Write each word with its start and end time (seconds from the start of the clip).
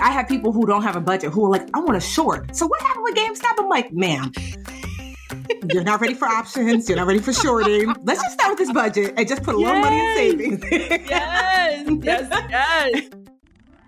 I 0.00 0.10
have 0.10 0.28
people 0.28 0.52
who 0.52 0.66
don't 0.66 0.82
have 0.82 0.96
a 0.96 1.00
budget 1.00 1.32
who 1.32 1.44
are 1.46 1.50
like, 1.50 1.68
I 1.74 1.80
want 1.80 1.96
a 1.96 2.00
short. 2.00 2.54
So 2.54 2.66
what 2.66 2.80
happened 2.82 3.04
with 3.04 3.14
GameStop? 3.14 3.54
I'm 3.58 3.68
like, 3.68 3.92
ma'am, 3.92 4.32
you're 5.72 5.84
not 5.84 6.00
ready 6.00 6.14
for 6.14 6.26
options. 6.26 6.88
You're 6.88 6.98
not 6.98 7.06
ready 7.06 7.20
for 7.20 7.32
shorting. 7.32 7.94
Let's 8.04 8.22
just 8.22 8.34
start 8.34 8.50
with 8.50 8.58
this 8.58 8.72
budget 8.72 9.14
and 9.16 9.28
just 9.28 9.42
put 9.42 9.54
a 9.54 9.58
yes. 9.58 9.66
little 9.66 9.80
money 9.80 10.00
in 10.00 10.60
savings. 10.60 10.64
yes, 11.10 11.88
yes, 12.02 12.46
yes. 12.50 13.10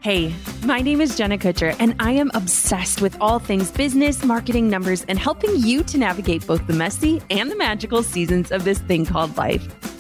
Hey, 0.00 0.32
my 0.64 0.80
name 0.80 1.00
is 1.00 1.16
Jenna 1.16 1.36
Kutcher, 1.36 1.74
and 1.80 1.96
I 1.98 2.12
am 2.12 2.30
obsessed 2.34 3.02
with 3.02 3.16
all 3.20 3.40
things 3.40 3.72
business, 3.72 4.24
marketing, 4.24 4.70
numbers, 4.70 5.04
and 5.08 5.18
helping 5.18 5.56
you 5.56 5.82
to 5.82 5.98
navigate 5.98 6.46
both 6.46 6.64
the 6.68 6.72
messy 6.72 7.20
and 7.30 7.50
the 7.50 7.56
magical 7.56 8.04
seasons 8.04 8.52
of 8.52 8.62
this 8.62 8.78
thing 8.78 9.04
called 9.04 9.36
life. 9.36 9.66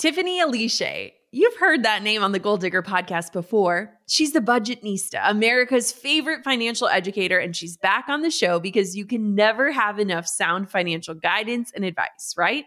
Tiffany 0.00 0.40
Aliche. 0.40 1.12
You've 1.30 1.58
heard 1.58 1.82
that 1.82 2.02
name 2.02 2.22
on 2.22 2.32
the 2.32 2.38
Goal 2.38 2.56
Digger 2.56 2.82
podcast 2.82 3.34
before. 3.34 3.92
She's 4.08 4.32
the 4.32 4.40
Budgetnista, 4.40 5.20
America's 5.28 5.92
favorite 5.92 6.42
financial 6.42 6.88
educator, 6.88 7.36
and 7.36 7.54
she's 7.54 7.76
back 7.76 8.06
on 8.08 8.22
the 8.22 8.30
show 8.30 8.58
because 8.58 8.96
you 8.96 9.04
can 9.04 9.34
never 9.34 9.70
have 9.70 9.98
enough 9.98 10.26
sound 10.26 10.70
financial 10.70 11.14
guidance 11.14 11.70
and 11.76 11.84
advice, 11.84 12.32
right? 12.38 12.64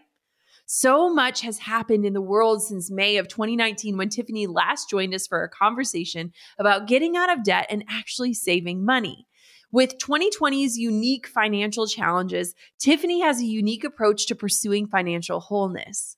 So 0.66 1.12
much 1.12 1.40
has 1.40 1.58
happened 1.58 2.06
in 2.06 2.12
the 2.12 2.20
world 2.20 2.62
since 2.62 2.88
May 2.88 3.16
of 3.16 3.26
2019 3.26 3.96
when 3.96 4.10
Tiffany 4.10 4.46
last 4.46 4.88
joined 4.88 5.12
us 5.12 5.26
for 5.26 5.42
a 5.42 5.48
conversation 5.48 6.32
about 6.60 6.86
getting 6.86 7.16
out 7.16 7.36
of 7.36 7.42
debt 7.42 7.66
and 7.68 7.82
actually 7.90 8.34
saving 8.34 8.84
money. 8.84 9.26
With 9.72 9.98
2020's 9.98 10.78
unique 10.78 11.26
financial 11.26 11.88
challenges, 11.88 12.54
Tiffany 12.78 13.22
has 13.22 13.40
a 13.40 13.44
unique 13.44 13.82
approach 13.82 14.26
to 14.26 14.36
pursuing 14.36 14.86
financial 14.86 15.40
wholeness. 15.40 16.16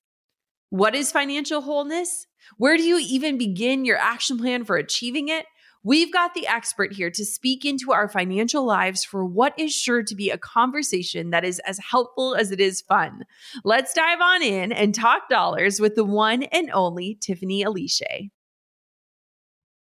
What 0.71 0.95
is 0.95 1.13
financial 1.13 1.61
wholeness? 1.61 2.27
Where 2.57 2.77
do 2.77 2.83
you 2.83 2.99
even 2.99 3.39
begin 3.39 3.85
your 3.85 3.99
action 3.99 4.39
plan 4.39 4.65
for 4.65 4.77
achieving 4.77 5.29
it? 5.29 5.47
We've 5.85 6.13
got 6.13 6.35
the 6.35 6.49
expert 6.49 6.93
here 6.93 7.13
to 7.13 7.25
speak 7.25 7.65
into 7.65 7.93
our 7.93 8.09
financial 8.09 8.67
lives 8.67 9.05
for 9.05 9.25
what 9.25 9.57
is 9.57 9.73
sure 9.73 10.03
to 10.03 10.17
be 10.17 10.31
a 10.31 10.39
conversation 10.39 11.31
that 11.31 11.45
is 11.45 11.61
as 11.61 11.79
helpful 11.79 12.35
as 12.35 12.51
it 12.51 12.59
is 12.59 12.81
fun. 12.81 13.23
Let's 13.63 13.95
dive 13.95 14.21
on 14.21 14.43
in 14.43 14.73
and 14.73 14.93
talk 14.93 15.29
dollars 15.31 15.79
with 15.79 15.95
the 15.95 16.05
one 16.05 16.43
and 16.45 16.69
only 16.73 17.17
Tiffany 17.21 17.63
Aliche. 17.63 18.31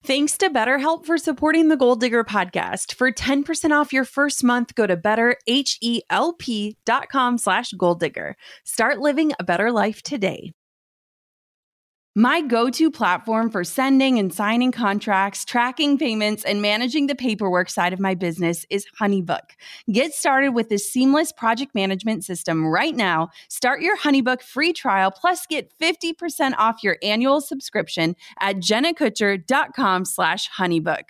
Thanks 0.04 0.38
to 0.38 0.50
BetterHelp 0.50 1.04
for 1.04 1.18
supporting 1.18 1.66
the 1.66 1.76
Goal 1.76 1.96
Digger 1.96 2.22
podcast. 2.22 2.94
For 2.94 3.10
10% 3.10 3.72
off 3.72 3.92
your 3.92 4.04
first 4.04 4.44
month, 4.44 4.76
go 4.76 4.86
to 4.86 4.96
betterhelp.com 4.96 7.38
slash 7.38 7.72
goal 7.72 7.96
digger. 7.96 8.36
Start 8.64 9.00
living 9.00 9.32
a 9.40 9.44
better 9.44 9.72
life 9.72 10.04
today. 10.04 10.52
My 12.18 12.40
go 12.40 12.70
to 12.70 12.90
platform 12.90 13.50
for 13.50 13.62
sending 13.62 14.18
and 14.18 14.32
signing 14.32 14.72
contracts, 14.72 15.44
tracking 15.44 15.98
payments, 15.98 16.44
and 16.44 16.62
managing 16.62 17.08
the 17.08 17.14
paperwork 17.14 17.68
side 17.68 17.92
of 17.92 18.00
my 18.00 18.14
business 18.14 18.64
is 18.70 18.86
Honeybook. 18.98 19.50
Get 19.92 20.14
started 20.14 20.52
with 20.52 20.70
this 20.70 20.90
seamless 20.90 21.30
project 21.30 21.74
management 21.74 22.24
system 22.24 22.66
right 22.66 22.96
now. 22.96 23.28
Start 23.50 23.82
your 23.82 23.98
Honeybook 23.98 24.40
free 24.40 24.72
trial, 24.72 25.10
plus 25.10 25.44
get 25.44 25.70
50% 25.78 26.54
off 26.56 26.82
your 26.82 26.96
annual 27.02 27.42
subscription 27.42 28.16
at 28.40 28.56
jennakutcher.com 28.56 30.06
slash 30.06 30.50
honeybook. 30.52 31.02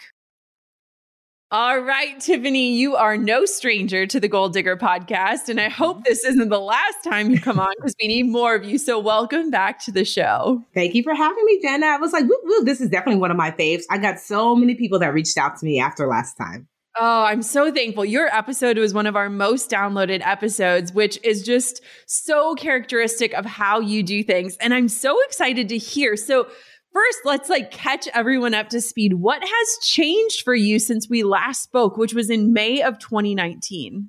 All 1.53 1.79
right, 1.79 2.19
Tiffany, 2.19 2.73
you 2.73 2.97
are 2.97 3.17
no 3.17 3.45
stranger 3.45 4.05
to 4.05 4.19
the 4.19 4.27
Goal 4.27 4.49
Digger 4.49 4.77
podcast. 4.77 5.49
And 5.49 5.61
I 5.61 5.69
hope 5.69 6.03
this 6.03 6.25
isn't 6.25 6.49
the 6.49 6.59
last 6.59 7.05
time 7.05 7.31
you 7.31 7.41
come 7.41 7.61
on 7.61 7.73
because 7.77 7.95
we 8.01 8.09
need 8.09 8.25
more 8.25 8.57
of 8.57 8.65
you. 8.65 8.79
So, 8.79 8.99
welcome 8.99 9.49
back 9.49 9.79
to 9.85 9.93
the 9.93 10.05
show. 10.05 10.65
Thank 10.75 10.97
you 10.97 11.05
for 11.05 11.15
having 11.15 11.45
me, 11.45 11.61
Jenna. 11.63 11.87
I 11.87 11.99
was 11.99 12.13
like, 12.13 12.25
woo, 12.25 12.37
woo, 12.43 12.65
this 12.65 12.81
is 12.81 12.91
definitely 12.91 13.21
one 13.21 13.31
of 13.31 13.37
my 13.37 13.53
faves. 13.53 13.85
I 13.89 13.99
got 13.99 14.19
so 14.19 14.57
many 14.57 14.75
people 14.75 14.99
that 14.99 15.15
reached 15.15 15.39
out 15.39 15.57
to 15.59 15.65
me 15.65 15.79
after 15.79 16.09
last 16.09 16.35
time. 16.35 16.67
Oh, 16.99 17.23
I'm 17.23 17.43
so 17.43 17.73
thankful. 17.73 18.05
Your 18.05 18.27
episode 18.27 18.77
was 18.77 18.93
one 18.93 19.07
of 19.07 19.15
our 19.15 19.31
most 19.31 19.71
downloaded 19.71 20.27
episodes, 20.27 20.93
which 20.93 21.17
is 21.23 21.45
just 21.45 21.81
so 22.07 22.57
characteristic 22.57 23.35
of 23.35 23.45
how 23.45 23.79
you 23.79 24.03
do 24.03 24.25
things. 24.25 24.57
And 24.57 24.75
I'm 24.75 24.89
so 24.89 25.23
excited 25.27 25.69
to 25.69 25.79
hear. 25.79 26.17
So, 26.17 26.49
first, 26.97 27.19
let's 27.25 27.51
like 27.51 27.71
catch 27.71 28.09
everyone 28.15 28.55
up 28.55 28.71
to 28.71 28.81
speed. 28.81 29.15
What 29.15 29.43
has 29.43 29.79
changed 29.83 30.43
for 30.43 30.55
you 30.55 30.79
since 30.79 31.09
we 31.09 31.23
last 31.23 31.63
spoke, 31.63 31.97
which 31.97 32.15
was 32.15 32.31
in 32.31 32.53
May 32.53 32.83
of 32.83 32.99
2019? 32.99 34.09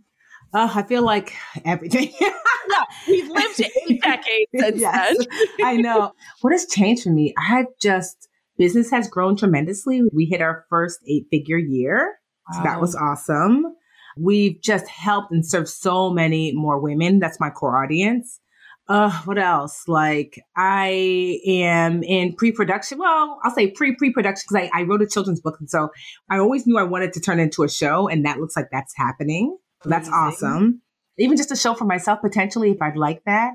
Oh, 0.54 0.72
I 0.74 0.84
feel 0.84 1.04
like 1.04 1.34
everything. 1.66 2.14
yeah, 2.22 2.84
we've 3.08 3.30
lived 3.30 3.62
eight 3.62 4.02
decades 4.04 4.52
since 4.56 4.80
yes, 4.80 5.18
then. 5.18 5.28
I 5.66 5.76
know. 5.76 6.14
What 6.42 6.54
has 6.54 6.66
changed 6.68 7.04
for 7.04 7.10
me? 7.10 7.34
I 7.38 7.48
have 7.58 7.66
just, 7.82 8.30
business 8.58 8.90
has 8.92 9.10
grown 9.10 9.36
tremendously. 9.36 10.04
We 10.14 10.26
hit 10.26 10.42
our 10.42 10.66
first 10.70 11.00
eight 11.08 11.26
figure 11.30 11.58
year. 11.58 12.18
Wow. 12.50 12.58
So 12.58 12.64
that 12.64 12.80
was 12.80 12.96
awesome. 12.96 13.66
We've 14.18 14.60
just 14.62 14.88
helped 14.88 15.32
and 15.32 15.46
served 15.46 15.68
so 15.68 16.10
many 16.10 16.54
more 16.54 16.80
women. 16.80 17.20
That's 17.20 17.40
my 17.40 17.50
core 17.50 17.84
audience. 17.84 18.40
Uh, 18.90 19.12
what 19.24 19.38
else? 19.38 19.84
Like 19.88 20.40
I 20.56 21.40
am 21.46 22.04
in 22.04 22.36
pre-production. 22.36 22.98
Well, 22.98 23.40
I'll 23.44 23.52
say 23.52 23.72
pre-pre-production 23.72 24.46
because 24.50 24.70
I, 24.74 24.80
I 24.80 24.84
wrote 24.84 25.02
a 25.02 25.08
children's 25.08 25.42
book. 25.42 25.58
And 25.60 25.70
so 25.70 25.90
I 26.30 26.40
always 26.40 26.66
knew 26.66 26.78
I 26.78 26.84
wanted 26.84 27.14
to 27.14 27.20
turn 27.20 27.40
into 27.40 27.64
a 27.64 27.70
show 27.70 28.08
and 28.08 28.26
that 28.26 28.40
looks 28.40 28.56
like 28.56 28.70
that's 28.72 28.94
happening. 28.96 29.58
So 29.84 29.90
that's 29.90 30.10
awesome. 30.10 30.82
Even 31.18 31.36
just 31.36 31.52
a 31.52 31.56
show 31.56 31.74
for 31.74 31.86
myself, 31.86 32.22
potentially, 32.22 32.72
if 32.72 32.82
I'd 32.82 32.96
like 32.96 33.24
that. 33.26 33.54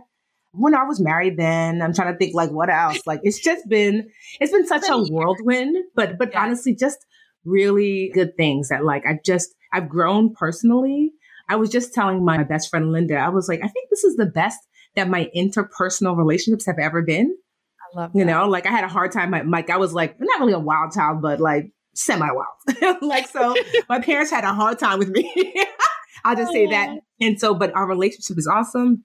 When 0.52 0.74
I 0.74 0.84
was 0.84 1.00
married 1.00 1.38
then, 1.38 1.80
I'm 1.80 1.94
trying 1.94 2.12
to 2.12 2.18
think 2.18 2.34
like 2.34 2.50
what 2.50 2.68
else? 2.68 3.00
Like 3.06 3.20
it's 3.22 3.40
just 3.40 3.66
been, 3.68 4.10
it's 4.38 4.52
been 4.52 4.66
such 4.66 4.86
a 4.88 4.98
whirlwind, 4.98 5.78
but, 5.94 6.18
but 6.18 6.32
yeah. 6.32 6.42
honestly, 6.42 6.74
just 6.74 6.98
really 7.46 8.10
good 8.12 8.36
things 8.36 8.68
that 8.68 8.84
like 8.84 9.06
I've 9.06 9.22
just, 9.24 9.54
I've 9.72 9.88
grown 9.88 10.34
personally. 10.34 11.12
I 11.48 11.56
was 11.56 11.70
just 11.70 11.94
telling 11.94 12.22
my 12.22 12.44
best 12.44 12.68
friend 12.68 12.92
Linda, 12.92 13.16
I 13.16 13.30
was 13.30 13.48
like, 13.48 13.60
I 13.60 13.68
think 13.68 13.88
this 13.88 14.04
is 14.04 14.16
the 14.16 14.26
best 14.26 14.58
that 14.96 15.08
my 15.08 15.30
interpersonal 15.36 16.16
relationships 16.16 16.66
have 16.66 16.78
ever 16.78 17.02
been. 17.02 17.34
I 17.80 18.00
love 18.00 18.12
that. 18.12 18.18
You 18.18 18.24
know, 18.24 18.48
like 18.48 18.66
I 18.66 18.70
had 18.70 18.84
a 18.84 18.88
hard 18.88 19.12
time. 19.12 19.32
Like 19.50 19.70
I 19.70 19.76
was 19.76 19.92
like, 19.92 20.16
not 20.20 20.40
really 20.40 20.52
a 20.52 20.58
wild 20.58 20.92
child, 20.92 21.22
but 21.22 21.40
like 21.40 21.72
semi 21.94 22.28
wild. 22.30 22.98
like, 23.02 23.28
so 23.28 23.54
my 23.88 24.00
parents 24.00 24.30
had 24.30 24.44
a 24.44 24.52
hard 24.54 24.78
time 24.78 24.98
with 24.98 25.08
me. 25.08 25.54
I'll 26.24 26.36
just 26.36 26.52
say 26.52 26.66
that. 26.66 26.98
And 27.20 27.38
so, 27.40 27.54
but 27.54 27.74
our 27.74 27.86
relationship 27.86 28.38
is 28.38 28.46
awesome. 28.46 29.04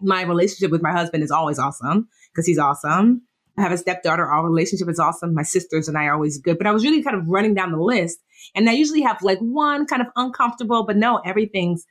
My 0.00 0.22
relationship 0.22 0.70
with 0.70 0.82
my 0.82 0.92
husband 0.92 1.22
is 1.22 1.30
always 1.30 1.58
awesome 1.58 2.08
because 2.30 2.46
he's 2.46 2.58
awesome. 2.58 3.22
I 3.56 3.62
have 3.62 3.72
a 3.72 3.78
stepdaughter. 3.78 4.24
Our 4.24 4.44
relationship 4.44 4.88
is 4.88 5.00
awesome. 5.00 5.34
My 5.34 5.42
sisters 5.42 5.88
and 5.88 5.98
I 5.98 6.04
are 6.04 6.14
always 6.14 6.38
good. 6.38 6.58
But 6.58 6.66
I 6.66 6.72
was 6.72 6.84
really 6.84 7.02
kind 7.02 7.16
of 7.16 7.26
running 7.26 7.54
down 7.54 7.72
the 7.72 7.78
list. 7.78 8.18
And 8.54 8.68
I 8.68 8.72
usually 8.72 9.00
have 9.02 9.20
like 9.22 9.38
one 9.38 9.86
kind 9.86 10.00
of 10.00 10.08
uncomfortable, 10.14 10.84
but 10.84 10.96
no, 10.96 11.16
everything's 11.24 11.84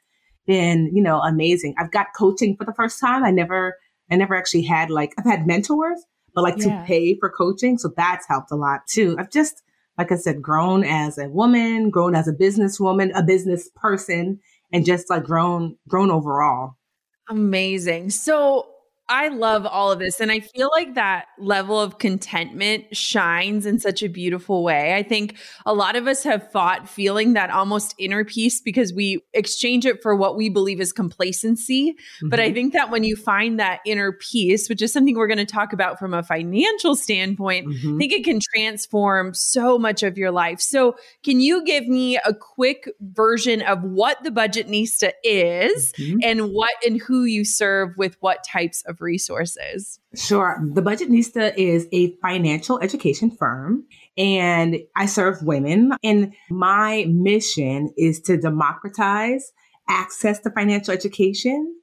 been, 0.47 0.89
you 0.95 1.03
know, 1.03 1.19
amazing. 1.19 1.75
I've 1.77 1.91
got 1.91 2.07
coaching 2.17 2.55
for 2.55 2.65
the 2.65 2.73
first 2.73 2.99
time. 2.99 3.23
I 3.23 3.31
never, 3.31 3.77
I 4.09 4.15
never 4.15 4.35
actually 4.35 4.63
had 4.63 4.89
like, 4.89 5.13
I've 5.19 5.25
had 5.25 5.45
mentors, 5.45 5.99
but 6.33 6.43
like 6.43 6.57
yeah. 6.57 6.79
to 6.79 6.85
pay 6.85 7.15
for 7.19 7.29
coaching. 7.29 7.77
So 7.77 7.91
that's 7.95 8.27
helped 8.27 8.51
a 8.51 8.55
lot 8.55 8.87
too. 8.87 9.15
I've 9.19 9.29
just, 9.29 9.61
like 9.97 10.11
I 10.11 10.15
said, 10.15 10.41
grown 10.41 10.83
as 10.83 11.17
a 11.17 11.27
woman, 11.27 11.89
grown 11.89 12.15
as 12.15 12.27
a 12.27 12.33
businesswoman, 12.33 13.11
a 13.13 13.23
business 13.23 13.69
person, 13.75 14.39
and 14.71 14.85
just 14.85 15.09
like 15.09 15.23
grown, 15.23 15.77
grown 15.87 16.09
overall. 16.11 16.75
Amazing. 17.29 18.11
So 18.11 18.67
I 19.09 19.29
love 19.29 19.65
all 19.65 19.91
of 19.91 19.99
this. 19.99 20.19
And 20.19 20.31
I 20.31 20.41
feel 20.41 20.69
like 20.73 20.95
that 20.95 21.27
level 21.39 21.79
of 21.79 21.97
contentment 21.97 22.95
shines 22.95 23.65
in 23.65 23.79
such 23.79 24.03
a 24.03 24.09
beautiful 24.09 24.63
way. 24.63 24.95
I 24.95 25.03
think 25.03 25.37
a 25.65 25.73
lot 25.73 25.95
of 25.95 26.07
us 26.07 26.23
have 26.23 26.51
fought 26.51 26.89
feeling 26.89 27.33
that 27.33 27.49
almost 27.49 27.95
inner 27.97 28.25
peace 28.25 28.59
because 28.59 28.91
we 28.91 29.23
exchange 29.33 29.85
it 29.85 30.01
for 30.01 30.13
what 30.13 30.35
we 30.35 30.49
believe 30.49 30.81
is 30.81 30.91
complacency. 30.91 31.93
Mm-hmm. 31.93 32.29
But 32.29 32.41
I 32.41 32.47
mm-hmm. 32.47 32.53
think 32.53 32.73
that 32.73 32.91
when 32.91 33.05
you 33.05 33.15
find 33.15 33.59
that 33.59 33.79
inner 33.85 34.11
peace, 34.11 34.67
which 34.67 34.81
is 34.81 34.91
something 34.91 35.15
we're 35.15 35.27
going 35.27 35.37
to 35.37 35.45
talk 35.45 35.71
about 35.71 35.99
from 35.99 36.13
a 36.13 36.21
financial 36.21 36.95
standpoint, 36.95 37.67
mm-hmm. 37.67 37.95
I 37.95 37.97
think 37.97 38.11
it 38.11 38.25
can 38.25 38.41
transform 38.53 39.33
so 39.33 39.79
much 39.79 40.03
of 40.03 40.17
your 40.17 40.31
life. 40.31 40.59
So, 40.59 40.97
can 41.23 41.39
you 41.39 41.63
give 41.63 41.87
me 41.87 42.17
a 42.17 42.33
quick 42.33 42.89
version 42.99 43.61
of 43.61 43.83
what 43.83 44.21
the 44.23 44.31
Budgetnista 44.31 45.11
is 45.23 45.93
mm-hmm. 45.93 46.19
and 46.23 46.51
what 46.51 46.73
and 46.85 46.99
who 47.01 47.23
you 47.23 47.45
serve 47.45 47.95
with 47.97 48.17
what 48.19 48.43
types 48.43 48.83
of 48.85 48.96
resources? 48.99 49.99
Sure. 50.15 50.59
The 50.73 50.81
Budgetnista 50.81 51.53
is 51.57 51.87
a 51.91 52.11
financial 52.21 52.79
education 52.79 53.31
firm 53.31 53.85
and 54.17 54.77
I 54.95 55.05
serve 55.05 55.41
women. 55.43 55.93
And 56.03 56.33
my 56.49 57.05
mission 57.09 57.93
is 57.97 58.19
to 58.21 58.37
democratize 58.37 59.51
access 59.89 60.39
to 60.41 60.51
financial 60.51 60.93
education 60.93 61.75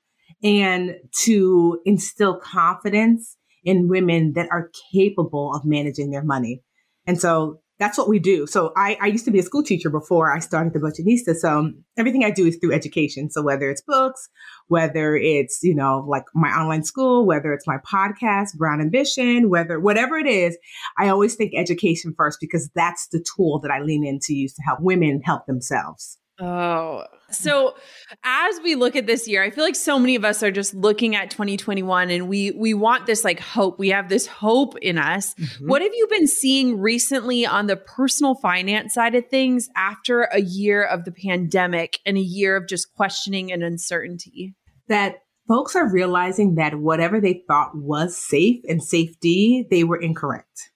and 0.42 0.96
to 1.22 1.80
instill 1.86 2.38
confidence 2.38 3.36
in 3.64 3.88
women 3.88 4.34
that 4.34 4.48
are 4.50 4.70
capable 4.92 5.54
of 5.54 5.64
managing 5.64 6.10
their 6.10 6.22
money. 6.22 6.62
And 7.06 7.20
so 7.20 7.60
that's 7.84 7.98
what 7.98 8.08
we 8.08 8.18
do. 8.18 8.46
So 8.46 8.72
I, 8.78 8.96
I 9.02 9.08
used 9.08 9.26
to 9.26 9.30
be 9.30 9.38
a 9.38 9.42
school 9.42 9.62
teacher 9.62 9.90
before 9.90 10.34
I 10.34 10.38
started 10.38 10.72
the 10.72 10.78
Budgetnista. 10.78 11.36
So 11.36 11.70
everything 11.98 12.24
I 12.24 12.30
do 12.30 12.46
is 12.46 12.56
through 12.56 12.72
education. 12.72 13.30
So 13.30 13.42
whether 13.42 13.68
it's 13.68 13.82
books, 13.82 14.26
whether 14.68 15.16
it's, 15.16 15.58
you 15.62 15.74
know, 15.74 16.02
like 16.08 16.24
my 16.34 16.48
online 16.48 16.84
school, 16.84 17.26
whether 17.26 17.52
it's 17.52 17.66
my 17.66 17.76
podcast, 17.86 18.56
Brown 18.56 18.80
Ambition, 18.80 19.50
whether 19.50 19.78
whatever 19.78 20.16
it 20.16 20.26
is, 20.26 20.56
I 20.98 21.08
always 21.08 21.34
think 21.34 21.52
education 21.54 22.14
first 22.16 22.38
because 22.40 22.70
that's 22.74 23.06
the 23.08 23.22
tool 23.36 23.60
that 23.60 23.70
I 23.70 23.82
lean 23.82 24.06
in 24.06 24.18
to 24.22 24.32
use 24.32 24.54
to 24.54 24.62
help 24.62 24.80
women 24.80 25.20
help 25.22 25.44
themselves. 25.44 26.18
Oh, 26.40 27.04
so 27.30 27.76
as 28.24 28.60
we 28.62 28.74
look 28.74 28.96
at 28.96 29.06
this 29.06 29.28
year, 29.28 29.42
I 29.42 29.50
feel 29.50 29.64
like 29.64 29.76
so 29.76 29.98
many 29.98 30.16
of 30.16 30.24
us 30.24 30.42
are 30.42 30.50
just 30.50 30.74
looking 30.74 31.14
at 31.14 31.30
2021 31.30 32.10
and 32.10 32.28
we 32.28 32.50
we 32.52 32.74
want 32.74 33.06
this 33.06 33.24
like 33.24 33.40
hope. 33.40 33.78
We 33.78 33.90
have 33.90 34.08
this 34.08 34.26
hope 34.26 34.76
in 34.78 34.98
us. 34.98 35.34
Mm-hmm. 35.34 35.68
What 35.68 35.82
have 35.82 35.92
you 35.94 36.06
been 36.08 36.26
seeing 36.26 36.80
recently 36.80 37.46
on 37.46 37.66
the 37.66 37.76
personal 37.76 38.34
finance 38.36 38.94
side 38.94 39.14
of 39.14 39.28
things 39.28 39.68
after 39.76 40.22
a 40.24 40.40
year 40.40 40.82
of 40.82 41.04
the 41.04 41.12
pandemic 41.12 42.00
and 42.04 42.16
a 42.16 42.22
year 42.22 42.56
of 42.56 42.68
just 42.68 42.92
questioning 42.94 43.52
and 43.52 43.62
uncertainty? 43.62 44.54
That 44.88 45.16
folks 45.46 45.76
are 45.76 45.90
realizing 45.90 46.56
that 46.56 46.80
whatever 46.80 47.20
they 47.20 47.42
thought 47.46 47.76
was 47.76 48.16
safe 48.16 48.60
and 48.68 48.82
safety, 48.82 49.66
they 49.70 49.84
were 49.84 50.00
incorrect 50.00 50.70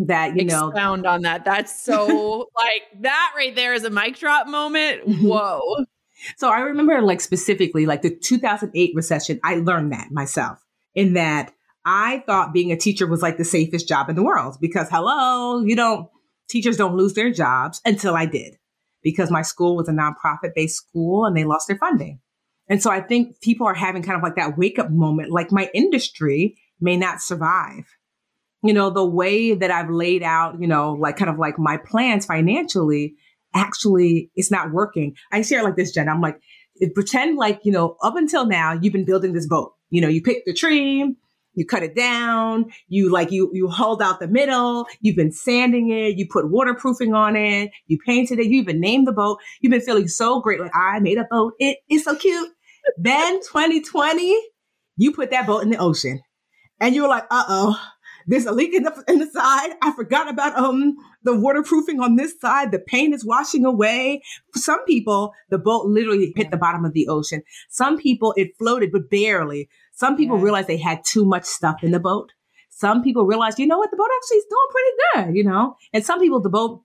that 0.00 0.36
you 0.36 0.44
know 0.44 0.68
expound 0.68 1.06
on 1.06 1.22
that. 1.22 1.44
That's 1.44 1.82
so 1.82 2.48
like 2.56 3.02
that 3.02 3.32
right 3.36 3.54
there 3.54 3.74
is 3.74 3.84
a 3.84 3.90
mic 3.90 4.18
drop 4.18 4.46
moment? 4.46 5.06
Mm-hmm. 5.06 5.26
whoa. 5.26 5.84
So 6.36 6.48
i 6.48 6.60
remember 6.60 7.02
like 7.02 7.20
specifically 7.20 7.86
like 7.86 8.02
the 8.02 8.14
2008 8.14 8.92
recession 8.94 9.40
i 9.44 9.56
learned 9.56 9.92
that 9.92 10.10
myself 10.10 10.58
in 10.94 11.14
that 11.14 11.52
i 11.84 12.22
thought 12.26 12.54
being 12.54 12.72
a 12.72 12.76
teacher 12.76 13.06
was 13.06 13.20
like 13.20 13.36
the 13.36 13.44
safest 13.44 13.86
job 13.86 14.08
in 14.08 14.16
the 14.16 14.22
world 14.22 14.56
because 14.60 14.88
hello 14.90 15.60
you 15.62 15.76
don't 15.76 16.08
teachers 16.48 16.76
don't 16.76 16.96
lose 16.96 17.14
their 17.14 17.30
jobs 17.30 17.80
until 17.84 18.14
i 18.14 18.24
did 18.24 18.56
because 19.02 19.30
my 19.30 19.42
school 19.42 19.76
was 19.76 19.88
a 19.88 19.92
nonprofit 19.92 20.54
based 20.54 20.76
school 20.76 21.26
and 21.26 21.36
they 21.36 21.44
lost 21.44 21.68
their 21.68 21.76
funding. 21.76 22.20
And 22.68 22.82
so 22.82 22.90
i 22.90 23.00
think 23.00 23.40
people 23.42 23.66
are 23.66 23.74
having 23.74 24.02
kind 24.02 24.16
of 24.16 24.22
like 24.22 24.36
that 24.36 24.56
wake 24.56 24.78
up 24.78 24.90
moment 24.90 25.30
like 25.30 25.52
my 25.52 25.68
industry 25.74 26.56
may 26.80 26.96
not 26.96 27.20
survive 27.20 27.84
you 28.64 28.72
know, 28.72 28.88
the 28.90 29.04
way 29.04 29.54
that 29.54 29.70
I've 29.70 29.90
laid 29.90 30.22
out, 30.22 30.58
you 30.58 30.66
know, 30.66 30.92
like 30.92 31.16
kind 31.16 31.30
of 31.30 31.38
like 31.38 31.58
my 31.58 31.76
plans 31.76 32.24
financially, 32.24 33.14
actually 33.54 34.30
it's 34.34 34.50
not 34.50 34.72
working. 34.72 35.14
I 35.30 35.42
share 35.42 35.60
it 35.60 35.64
like 35.64 35.76
this, 35.76 35.92
Jen. 35.92 36.08
I'm 36.08 36.22
like, 36.22 36.40
pretend 36.94 37.36
like, 37.36 37.60
you 37.64 37.72
know, 37.72 37.96
up 38.02 38.16
until 38.16 38.46
now, 38.46 38.72
you've 38.72 38.94
been 38.94 39.04
building 39.04 39.34
this 39.34 39.46
boat. 39.46 39.74
You 39.90 40.00
know, 40.00 40.08
you 40.08 40.22
pick 40.22 40.44
the 40.46 40.54
tree, 40.54 41.14
you 41.54 41.66
cut 41.66 41.82
it 41.82 41.94
down, 41.94 42.72
you 42.88 43.12
like 43.12 43.30
you 43.30 43.50
you 43.52 43.68
hold 43.68 44.02
out 44.02 44.18
the 44.18 44.26
middle, 44.26 44.86
you've 45.00 45.14
been 45.14 45.30
sanding 45.30 45.90
it, 45.90 46.16
you 46.16 46.26
put 46.28 46.50
waterproofing 46.50 47.14
on 47.14 47.36
it, 47.36 47.70
you 47.86 47.98
painted 48.04 48.38
it, 48.38 48.46
you 48.46 48.60
even 48.60 48.80
named 48.80 49.06
the 49.06 49.12
boat. 49.12 49.38
You've 49.60 49.70
been 49.70 49.80
feeling 49.82 50.08
so 50.08 50.40
great, 50.40 50.60
like 50.60 50.74
I 50.74 50.98
made 51.00 51.18
a 51.18 51.26
boat. 51.30 51.52
It 51.58 51.78
is 51.90 52.04
so 52.04 52.16
cute. 52.16 52.50
then 52.96 53.40
2020, 53.40 54.40
you 54.96 55.12
put 55.12 55.30
that 55.30 55.46
boat 55.46 55.62
in 55.62 55.70
the 55.70 55.78
ocean. 55.78 56.20
And 56.80 56.94
you 56.94 57.02
were 57.02 57.08
like, 57.08 57.24
uh 57.30 57.44
oh, 57.48 57.80
there's 58.26 58.46
a 58.46 58.52
leak 58.52 58.74
in 58.74 58.84
the, 58.84 59.04
in 59.08 59.18
the 59.18 59.26
side. 59.26 59.70
I 59.82 59.92
forgot 59.92 60.28
about 60.28 60.56
um 60.56 60.96
the 61.22 61.34
waterproofing 61.34 62.00
on 62.00 62.16
this 62.16 62.38
side. 62.40 62.70
The 62.70 62.78
paint 62.78 63.14
is 63.14 63.24
washing 63.24 63.64
away. 63.64 64.22
For 64.52 64.58
some 64.58 64.84
people, 64.84 65.32
the 65.50 65.58
boat 65.58 65.86
literally 65.86 66.32
hit 66.36 66.50
the 66.50 66.56
bottom 66.56 66.84
of 66.84 66.92
the 66.92 67.08
ocean. 67.08 67.42
Some 67.70 67.98
people, 67.98 68.34
it 68.36 68.56
floated, 68.58 68.92
but 68.92 69.10
barely. 69.10 69.68
Some 69.92 70.16
people 70.16 70.36
yeah. 70.38 70.44
realized 70.44 70.68
they 70.68 70.76
had 70.76 71.02
too 71.04 71.24
much 71.24 71.44
stuff 71.44 71.82
in 71.82 71.92
the 71.92 72.00
boat. 72.00 72.32
Some 72.70 73.02
people 73.02 73.24
realized, 73.24 73.58
you 73.58 73.66
know 73.66 73.78
what, 73.78 73.90
the 73.90 73.96
boat 73.96 74.08
actually 74.16 74.38
is 74.38 74.46
doing 74.50 74.68
pretty 74.70 75.30
good, 75.30 75.36
you 75.36 75.44
know? 75.44 75.76
And 75.92 76.04
some 76.04 76.20
people, 76.20 76.40
the 76.40 76.50
boat 76.50 76.82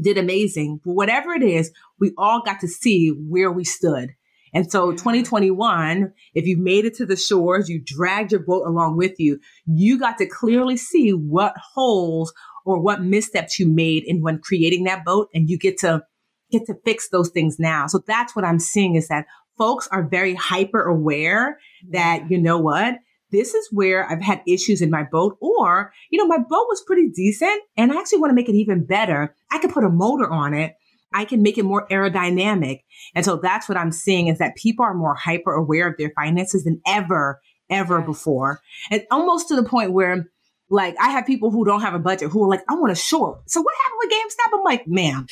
did 0.00 0.18
amazing. 0.18 0.80
But 0.84 0.92
whatever 0.92 1.32
it 1.32 1.42
is, 1.42 1.72
we 1.98 2.12
all 2.16 2.42
got 2.42 2.60
to 2.60 2.68
see 2.68 3.08
where 3.08 3.50
we 3.50 3.64
stood. 3.64 4.14
And 4.56 4.72
so 4.72 4.90
2021, 4.90 6.14
if 6.32 6.46
you 6.46 6.56
made 6.56 6.86
it 6.86 6.94
to 6.94 7.04
the 7.04 7.14
shores, 7.14 7.68
you 7.68 7.78
dragged 7.78 8.32
your 8.32 8.40
boat 8.40 8.66
along 8.66 8.96
with 8.96 9.20
you, 9.20 9.38
you 9.66 9.98
got 9.98 10.16
to 10.16 10.26
clearly 10.26 10.78
see 10.78 11.10
what 11.10 11.52
holes 11.74 12.32
or 12.64 12.80
what 12.80 13.02
missteps 13.02 13.60
you 13.60 13.68
made 13.68 14.04
in 14.04 14.22
when 14.22 14.38
creating 14.38 14.84
that 14.84 15.04
boat 15.04 15.28
and 15.34 15.50
you 15.50 15.58
get 15.58 15.76
to 15.80 16.02
get 16.50 16.64
to 16.68 16.74
fix 16.86 17.10
those 17.10 17.28
things 17.28 17.58
now. 17.58 17.86
So 17.86 18.00
that's 18.06 18.34
what 18.34 18.46
I'm 18.46 18.58
seeing 18.58 18.94
is 18.94 19.08
that 19.08 19.26
folks 19.58 19.88
are 19.92 20.08
very 20.08 20.34
hyper 20.34 20.82
aware 20.82 21.58
that, 21.90 22.30
you 22.30 22.38
know 22.38 22.56
what? 22.56 22.94
This 23.32 23.52
is 23.52 23.68
where 23.70 24.10
I've 24.10 24.22
had 24.22 24.40
issues 24.48 24.80
in 24.80 24.88
my 24.88 25.02
boat, 25.02 25.36
or, 25.42 25.92
you 26.08 26.18
know, 26.18 26.26
my 26.26 26.38
boat 26.38 26.66
was 26.70 26.82
pretty 26.86 27.10
decent 27.10 27.60
and 27.76 27.92
I 27.92 27.98
actually 27.98 28.20
want 28.20 28.30
to 28.30 28.34
make 28.34 28.48
it 28.48 28.54
even 28.54 28.86
better. 28.86 29.34
I 29.52 29.58
could 29.58 29.72
put 29.72 29.84
a 29.84 29.90
motor 29.90 30.30
on 30.30 30.54
it 30.54 30.76
I 31.12 31.24
can 31.24 31.42
make 31.42 31.58
it 31.58 31.64
more 31.64 31.86
aerodynamic. 31.88 32.80
And 33.14 33.24
so 33.24 33.36
that's 33.36 33.68
what 33.68 33.78
I'm 33.78 33.92
seeing 33.92 34.28
is 34.28 34.38
that 34.38 34.56
people 34.56 34.84
are 34.84 34.94
more 34.94 35.14
hyper 35.14 35.52
aware 35.52 35.88
of 35.88 35.96
their 35.98 36.12
finances 36.14 36.64
than 36.64 36.80
ever, 36.86 37.40
ever 37.70 37.98
yes. 37.98 38.06
before. 38.06 38.60
And 38.90 39.04
almost 39.10 39.48
to 39.48 39.56
the 39.56 39.64
point 39.64 39.92
where 39.92 40.26
like 40.68 40.96
I 41.00 41.10
have 41.10 41.26
people 41.26 41.50
who 41.50 41.64
don't 41.64 41.80
have 41.82 41.94
a 41.94 41.98
budget 41.98 42.30
who 42.30 42.42
are 42.44 42.48
like, 42.48 42.62
I 42.68 42.74
want 42.74 42.94
to 42.94 43.00
short. 43.00 43.48
So 43.48 43.60
what 43.62 43.74
happened 43.84 44.00
with 44.00 44.10
GameStop? 44.10 44.58
I'm 44.58 44.64
like, 44.64 44.88
ma'am, 44.88 45.26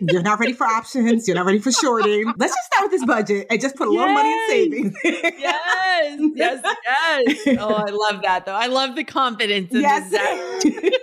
you're 0.00 0.22
not 0.22 0.38
ready 0.38 0.52
for 0.52 0.66
options. 0.66 1.26
You're 1.26 1.36
not 1.36 1.46
ready 1.46 1.58
for 1.58 1.72
shorting. 1.72 2.32
Let's 2.36 2.54
just 2.54 2.66
start 2.72 2.90
with 2.90 2.92
this 2.92 3.04
budget 3.04 3.46
and 3.50 3.60
just 3.60 3.76
put 3.76 3.88
a 3.88 3.92
yes. 3.92 3.98
little 3.98 4.14
money 4.14 4.32
in 4.32 4.48
savings. 4.48 4.94
yes, 5.04 6.20
yes, 6.34 6.62
yes. 6.64 7.58
Oh, 7.60 7.74
I 7.74 7.90
love 7.90 8.22
that 8.22 8.46
though. 8.46 8.54
I 8.54 8.66
love 8.66 8.96
the 8.96 9.04
confidence 9.04 9.72
in 9.72 9.80
yes. 9.80 10.10
this. 10.10 10.94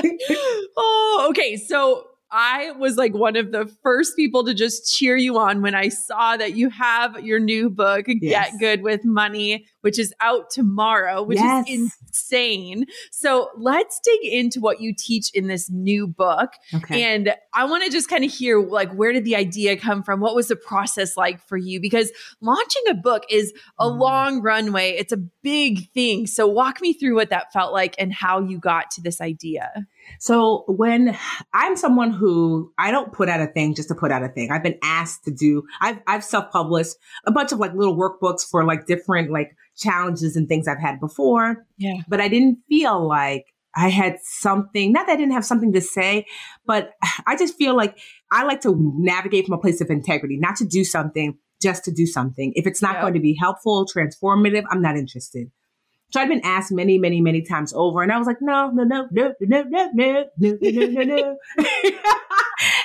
oh, 0.76 1.26
okay. 1.30 1.56
So 1.56 2.06
I 2.30 2.72
was 2.72 2.96
like 2.96 3.14
one 3.14 3.36
of 3.36 3.52
the 3.52 3.66
first 3.82 4.16
people 4.16 4.44
to 4.44 4.54
just 4.54 4.92
cheer 4.92 5.16
you 5.16 5.38
on 5.38 5.62
when 5.62 5.74
I 5.74 5.88
saw 5.88 6.36
that 6.36 6.56
you 6.56 6.70
have 6.70 7.24
your 7.24 7.38
new 7.38 7.70
book, 7.70 8.06
yes. 8.08 8.50
Get 8.50 8.60
Good 8.60 8.82
with 8.82 9.04
Money, 9.04 9.66
which 9.82 9.98
is 9.98 10.12
out 10.20 10.50
tomorrow, 10.50 11.22
which 11.22 11.38
yes. 11.38 11.68
is 11.68 11.94
insane. 12.08 12.86
So 13.12 13.50
let's 13.56 14.00
dig 14.02 14.24
into 14.24 14.60
what 14.60 14.80
you 14.80 14.92
teach 14.96 15.30
in 15.34 15.46
this 15.46 15.70
new 15.70 16.06
book. 16.08 16.50
Okay. 16.74 17.04
And 17.04 17.34
I 17.54 17.64
want 17.64 17.84
to 17.84 17.90
just 17.90 18.08
kind 18.08 18.24
of 18.24 18.32
hear 18.32 18.60
like 18.60 18.92
where 18.92 19.12
did 19.12 19.24
the 19.24 19.36
idea 19.36 19.76
come 19.76 20.02
from? 20.02 20.20
What 20.20 20.34
was 20.34 20.48
the 20.48 20.56
process 20.56 21.16
like 21.16 21.40
for 21.46 21.56
you? 21.56 21.80
Because 21.80 22.10
launching 22.40 22.82
a 22.88 22.94
book 22.94 23.22
is 23.30 23.52
a 23.78 23.86
mm. 23.86 23.98
long 23.98 24.42
runway. 24.42 24.90
It's 24.90 25.12
a 25.12 25.16
big 25.16 25.90
thing. 25.92 26.26
So 26.26 26.46
walk 26.46 26.80
me 26.80 26.92
through 26.92 27.14
what 27.14 27.30
that 27.30 27.52
felt 27.52 27.72
like 27.72 27.94
and 27.98 28.12
how 28.12 28.40
you 28.40 28.58
got 28.58 28.90
to 28.92 29.00
this 29.00 29.20
idea. 29.20 29.86
So 30.18 30.64
when 30.68 31.16
I'm 31.52 31.76
someone 31.76 32.12
who 32.12 32.72
I 32.78 32.90
don't 32.90 33.12
put 33.12 33.28
out 33.28 33.40
a 33.40 33.46
thing 33.46 33.74
just 33.74 33.88
to 33.88 33.94
put 33.94 34.10
out 34.10 34.22
a 34.22 34.28
thing. 34.28 34.50
I've 34.50 34.62
been 34.62 34.78
asked 34.82 35.24
to 35.24 35.30
do 35.30 35.64
I've 35.80 36.00
I've 36.06 36.24
self-published 36.24 36.94
a 37.24 37.32
bunch 37.32 37.52
of 37.52 37.58
like 37.58 37.74
little 37.74 37.96
workbooks 37.96 38.42
for 38.48 38.64
like 38.64 38.86
different 38.86 39.30
like 39.30 39.56
challenges 39.76 40.36
and 40.36 40.48
things 40.48 40.68
I've 40.68 40.80
had 40.80 41.00
before. 41.00 41.66
Yeah. 41.76 42.00
But 42.08 42.20
I 42.20 42.28
didn't 42.28 42.58
feel 42.68 43.06
like 43.06 43.46
I 43.76 43.90
had 43.90 44.16
something, 44.22 44.92
not 44.92 45.06
that 45.06 45.12
I 45.12 45.16
didn't 45.16 45.34
have 45.34 45.44
something 45.44 45.74
to 45.74 45.80
say, 45.82 46.26
but 46.64 46.92
I 47.26 47.36
just 47.36 47.56
feel 47.56 47.76
like 47.76 47.98
I 48.32 48.44
like 48.44 48.62
to 48.62 48.74
navigate 48.98 49.46
from 49.46 49.54
a 49.54 49.60
place 49.60 49.80
of 49.80 49.90
integrity, 49.90 50.38
not 50.38 50.56
to 50.56 50.66
do 50.66 50.82
something 50.82 51.38
just 51.62 51.84
to 51.84 51.92
do 51.92 52.06
something. 52.06 52.52
If 52.54 52.66
it's 52.66 52.82
not 52.82 52.94
yep. 52.94 53.02
going 53.02 53.14
to 53.14 53.20
be 53.20 53.36
helpful, 53.38 53.86
transformative, 53.86 54.64
I'm 54.70 54.82
not 54.82 54.96
interested. 54.96 55.50
So 56.16 56.22
I'd 56.22 56.30
been 56.30 56.40
asked 56.44 56.72
many, 56.72 56.98
many, 56.98 57.20
many 57.20 57.42
times 57.42 57.74
over, 57.76 58.02
and 58.02 58.10
I 58.10 58.16
was 58.16 58.26
like, 58.26 58.38
no, 58.40 58.70
no, 58.70 58.84
no, 58.84 59.06
no, 59.10 59.34
no, 59.38 59.64
no, 59.64 59.90
no, 59.92 60.24
no, 60.38 60.58
no, 60.62 60.86
no, 60.86 61.02
no. 61.04 61.36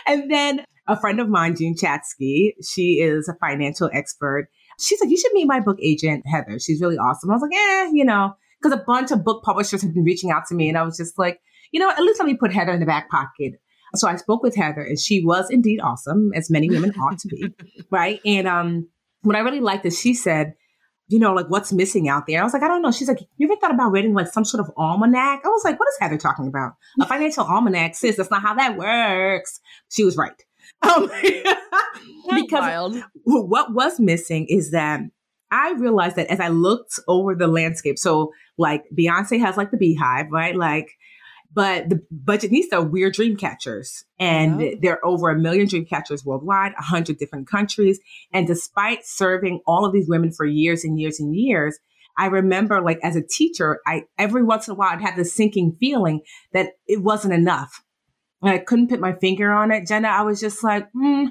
and 0.05 0.29
then 0.29 0.65
a 0.85 0.99
friend 0.99 1.21
of 1.21 1.29
mine, 1.29 1.55
Jean 1.55 1.73
Chatzky, 1.73 2.51
she 2.61 2.99
is 2.99 3.29
a 3.29 3.35
financial 3.35 3.89
expert. 3.93 4.49
She's 4.81 4.99
like, 4.99 5.09
you 5.09 5.15
should 5.17 5.31
meet 5.31 5.45
my 5.47 5.61
book 5.61 5.77
agent, 5.81 6.25
Heather. 6.27 6.59
She's 6.59 6.81
really 6.81 6.97
awesome. 6.97 7.31
I 7.31 7.35
was 7.35 7.41
like, 7.41 7.53
eh, 7.53 7.91
you 7.93 8.03
know, 8.03 8.33
because 8.61 8.77
a 8.77 8.83
bunch 8.85 9.11
of 9.11 9.23
book 9.23 9.45
publishers 9.45 9.81
have 9.81 9.93
been 9.93 10.03
reaching 10.03 10.29
out 10.29 10.43
to 10.49 10.53
me, 10.53 10.67
and 10.67 10.77
I 10.77 10.83
was 10.83 10.97
just 10.97 11.17
like, 11.17 11.39
you 11.71 11.79
know, 11.79 11.89
at 11.89 12.01
least 12.01 12.19
let 12.19 12.25
me 12.25 12.35
put 12.35 12.51
Heather 12.51 12.73
in 12.73 12.81
the 12.81 12.85
back 12.85 13.09
pocket. 13.09 13.53
So 13.95 14.09
I 14.09 14.17
spoke 14.17 14.43
with 14.43 14.57
Heather, 14.57 14.81
and 14.81 14.99
she 14.99 15.23
was 15.23 15.49
indeed 15.49 15.79
awesome, 15.79 16.31
as 16.35 16.49
many 16.49 16.69
women 16.69 16.91
ought 16.99 17.19
to 17.19 17.29
be, 17.29 17.45
right? 17.91 18.19
And 18.25 18.45
um, 18.45 18.89
what 19.21 19.37
I 19.37 19.39
really 19.39 19.61
liked 19.61 19.85
is 19.85 19.97
she 19.97 20.13
said, 20.13 20.55
you 21.11 21.19
know, 21.19 21.33
like 21.33 21.47
what's 21.49 21.73
missing 21.73 22.07
out 22.07 22.25
there. 22.25 22.39
I 22.39 22.43
was 22.43 22.53
like, 22.53 22.63
I 22.63 22.69
don't 22.69 22.81
know. 22.81 22.91
She's 22.91 23.09
like, 23.09 23.19
you 23.37 23.45
ever 23.45 23.59
thought 23.59 23.73
about 23.73 23.91
reading 23.91 24.13
like 24.13 24.27
some 24.27 24.45
sort 24.45 24.61
of 24.61 24.71
almanac? 24.77 25.41
I 25.43 25.49
was 25.49 25.65
like, 25.65 25.77
what 25.77 25.89
is 25.89 25.97
Heather 25.99 26.17
talking 26.17 26.47
about? 26.47 26.75
A 27.01 27.05
financial 27.05 27.43
almanac, 27.43 27.95
sis. 27.95 28.15
That's 28.15 28.31
not 28.31 28.41
how 28.41 28.53
that 28.53 28.77
works. 28.77 29.59
She 29.89 30.05
was 30.05 30.17
right. 30.17 30.33
Um, 30.83 31.11
because 32.33 32.61
wild. 32.61 32.95
what 33.23 33.71
was 33.73 33.99
missing 33.99 34.47
is 34.47 34.71
that 34.71 35.01
I 35.51 35.73
realized 35.73 36.15
that 36.15 36.27
as 36.27 36.39
I 36.39 36.47
looked 36.47 36.97
over 37.07 37.35
the 37.35 37.47
landscape, 37.47 37.99
so 37.99 38.31
like 38.57 38.85
Beyonce 38.97 39.39
has 39.41 39.57
like 39.57 39.69
the 39.69 39.77
BeyHive, 39.77 40.29
right? 40.31 40.55
Like 40.55 40.97
but 41.53 41.89
the 41.89 42.01
Budgetnista, 42.25 42.89
we're 42.89 43.11
dream 43.11 43.35
catchers. 43.35 44.05
And 44.19 44.61
yeah. 44.61 44.71
there 44.81 44.93
are 44.93 45.05
over 45.05 45.29
a 45.29 45.37
million 45.37 45.67
dream 45.67 45.85
catchers 45.85 46.23
worldwide, 46.23 46.73
a 46.77 46.83
hundred 46.83 47.17
different 47.17 47.49
countries. 47.49 47.99
And 48.33 48.47
despite 48.47 49.05
serving 49.05 49.61
all 49.65 49.85
of 49.85 49.93
these 49.93 50.07
women 50.07 50.31
for 50.31 50.45
years 50.45 50.83
and 50.83 50.99
years 50.99 51.19
and 51.19 51.35
years, 51.35 51.77
I 52.17 52.27
remember 52.27 52.81
like 52.81 52.99
as 53.03 53.15
a 53.15 53.21
teacher, 53.21 53.79
I 53.85 54.03
every 54.17 54.43
once 54.43 54.67
in 54.67 54.73
a 54.73 54.75
while 54.75 54.89
I'd 54.93 55.01
have 55.01 55.15
this 55.15 55.33
sinking 55.33 55.77
feeling 55.79 56.21
that 56.53 56.73
it 56.87 57.01
wasn't 57.01 57.33
enough. 57.33 57.83
And 58.41 58.51
I 58.51 58.57
couldn't 58.57 58.89
put 58.89 58.99
my 58.99 59.13
finger 59.13 59.51
on 59.51 59.71
it, 59.71 59.87
Jenna. 59.87 60.07
I 60.07 60.23
was 60.23 60.39
just 60.39 60.63
like, 60.63 60.89
hmm, 60.93 61.25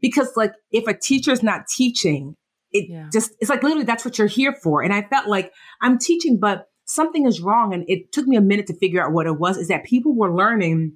because 0.00 0.32
like 0.36 0.52
if 0.70 0.86
a 0.86 0.94
teacher's 0.94 1.42
not 1.42 1.66
teaching, 1.68 2.34
it 2.72 2.88
yeah. 2.88 3.08
just 3.12 3.32
it's 3.40 3.50
like 3.50 3.62
literally 3.62 3.84
that's 3.84 4.04
what 4.04 4.18
you're 4.18 4.26
here 4.26 4.54
for. 4.62 4.82
And 4.82 4.92
I 4.92 5.02
felt 5.02 5.28
like 5.28 5.52
I'm 5.80 5.98
teaching, 5.98 6.38
but 6.38 6.66
something 6.86 7.26
is 7.26 7.40
wrong. 7.40 7.74
And 7.74 7.84
it 7.88 8.12
took 8.12 8.26
me 8.26 8.36
a 8.36 8.40
minute 8.40 8.66
to 8.68 8.74
figure 8.74 9.04
out 9.04 9.12
what 9.12 9.26
it 9.26 9.38
was 9.38 9.58
is 9.58 9.68
that 9.68 9.84
people 9.84 10.14
were 10.14 10.34
learning 10.34 10.94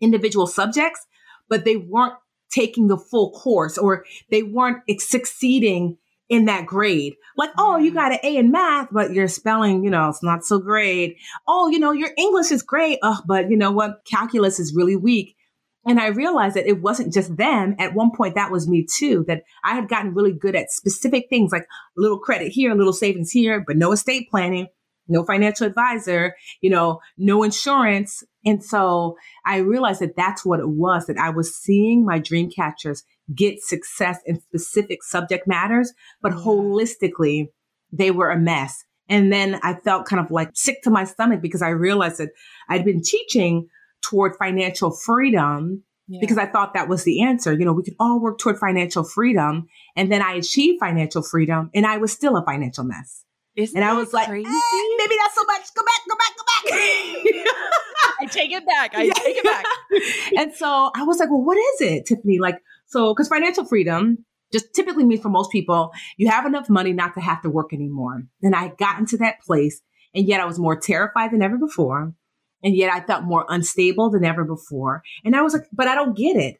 individual 0.00 0.46
subjects, 0.46 1.06
but 1.48 1.64
they 1.64 1.76
weren't 1.76 2.14
taking 2.50 2.88
the 2.88 2.96
full 2.96 3.32
course 3.32 3.76
or 3.76 4.04
they 4.30 4.42
weren't 4.42 4.82
succeeding 5.00 5.98
in 6.28 6.46
that 6.46 6.66
grade. 6.66 7.14
Like, 7.36 7.50
oh, 7.58 7.76
you 7.76 7.90
mm. 7.90 7.94
got 7.94 8.12
an 8.12 8.18
A 8.22 8.36
in 8.36 8.50
math, 8.50 8.88
but 8.90 9.12
your 9.12 9.28
spelling, 9.28 9.84
you 9.84 9.90
know, 9.90 10.08
it's 10.08 10.22
not 10.22 10.44
so 10.44 10.58
great. 10.58 11.18
Oh, 11.46 11.68
you 11.68 11.78
know, 11.78 11.92
your 11.92 12.10
English 12.16 12.50
is 12.50 12.62
great. 12.62 12.98
Oh, 13.02 13.20
but 13.26 13.50
you 13.50 13.56
know 13.56 13.72
what? 13.72 14.00
Calculus 14.10 14.58
is 14.58 14.74
really 14.74 14.96
weak. 14.96 15.36
And 15.86 16.00
I 16.00 16.06
realized 16.06 16.56
that 16.56 16.66
it 16.66 16.80
wasn't 16.80 17.12
just 17.12 17.36
them. 17.36 17.74
At 17.78 17.94
one 17.94 18.10
point, 18.10 18.36
that 18.36 18.50
was 18.50 18.66
me 18.66 18.86
too, 18.90 19.24
that 19.28 19.42
I 19.62 19.74
had 19.74 19.88
gotten 19.88 20.14
really 20.14 20.32
good 20.32 20.56
at 20.56 20.70
specific 20.70 21.26
things 21.28 21.52
like 21.52 21.64
a 21.64 22.00
little 22.00 22.18
credit 22.18 22.52
here, 22.52 22.72
a 22.72 22.74
little 22.74 22.94
savings 22.94 23.30
here, 23.30 23.62
but 23.66 23.76
no 23.76 23.92
estate 23.92 24.30
planning 24.30 24.68
no 25.08 25.24
financial 25.24 25.66
advisor, 25.66 26.34
you 26.60 26.70
know, 26.70 27.00
no 27.16 27.42
insurance. 27.42 28.22
And 28.44 28.64
so 28.64 29.16
I 29.44 29.58
realized 29.58 30.00
that 30.00 30.16
that's 30.16 30.44
what 30.44 30.60
it 30.60 30.68
was, 30.68 31.06
that 31.06 31.18
I 31.18 31.30
was 31.30 31.54
seeing 31.54 32.04
my 32.04 32.18
dream 32.18 32.50
catchers 32.50 33.04
get 33.34 33.62
success 33.62 34.18
in 34.26 34.40
specific 34.40 35.02
subject 35.02 35.46
matters, 35.46 35.92
but 36.20 36.32
holistically, 36.32 37.48
they 37.92 38.10
were 38.10 38.30
a 38.30 38.38
mess. 38.38 38.84
And 39.08 39.32
then 39.32 39.60
I 39.62 39.74
felt 39.74 40.06
kind 40.06 40.24
of 40.24 40.30
like 40.30 40.50
sick 40.54 40.82
to 40.82 40.90
my 40.90 41.04
stomach 41.04 41.40
because 41.42 41.62
I 41.62 41.68
realized 41.68 42.18
that 42.18 42.30
I'd 42.68 42.84
been 42.84 43.02
teaching 43.02 43.68
toward 44.02 44.36
financial 44.36 44.90
freedom 44.90 45.82
yeah. 46.08 46.20
because 46.20 46.38
I 46.38 46.46
thought 46.46 46.74
that 46.74 46.88
was 46.88 47.04
the 47.04 47.22
answer. 47.22 47.52
You 47.52 47.64
know, 47.64 47.72
we 47.72 47.82
could 47.82 47.96
all 47.98 48.20
work 48.20 48.38
toward 48.38 48.58
financial 48.58 49.04
freedom. 49.04 49.66
And 49.96 50.10
then 50.10 50.22
I 50.22 50.32
achieved 50.34 50.80
financial 50.80 51.22
freedom 51.22 51.70
and 51.74 51.86
I 51.86 51.98
was 51.98 52.12
still 52.12 52.36
a 52.36 52.44
financial 52.44 52.84
mess. 52.84 53.24
Isn't 53.56 53.76
and 53.76 53.84
I 53.84 53.92
was 53.92 54.12
like, 54.12 54.28
eh, 54.28 54.32
maybe 54.32 55.16
not 55.16 55.30
so 55.32 55.44
much. 55.44 55.62
Go 55.76 55.82
back, 55.84 56.00
go 56.08 56.16
back, 56.16 56.36
go 56.36 56.44
back. 56.44 57.46
I 58.20 58.26
take 58.26 58.50
it 58.50 58.66
back. 58.66 58.96
I 58.96 59.02
yeah. 59.04 59.12
take 59.12 59.36
it 59.36 59.44
back. 59.44 59.64
and 60.38 60.52
so 60.52 60.90
I 60.94 61.04
was 61.04 61.20
like, 61.20 61.30
well, 61.30 61.42
what 61.42 61.56
is 61.56 61.80
it, 61.80 62.06
Tiffany? 62.06 62.40
Like, 62.40 62.58
so, 62.86 63.14
because 63.14 63.28
financial 63.28 63.64
freedom 63.64 64.24
just 64.52 64.74
typically 64.74 65.04
means 65.04 65.20
for 65.20 65.28
most 65.28 65.52
people, 65.52 65.92
you 66.16 66.28
have 66.28 66.46
enough 66.46 66.68
money 66.68 66.92
not 66.92 67.14
to 67.14 67.20
have 67.20 67.42
to 67.42 67.50
work 67.50 67.72
anymore. 67.72 68.24
And 68.42 68.56
I 68.56 68.72
got 68.76 68.98
into 68.98 69.16
that 69.18 69.40
place, 69.40 69.80
and 70.14 70.26
yet 70.26 70.40
I 70.40 70.46
was 70.46 70.58
more 70.58 70.78
terrified 70.78 71.30
than 71.30 71.42
ever 71.42 71.56
before. 71.56 72.12
And 72.64 72.74
yet 72.74 72.92
I 72.92 73.02
felt 73.02 73.24
more 73.24 73.44
unstable 73.48 74.10
than 74.10 74.24
ever 74.24 74.42
before. 74.42 75.02
And 75.24 75.36
I 75.36 75.42
was 75.42 75.52
like, 75.52 75.66
but 75.72 75.86
I 75.86 75.94
don't 75.94 76.16
get 76.16 76.36
it. 76.36 76.56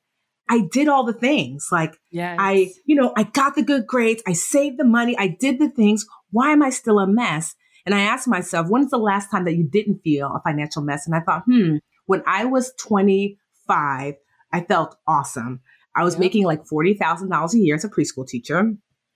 I 0.48 0.62
did 0.70 0.88
all 0.88 1.04
the 1.04 1.12
things. 1.12 1.68
Like 1.72 1.96
yes. 2.10 2.36
I, 2.38 2.72
you 2.84 2.96
know, 2.96 3.12
I 3.16 3.24
got 3.24 3.54
the 3.54 3.62
good 3.62 3.86
grades. 3.86 4.22
I 4.26 4.32
saved 4.34 4.78
the 4.78 4.84
money. 4.84 5.16
I 5.18 5.28
did 5.28 5.58
the 5.58 5.70
things. 5.70 6.06
Why 6.30 6.52
am 6.52 6.62
I 6.62 6.70
still 6.70 6.98
a 6.98 7.06
mess? 7.06 7.54
And 7.86 7.94
I 7.94 8.00
asked 8.00 8.28
myself, 8.28 8.68
when's 8.68 8.90
the 8.90 8.98
last 8.98 9.30
time 9.30 9.44
that 9.44 9.56
you 9.56 9.64
didn't 9.64 10.00
feel 10.02 10.26
a 10.34 10.40
financial 10.42 10.82
mess? 10.82 11.06
And 11.06 11.14
I 11.14 11.20
thought, 11.20 11.44
hmm, 11.46 11.76
when 12.06 12.22
I 12.26 12.44
was 12.44 12.72
25, 12.80 14.14
I 14.52 14.60
felt 14.62 14.96
awesome. 15.06 15.60
I 15.96 16.02
was 16.02 16.18
making 16.18 16.44
like 16.44 16.64
$40,000 16.64 17.54
a 17.54 17.58
year 17.58 17.74
as 17.74 17.84
a 17.84 17.88
preschool 17.88 18.26
teacher. 18.26 18.72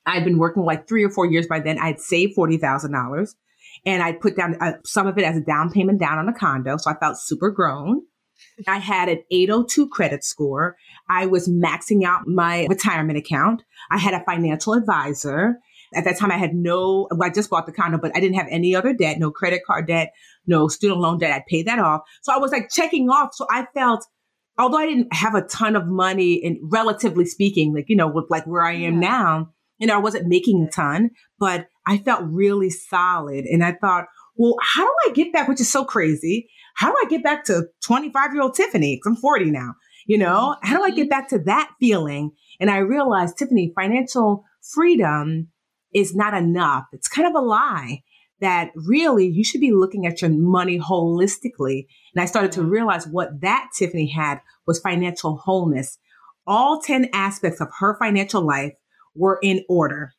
I'd 0.06 0.24
been 0.24 0.38
working 0.38 0.64
like 0.64 0.88
three 0.88 1.04
or 1.04 1.10
four 1.10 1.26
years 1.26 1.46
by 1.46 1.60
then. 1.60 1.78
I'd 1.78 2.00
saved 2.00 2.36
$40,000 2.36 3.34
and 3.84 4.02
I'd 4.02 4.20
put 4.20 4.36
down 4.36 4.56
uh, 4.60 4.72
some 4.84 5.06
of 5.06 5.18
it 5.18 5.24
as 5.24 5.36
a 5.36 5.40
down 5.40 5.70
payment 5.70 6.00
down 6.00 6.18
on 6.18 6.28
a 6.28 6.32
condo. 6.32 6.76
So 6.76 6.90
I 6.90 6.94
felt 6.94 7.18
super 7.18 7.50
grown. 7.50 8.02
I 8.66 8.78
had 8.78 9.08
an 9.08 9.22
802 9.30 9.88
credit 9.88 10.24
score. 10.24 10.76
I 11.08 11.26
was 11.26 11.48
maxing 11.48 12.04
out 12.04 12.26
my 12.26 12.66
retirement 12.68 13.18
account. 13.18 13.62
I 13.90 13.98
had 13.98 14.14
a 14.14 14.24
financial 14.24 14.74
advisor. 14.74 15.58
At 15.94 16.04
that 16.04 16.18
time, 16.18 16.30
I 16.30 16.36
had 16.36 16.54
no, 16.54 17.08
well, 17.10 17.28
I 17.28 17.30
just 17.30 17.48
bought 17.48 17.66
the 17.66 17.72
condo, 17.72 17.98
but 17.98 18.14
I 18.14 18.20
didn't 18.20 18.36
have 18.36 18.48
any 18.50 18.74
other 18.74 18.92
debt, 18.92 19.18
no 19.18 19.30
credit 19.30 19.62
card 19.66 19.86
debt, 19.86 20.12
no 20.46 20.68
student 20.68 21.00
loan 21.00 21.18
debt. 21.18 21.32
I'd 21.32 21.46
paid 21.46 21.66
that 21.66 21.78
off. 21.78 22.02
So 22.22 22.32
I 22.32 22.38
was 22.38 22.52
like 22.52 22.68
checking 22.70 23.08
off. 23.08 23.30
So 23.32 23.46
I 23.50 23.66
felt, 23.74 24.04
although 24.58 24.78
I 24.78 24.86
didn't 24.86 25.14
have 25.14 25.34
a 25.34 25.42
ton 25.42 25.76
of 25.76 25.86
money 25.86 26.42
and 26.44 26.58
relatively 26.62 27.24
speaking, 27.24 27.74
like, 27.74 27.86
you 27.88 27.96
know, 27.96 28.08
with 28.08 28.26
like 28.28 28.46
where 28.46 28.64
I 28.64 28.72
am 28.72 29.02
yeah. 29.02 29.08
now, 29.08 29.50
you 29.78 29.86
know, 29.86 29.94
I 29.94 29.98
wasn't 29.98 30.26
making 30.26 30.62
a 30.62 30.70
ton, 30.70 31.10
but 31.38 31.68
I 31.86 31.98
felt 31.98 32.22
really 32.24 32.68
solid. 32.68 33.44
And 33.46 33.64
I 33.64 33.72
thought, 33.72 34.06
well, 34.38 34.54
how 34.62 34.84
do 34.84 34.94
I 35.06 35.12
get 35.12 35.32
back? 35.32 35.48
Which 35.48 35.60
is 35.60 35.70
so 35.70 35.84
crazy. 35.84 36.48
How 36.76 36.90
do 36.90 36.96
I 37.04 37.08
get 37.08 37.24
back 37.24 37.44
to 37.46 37.64
25 37.84 38.32
year 38.32 38.42
old 38.42 38.54
Tiffany? 38.54 38.98
Cause 39.02 39.10
I'm 39.10 39.16
40 39.16 39.50
now, 39.50 39.74
you 40.06 40.16
know, 40.16 40.56
how 40.62 40.78
do 40.78 40.84
I 40.84 40.90
get 40.90 41.02
mm-hmm. 41.02 41.08
back 41.10 41.28
to 41.30 41.38
that 41.40 41.70
feeling? 41.80 42.30
And 42.60 42.70
I 42.70 42.78
realized, 42.78 43.36
Tiffany, 43.36 43.72
financial 43.74 44.44
freedom 44.72 45.48
is 45.94 46.14
not 46.14 46.34
enough. 46.34 46.84
It's 46.92 47.08
kind 47.08 47.28
of 47.28 47.34
a 47.34 47.44
lie 47.44 48.02
that 48.40 48.70
really 48.74 49.26
you 49.26 49.42
should 49.42 49.60
be 49.60 49.72
looking 49.72 50.06
at 50.06 50.22
your 50.22 50.30
money 50.30 50.78
holistically. 50.78 51.86
And 52.14 52.22
I 52.22 52.26
started 52.26 52.52
to 52.52 52.62
realize 52.62 53.06
what 53.06 53.40
that 53.40 53.70
Tiffany 53.76 54.08
had 54.08 54.40
was 54.66 54.80
financial 54.80 55.36
wholeness. 55.36 55.98
All 56.46 56.80
10 56.80 57.10
aspects 57.12 57.60
of 57.60 57.68
her 57.80 57.96
financial 57.98 58.42
life 58.42 58.74
were 59.14 59.38
in 59.42 59.64
order, 59.68 60.12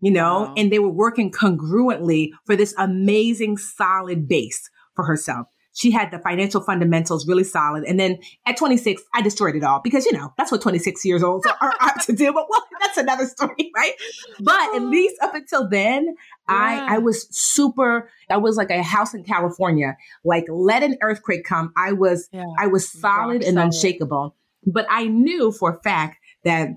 you 0.00 0.10
know, 0.10 0.42
wow. 0.42 0.54
and 0.56 0.72
they 0.72 0.78
were 0.78 0.88
working 0.88 1.30
congruently 1.30 2.30
for 2.46 2.56
this 2.56 2.74
amazing 2.78 3.56
solid 3.56 4.28
base 4.28 4.70
for 4.94 5.04
herself. 5.04 5.46
she 5.72 5.90
had 5.90 6.10
the 6.10 6.18
financial 6.18 6.60
fundamentals 6.60 7.28
really 7.28 7.44
solid. 7.44 7.84
And 7.84 7.98
then 7.98 8.18
at 8.44 8.56
26, 8.56 9.02
I 9.14 9.22
destroyed 9.22 9.54
it 9.54 9.62
all 9.62 9.80
because, 9.82 10.04
you 10.04 10.12
know, 10.12 10.32
that's 10.36 10.50
what 10.50 10.60
26 10.60 11.04
years 11.04 11.22
olds 11.22 11.46
are 11.46 11.74
apt 11.80 12.06
to 12.06 12.12
do. 12.12 12.32
But 12.32 12.46
well, 12.50 12.66
that's 12.80 12.98
another 12.98 13.24
story, 13.26 13.70
right? 13.76 13.92
But 14.40 14.74
at 14.74 14.82
oh. 14.82 14.88
least 14.90 15.16
up 15.22 15.34
until 15.34 15.68
then, 15.68 16.06
yeah. 16.06 16.14
I, 16.48 16.96
I 16.96 16.98
was 16.98 17.28
super, 17.30 18.10
I 18.28 18.38
was 18.38 18.56
like 18.56 18.70
a 18.70 18.82
house 18.82 19.14
in 19.14 19.22
California. 19.22 19.96
Like 20.24 20.44
let 20.48 20.82
an 20.82 20.96
earthquake 21.02 21.44
come. 21.44 21.72
I 21.76 21.92
was, 21.92 22.28
yeah. 22.32 22.44
I 22.58 22.66
was 22.66 22.90
solid 22.90 23.42
and 23.42 23.54
solid. 23.54 23.66
unshakable. 23.66 24.34
But 24.66 24.86
I 24.90 25.06
knew 25.06 25.52
for 25.52 25.76
a 25.76 25.82
fact 25.82 26.18
that 26.44 26.68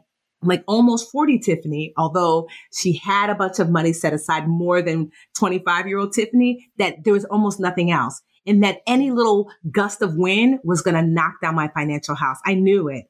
like 0.45 0.63
almost 0.67 1.11
40 1.11 1.39
Tiffany, 1.39 1.93
although 1.97 2.47
she 2.73 2.97
had 2.97 3.29
a 3.29 3.35
bunch 3.35 3.59
of 3.59 3.69
money 3.69 3.93
set 3.93 4.13
aside 4.13 4.47
more 4.47 4.81
than 4.81 5.11
25 5.37 5.87
year 5.87 5.99
old 5.99 6.13
Tiffany, 6.13 6.69
that 6.77 7.03
there 7.03 7.13
was 7.13 7.25
almost 7.25 7.59
nothing 7.59 7.91
else. 7.91 8.21
And 8.45 8.63
that 8.63 8.81
any 8.85 9.11
little 9.11 9.49
gust 9.71 10.01
of 10.01 10.15
wind 10.15 10.59
was 10.63 10.81
going 10.81 10.95
to 10.95 11.01
knock 11.01 11.35
down 11.41 11.55
my 11.55 11.69
financial 11.69 12.15
house. 12.15 12.37
I 12.45 12.55
knew 12.55 12.89
it. 12.89 13.05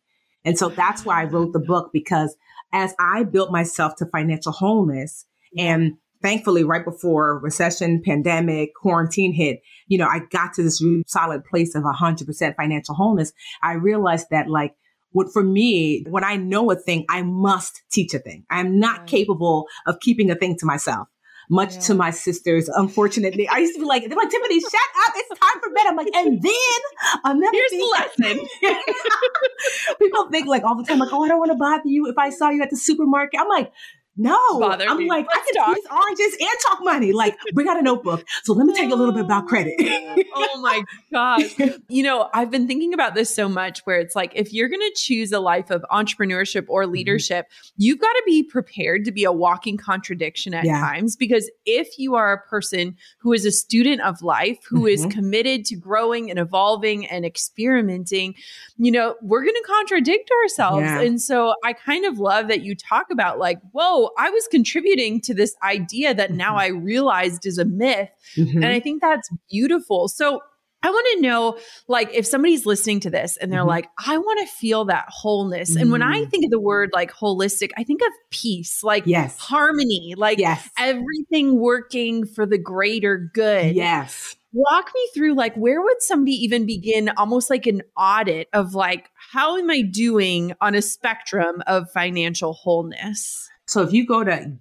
And 0.45 0.57
so 0.57 0.69
that's 0.69 1.05
why 1.05 1.21
I 1.21 1.25
wrote 1.25 1.53
the 1.53 1.59
book 1.59 1.89
because 1.91 2.35
as 2.71 2.93
I 2.99 3.23
built 3.23 3.51
myself 3.51 3.95
to 3.97 4.05
financial 4.05 4.51
wholeness 4.51 5.25
and 5.57 5.93
thankfully 6.21 6.63
right 6.63 6.83
before 6.83 7.39
recession, 7.39 8.01
pandemic, 8.03 8.73
quarantine 8.75 9.33
hit, 9.33 9.61
you 9.87 9.97
know, 9.97 10.07
I 10.07 10.21
got 10.31 10.53
to 10.53 10.63
this 10.63 10.83
solid 11.07 11.43
place 11.45 11.75
of 11.75 11.83
100% 11.83 12.55
financial 12.55 12.95
wholeness. 12.95 13.33
I 13.61 13.73
realized 13.73 14.27
that 14.31 14.49
like 14.49 14.75
what 15.13 15.31
for 15.31 15.43
me, 15.43 16.03
when 16.09 16.23
I 16.23 16.35
know 16.35 16.69
a 16.71 16.75
thing, 16.75 17.05
I 17.09 17.21
must 17.21 17.81
teach 17.91 18.13
a 18.13 18.19
thing. 18.19 18.45
I'm 18.49 18.79
not 18.79 18.99
right. 18.99 19.07
capable 19.07 19.67
of 19.87 19.99
keeping 20.01 20.29
a 20.29 20.35
thing 20.35 20.57
to 20.59 20.65
myself. 20.65 21.07
Much 21.49 21.75
yeah. 21.75 21.81
to 21.81 21.93
my 21.93 22.09
sisters, 22.09 22.69
unfortunately, 22.69 23.47
I 23.47 23.57
used 23.57 23.75
to 23.75 23.79
be 23.79 23.85
like, 23.85 24.07
"They're 24.07 24.17
like 24.17 24.29
Tiffany, 24.29 24.59
shut 24.61 24.73
up! 25.05 25.13
It's 25.15 25.39
time 25.39 25.61
for 25.61 25.69
bed." 25.73 25.87
I'm 25.87 25.97
like, 25.97 26.07
and 26.15 26.41
then 26.41 26.79
another 27.25 27.51
here's 27.51 27.71
thing. 27.71 27.79
the 27.79 28.31
lesson. 28.31 28.47
People 29.99 30.29
think 30.31 30.47
like 30.47 30.63
all 30.63 30.77
the 30.77 30.85
time, 30.85 30.99
like, 30.99 31.11
"Oh, 31.11 31.23
I 31.23 31.27
don't 31.27 31.39
want 31.39 31.51
to 31.51 31.57
bother 31.57 31.81
you 31.85 32.07
if 32.07 32.17
I 32.17 32.29
saw 32.29 32.49
you 32.49 32.61
at 32.63 32.69
the 32.69 32.77
supermarket." 32.77 33.41
I'm 33.41 33.49
like, 33.49 33.71
no, 34.15 34.37
Bother 34.59 34.87
I'm 34.87 34.97
me. 34.97 35.09
like, 35.09 35.25
Let's 35.27 35.49
I 35.57 35.65
can 35.65 35.75
use 35.75 35.85
oranges 35.91 36.37
and 36.39 36.59
chalk 36.67 36.79
money. 36.83 37.13
Like, 37.13 37.35
bring 37.53 37.67
out 37.67 37.79
a 37.79 37.81
notebook. 37.81 38.23
So 38.43 38.53
let 38.53 38.67
me 38.67 38.73
tell 38.73 38.85
you 38.85 38.93
a 38.93 38.95
little 38.95 39.13
bit 39.13 39.25
about 39.25 39.47
credit. 39.47 39.73
oh 40.35 40.59
my 40.61 40.83
gosh. 41.11 41.57
You 41.89 42.03
know, 42.03 42.29
I've 42.31 42.51
been 42.51 42.67
thinking 42.67 42.93
about 42.93 43.15
this 43.15 43.33
so 43.33 43.49
much 43.49 43.79
where 43.85 43.99
it's 43.99 44.15
like, 44.15 44.31
if 44.35 44.53
you're 44.53 44.69
going 44.69 44.81
to 44.81 44.93
choose 44.95 45.31
a 45.31 45.39
life 45.39 45.71
of 45.71 45.83
entrepreneurship 45.91 46.65
or 46.67 46.83
mm-hmm. 46.83 46.93
leadership, 46.93 47.47
mm-hmm. 47.47 47.69
you've 47.77 47.99
got 47.99 48.13
to 48.13 48.23
be 48.25 48.43
prepared 48.43 49.05
to 49.05 49.11
be 49.11 49.23
a 49.23 49.31
walking 49.31 49.77
contradiction 49.77 50.53
at 50.53 50.65
yeah. 50.65 50.79
times. 50.79 51.15
Because 51.15 51.49
if 51.65 51.97
you 51.97 52.13
are 52.13 52.33
a 52.33 52.41
person 52.47 52.95
who 53.17 53.33
is 53.33 53.45
a 53.45 53.51
student 53.51 54.01
of 54.01 54.21
life, 54.21 54.59
who 54.69 54.81
mm-hmm. 54.81 54.87
is 54.87 55.05
committed 55.07 55.65
to 55.65 55.75
growing 55.75 56.29
and 56.29 56.37
evolving 56.37 57.07
and 57.07 57.25
experimenting, 57.25 58.35
you 58.77 58.91
know, 58.91 59.15
we're 59.23 59.41
going 59.41 59.55
to 59.55 59.67
contradict 59.67 60.29
ourselves. 60.43 60.83
Yeah. 60.83 61.01
And 61.01 61.19
so 61.19 61.55
I 61.63 61.73
kind 61.73 62.05
of 62.05 62.19
love 62.19 62.47
that 62.49 62.61
you 62.61 62.75
talk 62.75 63.07
about 63.09 63.39
like, 63.39 63.59
whoa, 63.71 64.02
I 64.17 64.29
was 64.29 64.47
contributing 64.47 65.21
to 65.21 65.33
this 65.33 65.55
idea 65.63 66.13
that 66.13 66.31
now 66.31 66.51
mm-hmm. 66.51 66.59
I 66.59 66.67
realized 66.67 67.45
is 67.45 67.57
a 67.57 67.65
myth. 67.65 68.09
Mm-hmm. 68.35 68.57
And 68.57 68.65
I 68.65 68.79
think 68.79 69.01
that's 69.01 69.29
beautiful. 69.49 70.07
So 70.07 70.41
I 70.85 70.89
want 70.89 71.07
to 71.13 71.21
know, 71.21 71.57
like, 71.87 72.09
if 72.13 72.27
somebody's 72.27 72.65
listening 72.65 72.99
to 73.01 73.09
this 73.09 73.37
and 73.37 73.51
they're 73.51 73.61
mm-hmm. 73.61 73.69
like, 73.69 73.89
I 74.05 74.17
want 74.17 74.41
to 74.41 74.53
feel 74.53 74.85
that 74.85 75.05
wholeness. 75.07 75.71
Mm-hmm. 75.71 75.81
And 75.81 75.91
when 75.91 76.01
I 76.01 76.21
mm. 76.21 76.29
think 76.29 76.43
of 76.43 76.51
the 76.51 76.59
word 76.59 76.89
like 76.93 77.13
holistic, 77.13 77.69
I 77.77 77.85
think 77.85 78.01
of 78.01 78.11
peace, 78.31 78.83
like 78.83 79.03
yes. 79.05 79.37
harmony, 79.37 80.13
like 80.17 80.39
yes. 80.39 80.69
everything 80.77 81.57
working 81.57 82.25
for 82.25 82.45
the 82.45 82.57
greater 82.57 83.31
good. 83.33 83.75
Yes 83.75 84.35
walk 84.53 84.91
me 84.93 85.09
through 85.13 85.33
like 85.33 85.55
where 85.55 85.81
would 85.81 86.01
somebody 86.01 86.31
even 86.31 86.65
begin 86.65 87.09
almost 87.17 87.49
like 87.49 87.65
an 87.65 87.81
audit 87.97 88.47
of 88.53 88.75
like 88.75 89.09
how 89.31 89.57
am 89.57 89.69
i 89.69 89.81
doing 89.81 90.53
on 90.61 90.75
a 90.75 90.81
spectrum 90.81 91.61
of 91.65 91.89
financial 91.91 92.53
wholeness 92.53 93.49
so 93.67 93.81
if 93.81 93.93
you 93.93 94.05
go 94.05 94.23
to 94.23 94.51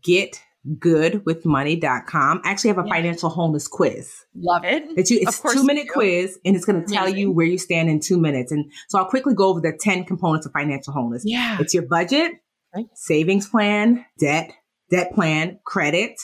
getgoodwithmoney.com, 0.67 2.41
I 2.45 2.51
actually 2.51 2.69
have 2.69 2.79
a 2.79 2.85
yeah. 2.87 2.95
financial 2.95 3.29
wholeness 3.31 3.69
quiz. 3.69 4.13
Love 4.35 4.65
it. 4.65 4.85
It's, 4.97 5.11
you, 5.11 5.19
it's 5.21 5.41
two 5.41 5.65
minute 5.65 5.89
quiz 5.93 6.39
and 6.45 6.55
it's 6.57 6.65
going 6.65 6.85
to 6.85 6.93
tell 6.93 7.09
you 7.09 7.31
where 7.31 7.47
you 7.47 7.59
stand 7.59 7.89
in 7.89 8.01
two 8.01 8.19
minutes. 8.19 8.53
And 8.53 8.71
so 8.89 8.99
I'll 8.99 9.07
quickly 9.07 9.35
go 9.35 9.49
over 9.49 9.61
the 9.61 9.77
10 9.79 10.05
components 10.05 10.47
of 10.47 10.53
financial 10.53 10.93
wholeness. 10.93 11.23
Yeah. 11.27 11.59
It's 11.61 11.75
your 11.75 11.85
budget, 11.85 12.33
right. 12.75 12.87
savings 12.95 13.49
plan, 13.49 14.05
debt, 14.19 14.53
debt 14.91 15.15
plan, 15.15 15.59
credit, 15.65 16.21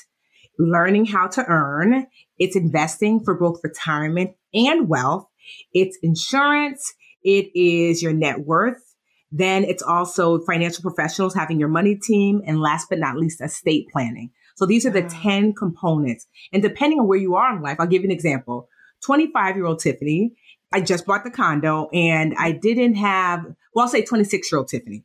learning 0.59 1.07
how 1.07 1.27
to 1.29 1.45
earn. 1.47 2.07
It's 2.39 2.57
investing 2.57 3.21
for 3.25 3.35
both 3.35 3.61
retirement 3.65 4.33
and 4.55 4.89
wealth. 4.89 5.27
It's 5.73 5.99
insurance. 6.03 6.95
It 7.25 7.51
is 7.55 8.03
your 8.03 8.13
net 8.13 8.41
worth 8.41 8.88
then 9.31 9.65
it's 9.65 9.83
also 9.83 10.41
financial 10.41 10.83
professionals 10.83 11.35
having 11.35 11.59
your 11.59 11.69
money 11.69 11.95
team. 11.95 12.43
And 12.47 12.61
last 12.61 12.89
but 12.89 12.99
not 12.99 13.17
least, 13.17 13.41
estate 13.41 13.89
planning. 13.93 14.31
So 14.57 14.67
these 14.67 14.87
are 14.87 14.91
the 14.91 15.03
10 15.03 15.55
components. 15.55 16.27
And 16.53 16.63
depending 16.63 16.99
on 16.99 17.07
where 17.07 17.19
you 17.19 17.35
are 17.37 17.55
in 17.55 17.63
life, 17.63 17.77
I'll 17.79 17.87
give 17.87 18.03
you 18.03 18.09
an 18.09 18.15
example. 18.15 18.69
25 19.05 19.57
year 19.57 19.67
old 19.67 19.81
Tiffany, 19.81 20.33
I 20.73 20.81
just 20.81 21.07
bought 21.07 21.25
the 21.25 21.31
condo 21.31 21.89
and 21.93 22.35
I 22.39 22.53
didn't 22.53 22.97
have, 22.97 23.45
well, 23.75 23.85
I'll 23.85 23.89
say 23.89 24.05
26 24.05 24.51
year 24.51 24.59
old 24.59 24.69
Tiffany. 24.69 25.05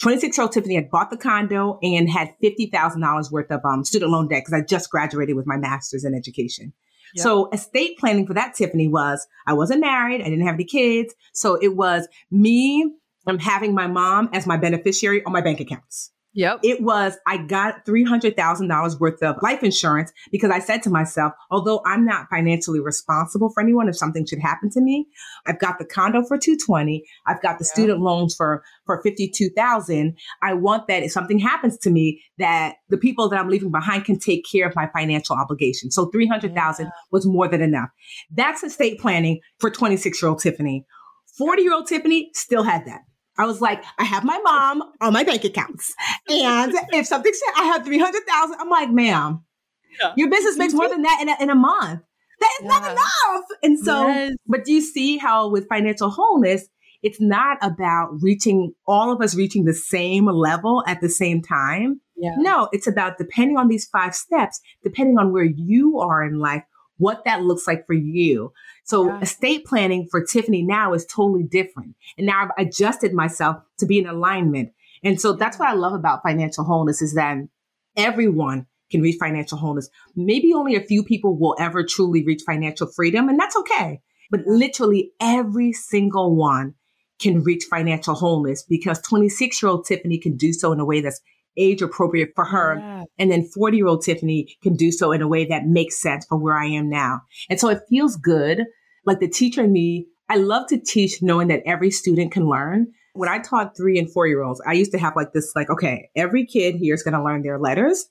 26 0.00 0.36
year 0.36 0.42
old 0.42 0.52
Tiffany 0.52 0.74
had 0.76 0.90
bought 0.90 1.10
the 1.10 1.16
condo 1.16 1.78
and 1.82 2.08
had 2.08 2.34
$50,000 2.42 3.30
worth 3.30 3.50
of 3.50 3.60
um, 3.64 3.84
student 3.84 4.10
loan 4.10 4.28
debt 4.28 4.42
because 4.44 4.54
I 4.54 4.64
just 4.64 4.90
graduated 4.90 5.36
with 5.36 5.46
my 5.46 5.56
master's 5.56 6.04
in 6.04 6.14
education. 6.14 6.72
Yep. 7.14 7.22
So 7.22 7.50
estate 7.50 7.98
planning 7.98 8.26
for 8.26 8.34
that 8.34 8.54
Tiffany 8.54 8.88
was 8.88 9.26
I 9.46 9.52
wasn't 9.52 9.82
married. 9.82 10.20
I 10.20 10.24
didn't 10.24 10.46
have 10.46 10.54
any 10.54 10.64
kids. 10.64 11.14
So 11.32 11.56
it 11.60 11.76
was 11.76 12.08
me 12.30 12.90
I'm 13.26 13.38
having 13.38 13.74
my 13.74 13.86
mom 13.86 14.30
as 14.32 14.46
my 14.46 14.56
beneficiary 14.56 15.24
on 15.24 15.32
my 15.32 15.40
bank 15.40 15.60
accounts. 15.60 16.10
Yep. 16.34 16.60
It 16.64 16.82
was, 16.82 17.16
I 17.28 17.36
got 17.36 17.86
$300,000 17.86 19.00
worth 19.00 19.22
of 19.22 19.36
life 19.40 19.62
insurance 19.62 20.12
because 20.32 20.50
I 20.50 20.58
said 20.58 20.82
to 20.82 20.90
myself, 20.90 21.32
although 21.48 21.80
I'm 21.86 22.04
not 22.04 22.26
financially 22.28 22.80
responsible 22.80 23.50
for 23.50 23.62
anyone 23.62 23.88
if 23.88 23.96
something 23.96 24.26
should 24.26 24.40
happen 24.40 24.68
to 24.70 24.80
me, 24.80 25.06
I've 25.46 25.60
got 25.60 25.78
the 25.78 25.84
condo 25.84 26.24
for 26.24 26.36
220. 26.36 27.04
I've 27.28 27.40
got 27.40 27.60
the 27.60 27.64
student 27.64 28.00
loans 28.00 28.34
for, 28.34 28.64
for 28.84 29.00
52,000. 29.02 30.18
I 30.42 30.54
want 30.54 30.88
that 30.88 31.04
if 31.04 31.12
something 31.12 31.38
happens 31.38 31.78
to 31.78 31.90
me, 31.90 32.20
that 32.38 32.74
the 32.88 32.98
people 32.98 33.28
that 33.28 33.38
I'm 33.38 33.48
leaving 33.48 33.70
behind 33.70 34.04
can 34.04 34.18
take 34.18 34.44
care 34.50 34.66
of 34.66 34.74
my 34.74 34.88
financial 34.88 35.36
obligations. 35.36 35.94
So 35.94 36.06
300,000 36.06 36.86
yeah. 36.86 36.90
was 37.12 37.26
more 37.26 37.46
than 37.46 37.62
enough. 37.62 37.90
That's 38.32 38.64
estate 38.64 38.98
planning 38.98 39.40
for 39.60 39.70
26 39.70 40.20
year 40.20 40.30
old 40.30 40.40
Tiffany. 40.40 40.84
40 41.38 41.62
year 41.62 41.74
old 41.74 41.86
Tiffany 41.86 42.30
still 42.34 42.64
had 42.64 42.86
that. 42.86 43.02
I 43.36 43.46
was 43.46 43.60
like, 43.60 43.82
I 43.98 44.04
have 44.04 44.24
my 44.24 44.38
mom 44.38 44.82
on 45.00 45.12
my 45.12 45.24
bank 45.24 45.44
accounts. 45.44 45.92
And 46.28 46.72
if 46.92 47.06
something 47.06 47.32
said 47.32 47.62
I 47.62 47.64
have 47.64 47.84
300,000, 47.84 48.56
I'm 48.60 48.70
like, 48.70 48.90
ma'am, 48.90 49.44
yeah. 50.00 50.12
your 50.16 50.30
business 50.30 50.56
makes 50.56 50.72
more 50.72 50.88
than 50.88 51.02
that 51.02 51.18
in 51.20 51.28
a, 51.28 51.36
in 51.40 51.50
a 51.50 51.54
month. 51.54 52.02
That 52.40 52.50
is 52.60 52.64
yeah. 52.64 52.68
not 52.68 52.90
enough. 52.92 53.44
And 53.62 53.78
so, 53.78 54.06
yes. 54.06 54.32
but 54.46 54.64
do 54.64 54.72
you 54.72 54.80
see 54.80 55.16
how 55.16 55.48
with 55.48 55.68
financial 55.68 56.10
wholeness, 56.10 56.68
it's 57.02 57.20
not 57.20 57.58
about 57.60 58.10
reaching 58.22 58.72
all 58.86 59.12
of 59.12 59.20
us 59.20 59.34
reaching 59.34 59.64
the 59.64 59.74
same 59.74 60.26
level 60.26 60.82
at 60.86 61.00
the 61.00 61.10
same 61.10 61.42
time. 61.42 62.00
Yeah. 62.16 62.34
No, 62.38 62.68
it's 62.72 62.86
about 62.86 63.18
depending 63.18 63.58
on 63.58 63.68
these 63.68 63.84
five 63.86 64.14
steps, 64.14 64.60
depending 64.82 65.18
on 65.18 65.32
where 65.32 65.44
you 65.44 65.98
are 65.98 66.24
in 66.24 66.38
life, 66.38 66.62
what 66.96 67.24
that 67.26 67.42
looks 67.42 67.66
like 67.66 67.86
for 67.86 67.92
you. 67.92 68.52
So 68.84 69.08
yeah. 69.08 69.20
estate 69.20 69.64
planning 69.64 70.06
for 70.10 70.24
Tiffany 70.24 70.62
now 70.62 70.94
is 70.94 71.06
totally 71.06 71.42
different. 71.42 71.96
And 72.16 72.26
now 72.26 72.44
I've 72.44 72.66
adjusted 72.66 73.12
myself 73.12 73.56
to 73.78 73.86
be 73.86 73.98
in 73.98 74.06
alignment. 74.06 74.72
And 75.02 75.20
so 75.20 75.32
that's 75.32 75.58
what 75.58 75.68
I 75.68 75.74
love 75.74 75.94
about 75.94 76.22
financial 76.22 76.64
wholeness 76.64 77.02
is 77.02 77.14
that 77.14 77.38
everyone 77.96 78.66
can 78.90 79.02
reach 79.02 79.16
financial 79.18 79.58
wholeness. 79.58 79.88
Maybe 80.14 80.52
only 80.52 80.76
a 80.76 80.80
few 80.80 81.02
people 81.02 81.36
will 81.36 81.56
ever 81.58 81.84
truly 81.84 82.24
reach 82.24 82.42
financial 82.46 82.86
freedom, 82.86 83.28
and 83.28 83.38
that's 83.38 83.56
okay. 83.56 84.00
But 84.30 84.46
literally 84.46 85.12
every 85.20 85.72
single 85.72 86.34
one 86.36 86.74
can 87.20 87.42
reach 87.42 87.64
financial 87.70 88.14
wholeness 88.14 88.62
because 88.62 89.00
26 89.00 89.62
year 89.62 89.70
old 89.70 89.86
Tiffany 89.86 90.18
can 90.18 90.36
do 90.36 90.52
so 90.52 90.72
in 90.72 90.80
a 90.80 90.84
way 90.84 91.00
that's 91.00 91.20
age 91.56 91.82
appropriate 91.82 92.30
for 92.34 92.44
her. 92.44 92.76
Yeah. 92.78 93.04
And 93.18 93.30
then 93.30 93.44
40 93.44 93.76
year 93.76 93.86
old 93.86 94.02
Tiffany 94.02 94.56
can 94.62 94.76
do 94.76 94.90
so 94.90 95.12
in 95.12 95.22
a 95.22 95.28
way 95.28 95.44
that 95.46 95.66
makes 95.66 96.00
sense 96.00 96.26
for 96.26 96.36
where 96.36 96.56
I 96.56 96.66
am 96.66 96.88
now. 96.88 97.22
And 97.48 97.60
so 97.60 97.68
it 97.68 97.82
feels 97.88 98.16
good. 98.16 98.64
Like 99.06 99.20
the 99.20 99.28
teacher 99.28 99.64
in 99.64 99.72
me, 99.72 100.06
I 100.28 100.36
love 100.36 100.66
to 100.68 100.78
teach 100.78 101.22
knowing 101.22 101.48
that 101.48 101.62
every 101.66 101.90
student 101.90 102.32
can 102.32 102.48
learn. 102.48 102.88
When 103.12 103.28
I 103.28 103.38
taught 103.38 103.76
three 103.76 103.98
and 103.98 104.10
four 104.10 104.26
year 104.26 104.42
olds, 104.42 104.60
I 104.66 104.72
used 104.72 104.92
to 104.92 104.98
have 104.98 105.14
like 105.14 105.32
this, 105.32 105.52
like, 105.54 105.70
okay, 105.70 106.10
every 106.16 106.46
kid 106.46 106.76
here 106.76 106.94
is 106.94 107.02
going 107.02 107.14
to 107.14 107.22
learn 107.22 107.42
their 107.42 107.58
letters, 107.58 108.06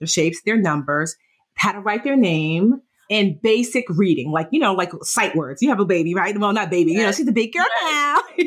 their 0.00 0.08
shapes, 0.08 0.40
their 0.44 0.56
numbers, 0.56 1.14
how 1.54 1.72
to 1.72 1.80
write 1.80 2.02
their 2.02 2.16
name, 2.16 2.80
and 3.10 3.40
basic 3.42 3.84
reading, 3.90 4.30
like, 4.30 4.48
you 4.52 4.60
know, 4.60 4.72
like 4.72 4.92
sight 5.02 5.34
words. 5.34 5.60
You 5.60 5.68
have 5.68 5.80
a 5.80 5.84
baby, 5.84 6.14
right? 6.14 6.36
Well, 6.38 6.52
not 6.52 6.70
baby, 6.70 6.92
you 6.92 7.02
know, 7.02 7.12
she's 7.12 7.28
a 7.28 7.32
big 7.32 7.52
girl 7.52 7.66
now. 7.82 8.20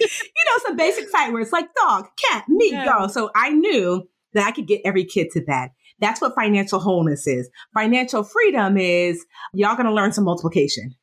you 0.00 0.44
know, 0.46 0.62
some 0.66 0.76
basic 0.76 1.08
sight 1.08 1.32
words 1.32 1.52
like 1.52 1.68
dog, 1.74 2.06
cat, 2.30 2.44
meat, 2.48 2.72
yeah. 2.72 2.84
girl. 2.84 3.08
So 3.08 3.30
I 3.34 3.50
knew 3.50 4.08
that 4.34 4.46
I 4.46 4.52
could 4.52 4.66
get 4.66 4.80
every 4.84 5.04
kid 5.04 5.28
to 5.32 5.44
that. 5.46 5.70
That's 5.98 6.20
what 6.20 6.34
financial 6.34 6.80
wholeness 6.80 7.26
is. 7.26 7.50
Financial 7.74 8.24
freedom 8.24 8.76
is 8.76 9.24
y'all 9.52 9.76
to 9.76 9.92
learn 9.92 10.12
some 10.12 10.24
multiplication. 10.24 10.94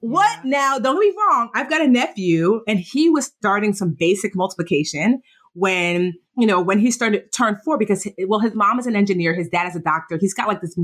What 0.00 0.44
now? 0.44 0.78
Don't 0.78 1.00
get 1.00 1.08
me 1.08 1.14
wrong. 1.16 1.50
I've 1.54 1.70
got 1.70 1.80
a 1.80 1.88
nephew 1.88 2.60
and 2.68 2.78
he 2.78 3.08
was 3.08 3.26
starting 3.26 3.72
some 3.72 3.96
basic 3.98 4.36
multiplication 4.36 5.22
when, 5.54 6.12
you 6.36 6.46
know, 6.46 6.60
when 6.60 6.78
he 6.78 6.90
started 6.90 7.32
turn 7.32 7.58
four 7.64 7.78
because, 7.78 8.06
well, 8.28 8.40
his 8.40 8.54
mom 8.54 8.78
is 8.78 8.86
an 8.86 8.94
engineer. 8.94 9.34
His 9.34 9.48
dad 9.48 9.68
is 9.68 9.74
a 9.74 9.80
doctor. 9.80 10.18
He's 10.20 10.34
got 10.34 10.48
like 10.48 10.60
this 10.60 10.78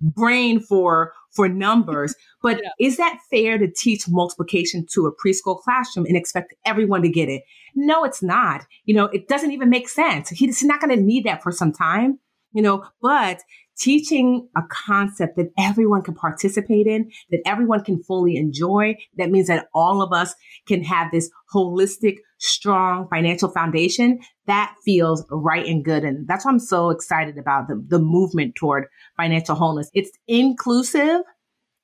brain 0.00 0.60
for, 0.60 1.12
for 1.34 1.48
numbers. 1.48 2.14
But 2.42 2.60
yeah. 2.62 2.70
is 2.78 2.96
that 2.98 3.18
fair 3.28 3.58
to 3.58 3.66
teach 3.66 4.04
multiplication 4.08 4.86
to 4.92 5.06
a 5.06 5.12
preschool 5.12 5.58
classroom 5.58 6.06
and 6.06 6.16
expect 6.16 6.54
everyone 6.64 7.02
to 7.02 7.08
get 7.08 7.28
it? 7.28 7.42
No, 7.74 8.04
it's 8.04 8.22
not. 8.22 8.64
You 8.84 8.94
know, 8.94 9.06
it 9.06 9.26
doesn't 9.26 9.50
even 9.50 9.68
make 9.68 9.88
sense. 9.88 10.28
He's 10.28 10.62
not 10.62 10.80
going 10.80 10.96
to 10.96 11.02
need 11.02 11.24
that 11.24 11.42
for 11.42 11.50
some 11.50 11.72
time 11.72 12.20
you 12.56 12.62
know, 12.62 12.82
but 13.02 13.42
teaching 13.78 14.48
a 14.56 14.62
concept 14.70 15.36
that 15.36 15.52
everyone 15.58 16.00
can 16.00 16.14
participate 16.14 16.86
in, 16.86 17.10
that 17.30 17.42
everyone 17.44 17.84
can 17.84 18.02
fully 18.02 18.36
enjoy. 18.36 18.96
That 19.18 19.30
means 19.30 19.48
that 19.48 19.68
all 19.74 20.00
of 20.00 20.10
us 20.10 20.34
can 20.66 20.82
have 20.82 21.12
this 21.12 21.30
holistic, 21.54 22.16
strong 22.38 23.08
financial 23.08 23.50
foundation. 23.50 24.20
That 24.46 24.74
feels 24.84 25.24
right 25.30 25.66
and 25.66 25.84
good. 25.84 26.04
And 26.04 26.26
that's 26.28 26.44
why 26.44 26.52
I'm 26.52 26.58
so 26.58 26.90
excited 26.90 27.38
about 27.38 27.68
the, 27.68 27.82
the 27.88 27.98
movement 27.98 28.54
toward 28.54 28.86
financial 29.16 29.54
wholeness. 29.54 29.90
It's 29.94 30.10
inclusive 30.28 31.20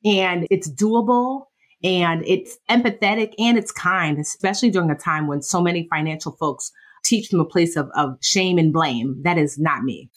and 0.05 0.47
it's 0.51 0.71
doable 0.71 1.45
and 1.85 2.23
it's 2.27 2.59
empathetic 2.71 3.35
and 3.39 3.59
it's 3.59 3.73
kind, 3.73 4.19
especially 4.19 4.71
during 4.71 4.91
a 4.91 4.97
time 4.97 5.27
when 5.27 5.43
so 5.43 5.61
many 5.61 5.89
financial 5.91 6.33
folks 6.33 6.71
teach 7.05 7.29
from 7.29 7.41
a 7.41 7.45
place 7.45 7.77
of, 7.77 7.89
of 7.97 8.17
shame 8.21 8.59
and 8.59 8.73
blame. 8.73 9.21
That 9.25 9.39
is 9.39 9.59
not 9.59 9.83
me. 9.83 10.11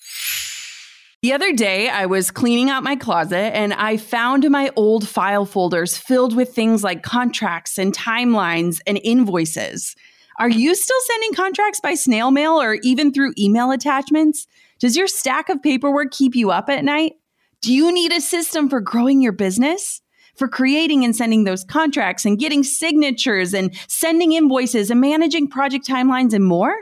The 1.22 1.34
other 1.34 1.54
day, 1.54 1.90
I 1.90 2.06
was 2.06 2.30
cleaning 2.30 2.70
out 2.70 2.84
my 2.84 2.96
closet 2.96 3.56
and 3.56 3.74
I 3.74 3.98
found 3.98 4.48
my 4.52 4.70
old 4.76 5.08
file 5.08 5.46
folders 5.46 5.98
filled 5.98 6.36
with 6.36 6.54
things 6.54 6.84
like 6.84 7.02
contracts 7.02 7.80
and 7.80 7.92
timelines 7.92 8.80
and 8.86 9.00
invoices. 9.04 9.96
Are 10.38 10.50
you 10.50 10.76
still 10.76 11.00
sending 11.08 11.34
contracts 11.34 11.80
by 11.80 11.94
snail 11.94 12.30
mail 12.30 12.62
or 12.62 12.76
even 12.84 13.14
through 13.14 13.34
email 13.38 13.72
attachments? 13.72 14.48
Does 14.80 14.98
your 14.98 15.08
stack 15.08 15.48
of 15.50 15.64
paperwork 15.64 16.12
keep 16.12 16.36
you 16.36 16.52
up 16.52 16.70
at 16.70 16.84
night? 16.84 17.14
Do 17.62 17.74
you 17.74 17.92
need 17.94 18.12
a 18.12 18.20
system 18.20 18.70
for 18.70 18.82
growing 18.82 19.22
your 19.22 19.32
business? 19.32 20.02
For 20.36 20.50
creating 20.50 21.06
and 21.06 21.16
sending 21.16 21.46
those 21.46 21.64
contracts 21.64 22.26
and 22.26 22.38
getting 22.38 22.64
signatures 22.64 23.54
and 23.54 23.74
sending 23.88 24.34
invoices 24.34 24.92
and 24.92 25.00
managing 25.00 25.48
project 25.48 25.88
timelines 25.88 26.34
and 26.34 26.44
more? 26.44 26.76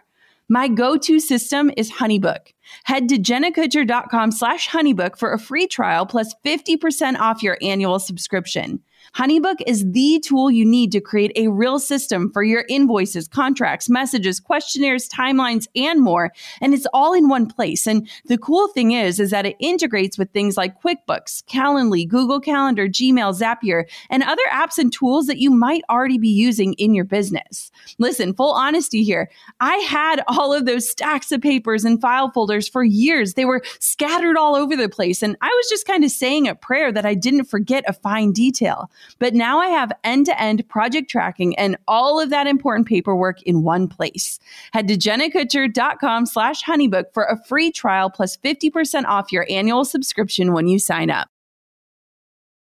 My 0.50 0.68
go-to 0.68 1.20
system 1.20 1.72
is 1.78 1.92
HoneyBook. 1.92 2.54
Head 2.84 3.08
to 3.10 3.18
jennakutcher.com 3.18 4.32
slash 4.32 4.68
honeybook 4.70 5.18
for 5.18 5.32
a 5.32 5.40
free 5.40 5.68
trial 5.68 6.06
plus 6.06 6.34
50% 6.44 7.20
off 7.20 7.44
your 7.44 7.58
annual 7.62 8.00
subscription. 8.00 8.82
HoneyBook 9.16 9.62
is 9.68 9.92
the 9.92 10.20
tool 10.26 10.50
you 10.50 10.66
need 10.66 10.92
to 10.92 11.00
create 11.00 11.32
a 11.36 11.48
real 11.48 11.78
system 11.78 12.32
for 12.32 12.42
your 12.42 12.66
invoices, 12.68 13.28
contracts, 13.28 13.88
messages, 13.88 14.40
questionnaires, 14.40 15.08
timelines, 15.08 15.68
and 15.76 16.02
more. 16.02 16.32
And 16.62 16.74
it's 16.74 16.88
all 16.94 17.14
in 17.14 17.30
one 17.30 17.46
place. 17.46 17.86
And 17.86 18.10
the 18.26 18.40
cool 18.40 18.70
thing 18.70 18.92
is, 18.92 19.20
is 19.20 19.30
that 19.30 19.46
it 19.46 19.56
integrates 19.60 20.18
with 20.18 20.32
things 20.32 20.58
like 20.58 20.82
QuickBooks, 20.82 21.44
Calendly, 21.44 22.08
Google 22.08 22.40
Calendar, 22.40 22.88
Gmail, 22.88 23.40
Zapier, 23.40 23.84
and 24.10 24.24
other 24.24 24.42
apps 24.52 24.80
and 24.80 24.92
tools 24.92 25.28
that 25.28 25.38
you 25.38 25.52
might 25.52 25.84
already 25.92 26.18
be 26.18 26.30
using 26.30 26.74
in 26.74 26.96
your 26.96 27.06
business. 27.06 27.72
Listen, 28.00 28.34
full 28.34 28.54
honesty 28.54 29.04
here. 29.04 29.30
I 29.60 29.76
had 29.78 30.24
all 30.28 30.54
of 30.54 30.66
those 30.66 30.90
stacks 30.90 31.32
of 31.32 31.40
papers 31.40 31.86
and 31.86 32.02
file 32.02 32.32
folders 32.32 32.68
for 32.68 32.84
years. 32.84 33.36
They 33.36 33.46
were 33.46 33.62
scattered 33.78 34.38
all 34.38 34.56
over 34.56 34.76
the 34.76 34.90
place. 34.90 35.22
And 35.22 35.38
I 35.40 35.50
was 35.50 35.70
just 35.70 35.86
kind 35.86 36.04
of 36.04 36.10
saying 36.10 36.48
a 36.48 36.56
prayer 36.56 36.92
that 36.92 37.06
I 37.06 37.14
didn't 37.14 37.46
forget 37.46 37.84
a 37.88 37.94
fine 37.94 38.32
detail. 38.32 38.90
But 39.20 39.34
now 39.34 39.60
I 39.60 39.68
have 39.68 39.92
end 40.04 40.26
to 40.28 40.42
end 40.42 40.68
project 40.68 41.10
tracking 41.10 41.58
and 41.58 41.78
all 41.88 42.20
of 42.20 42.30
that 42.30 42.48
important 42.48 42.88
paperwork 42.88 43.42
in 43.44 43.64
one 43.64 43.88
place. 43.88 44.40
Head 44.74 44.88
to 44.88 44.96
jennakutcher.com 44.96 46.26
slash 46.26 46.64
honeybook 46.64 47.14
for 47.14 47.24
a 47.24 47.42
free 47.46 47.72
trial 47.72 48.10
plus 48.10 48.38
50% 48.38 49.06
off 49.06 49.32
your 49.32 49.46
annual 49.50 49.86
subscription 49.86 50.54
when 50.54 50.68
you 50.68 50.80
sign 50.80 51.10
up. 51.10 51.30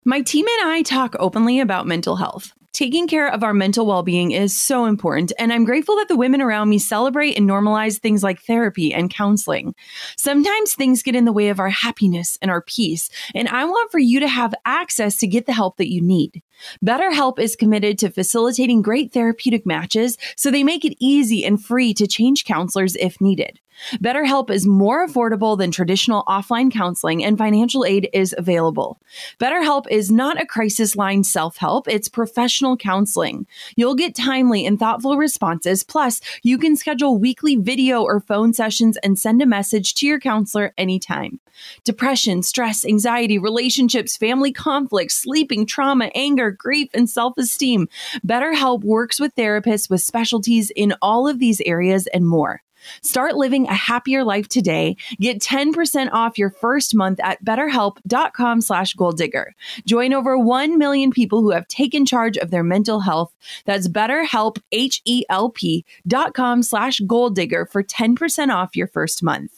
My 0.05 0.23
team 0.23 0.47
and 0.61 0.71
I 0.71 0.83
talk 0.83 1.15
openly 1.19 1.61
about 1.61 1.87
mental 1.87 2.17
health. 2.17 2.53
Taking 2.79 3.09
care 3.09 3.27
of 3.27 3.43
our 3.43 3.55
mental 3.55 3.87
well 3.87 4.05
being 4.05 4.31
is 4.31 4.57
so 4.57 4.85
important, 4.85 5.33
and 5.37 5.53
I'm 5.53 5.65
grateful 5.65 5.97
that 5.97 6.07
the 6.07 6.17
women 6.17 6.41
around 6.41 6.69
me 6.69 6.79
celebrate 6.79 7.37
and 7.37 7.51
normalize 7.51 7.99
things 7.99 8.23
like 8.23 8.41
therapy 8.43 8.95
and 8.95 9.11
counseling. 9.11 9.75
Sometimes 10.17 10.75
things 10.75 11.03
get 11.03 11.17
in 11.17 11.25
the 11.25 11.33
way 11.33 11.49
of 11.49 11.59
our 11.59 11.71
happiness 11.71 12.39
and 12.41 12.53
our 12.53 12.63
peace, 12.63 13.11
and 13.35 13.49
I 13.49 13.65
want 13.65 13.91
for 13.91 13.99
you 13.99 14.21
to 14.21 14.29
have 14.29 14.55
access 14.65 15.17
to 15.17 15.27
get 15.27 15.47
the 15.47 15.53
help 15.53 15.79
that 15.79 15.91
you 15.91 16.01
need. 16.01 16.41
BetterHelp 16.85 17.39
is 17.39 17.57
committed 17.57 17.99
to 17.99 18.11
facilitating 18.11 18.83
great 18.83 19.13
therapeutic 19.13 19.67
matches 19.67 20.19
so 20.37 20.51
they 20.51 20.65
make 20.65 20.85
it 20.85 20.97
easy 20.99 21.45
and 21.45 21.63
free 21.63 21.95
to 21.95 22.07
change 22.07 22.45
counselors 22.45 22.97
if 22.97 23.21
needed. 23.21 23.61
BetterHelp 23.95 24.51
is 24.51 24.67
more 24.67 25.07
affordable 25.07 25.57
than 25.57 25.71
traditional 25.71 26.25
offline 26.25 26.71
counseling 26.71 27.25
and 27.25 27.39
financial 27.39 27.85
aid 27.85 28.09
is 28.13 28.35
available. 28.37 29.01
BetterHelp 29.39 29.85
is 29.89 30.11
not 30.11 30.41
a 30.41 30.47
crisis 30.47 30.97
line 30.97 31.25
self 31.25 31.57
help, 31.59 31.87
it's 31.89 32.09
professional 32.09 32.77
counseling. 32.77 33.47
You'll 33.77 33.95
get 33.95 34.15
timely 34.15 34.67
and 34.67 34.79
thoughtful 34.79 35.17
responses. 35.17 35.83
Plus, 35.83 36.21
you 36.43 36.59
can 36.59 36.77
schedule 36.77 37.19
weekly 37.19 37.57
video 37.57 38.03
or 38.03 38.21
phone 38.21 38.53
sessions 38.53 38.97
and 38.99 39.19
send 39.19 39.43
a 39.43 39.47
message 39.47 39.95
to 39.95 40.07
your 40.07 40.19
counselor 40.19 40.75
anytime. 40.77 41.41
Depression, 41.85 42.43
stress, 42.43 42.85
anxiety, 42.85 43.39
relationships, 43.39 44.17
family 44.17 44.53
conflicts, 44.53 45.17
sleeping, 45.17 45.67
trauma, 45.67 46.11
anger, 46.15 46.48
grief, 46.51 46.91
and 46.95 47.09
self 47.09 47.37
esteem. 47.39 47.89
BetterHelp 48.27 48.85
works 48.85 49.21
with 49.21 49.35
therapists 49.35 49.91
with 49.91 50.03
specialties 50.03 50.71
in 50.71 50.95
all 51.03 51.29
of 51.29 51.39
these 51.39 51.61
areas 51.63 52.07
and 52.09 52.27
more. 52.27 52.63
Start 53.03 53.35
living 53.35 53.67
a 53.67 53.75
happier 53.75 54.25
life 54.25 54.49
today. 54.49 54.97
Get 55.21 55.41
10% 55.41 56.11
off 56.13 56.39
your 56.39 56.51
first 56.51 56.95
month 56.95 57.21
at 57.23 57.45
betterhelp.com 57.45 58.61
slash 58.61 58.95
goaldigger. 58.95 59.53
Join 59.87 60.13
over 60.13 60.39
1 60.39 60.79
million 60.79 61.11
people 61.11 61.43
who 61.43 61.51
have 61.51 61.69
taken 61.69 62.07
charge 62.07 62.37
of 62.37 62.51
their 62.51 62.65
mental 62.65 63.01
health. 63.01 63.35
That's 63.65 63.89
betterhelp, 63.89 64.59
H-E-L-P 64.73 65.85
dot 66.07 66.35
com 66.35 66.63
slash 66.63 67.01
goaldigger 67.01 67.69
for 67.71 67.83
10% 67.83 68.55
off 68.55 68.77
your 68.77 68.87
first 68.87 69.23
month. 69.23 69.58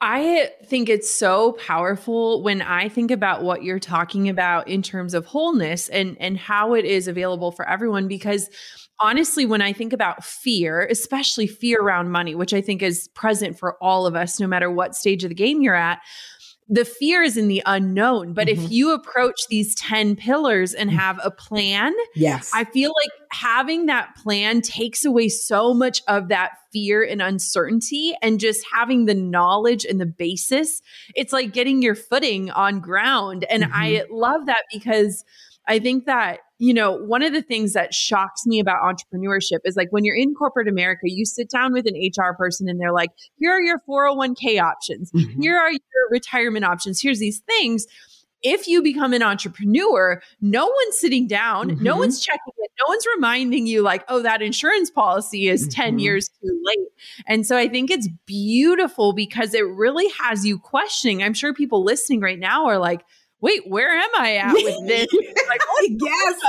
I 0.00 0.50
think 0.66 0.90
it's 0.90 1.10
so 1.10 1.52
powerful 1.52 2.42
when 2.42 2.60
I 2.60 2.88
think 2.88 3.10
about 3.10 3.42
what 3.42 3.62
you're 3.62 3.78
talking 3.78 4.28
about 4.28 4.68
in 4.68 4.82
terms 4.82 5.14
of 5.14 5.24
wholeness 5.24 5.88
and 5.88 6.16
and 6.20 6.36
how 6.36 6.74
it 6.74 6.84
is 6.84 7.08
available 7.08 7.50
for 7.50 7.66
everyone 7.66 8.06
because 8.06 8.50
honestly, 9.00 9.46
when 9.46 9.62
I 9.62 9.72
think 9.72 9.92
about 9.92 10.24
fear, 10.24 10.86
especially 10.90 11.46
fear 11.46 11.80
around 11.80 12.10
money, 12.10 12.34
which 12.34 12.54
I 12.54 12.60
think 12.60 12.82
is 12.82 13.08
present 13.08 13.58
for 13.58 13.76
all 13.82 14.06
of 14.06 14.14
us, 14.14 14.40
no 14.40 14.46
matter 14.46 14.70
what 14.70 14.94
stage 14.94 15.24
of 15.24 15.28
the 15.30 15.34
game 15.34 15.62
you're 15.62 15.74
at, 15.74 16.00
the 16.68 16.84
fear 16.84 17.22
is 17.22 17.36
in 17.36 17.48
the 17.48 17.62
unknown. 17.64 18.32
But 18.32 18.48
mm-hmm. 18.48 18.64
if 18.64 18.70
you 18.70 18.92
approach 18.92 19.36
these 19.48 19.74
10 19.76 20.16
pillars 20.16 20.74
and 20.74 20.90
mm. 20.90 20.94
have 20.94 21.20
a 21.22 21.30
plan, 21.30 21.94
yes, 22.14 22.50
I 22.52 22.64
feel 22.64 22.90
like 23.02 23.10
having 23.30 23.86
that 23.86 24.16
plan 24.16 24.62
takes 24.62 25.04
away 25.04 25.28
so 25.28 25.72
much 25.72 26.02
of 26.08 26.28
that 26.28 26.52
fear 26.72 27.04
and 27.04 27.22
uncertainty 27.22 28.16
and 28.20 28.40
just 28.40 28.64
having 28.72 29.04
the 29.04 29.14
knowledge 29.14 29.84
and 29.84 30.00
the 30.00 30.06
basis. 30.06 30.82
It's 31.14 31.32
like 31.32 31.52
getting 31.52 31.82
your 31.82 31.94
footing 31.94 32.50
on 32.50 32.80
ground. 32.80 33.44
And 33.48 33.62
mm-hmm. 33.62 33.72
I 33.74 34.04
love 34.10 34.46
that 34.46 34.64
because 34.72 35.24
I 35.66 35.78
think 35.78 36.06
that 36.06 36.40
you 36.58 36.72
know, 36.72 36.92
one 36.92 37.22
of 37.22 37.32
the 37.32 37.42
things 37.42 37.74
that 37.74 37.92
shocks 37.92 38.46
me 38.46 38.60
about 38.60 38.82
entrepreneurship 38.82 39.58
is 39.64 39.76
like 39.76 39.88
when 39.90 40.04
you're 40.04 40.16
in 40.16 40.34
corporate 40.34 40.68
America, 40.68 41.02
you 41.04 41.26
sit 41.26 41.50
down 41.50 41.72
with 41.72 41.86
an 41.86 41.94
HR 41.94 42.34
person 42.34 42.68
and 42.68 42.80
they're 42.80 42.92
like, 42.92 43.10
here 43.38 43.52
are 43.52 43.60
your 43.60 43.80
401k 43.88 44.60
options. 44.60 45.10
Mm-hmm. 45.12 45.42
Here 45.42 45.58
are 45.58 45.70
your 45.70 45.80
retirement 46.10 46.64
options. 46.64 47.00
Here's 47.00 47.18
these 47.18 47.40
things. 47.40 47.86
If 48.42 48.68
you 48.68 48.82
become 48.82 49.12
an 49.12 49.22
entrepreneur, 49.22 50.22
no 50.40 50.66
one's 50.66 50.98
sitting 50.98 51.26
down, 51.26 51.70
mm-hmm. 51.70 51.82
no 51.82 51.96
one's 51.96 52.20
checking 52.20 52.52
it, 52.58 52.70
no 52.78 52.84
one's 52.92 53.04
reminding 53.16 53.66
you, 53.66 53.82
like, 53.82 54.04
oh, 54.08 54.22
that 54.22 54.40
insurance 54.40 54.90
policy 54.90 55.48
is 55.48 55.62
mm-hmm. 55.62 55.82
10 55.82 55.98
years 55.98 56.28
too 56.28 56.62
late. 56.64 56.88
And 57.26 57.46
so 57.46 57.56
I 57.56 57.66
think 57.68 57.90
it's 57.90 58.08
beautiful 58.26 59.14
because 59.14 59.52
it 59.52 59.66
really 59.66 60.08
has 60.20 60.46
you 60.46 60.58
questioning. 60.58 61.22
I'm 61.22 61.34
sure 61.34 61.52
people 61.54 61.82
listening 61.82 62.20
right 62.20 62.38
now 62.38 62.66
are 62.66 62.78
like, 62.78 63.04
wait, 63.40 63.62
where 63.68 63.90
am 63.90 64.10
I 64.16 64.36
at 64.36 64.52
with 64.52 64.86
this? 64.86 65.08
like, 65.48 65.60
oh, 65.62 65.88
yes. 66.00 66.40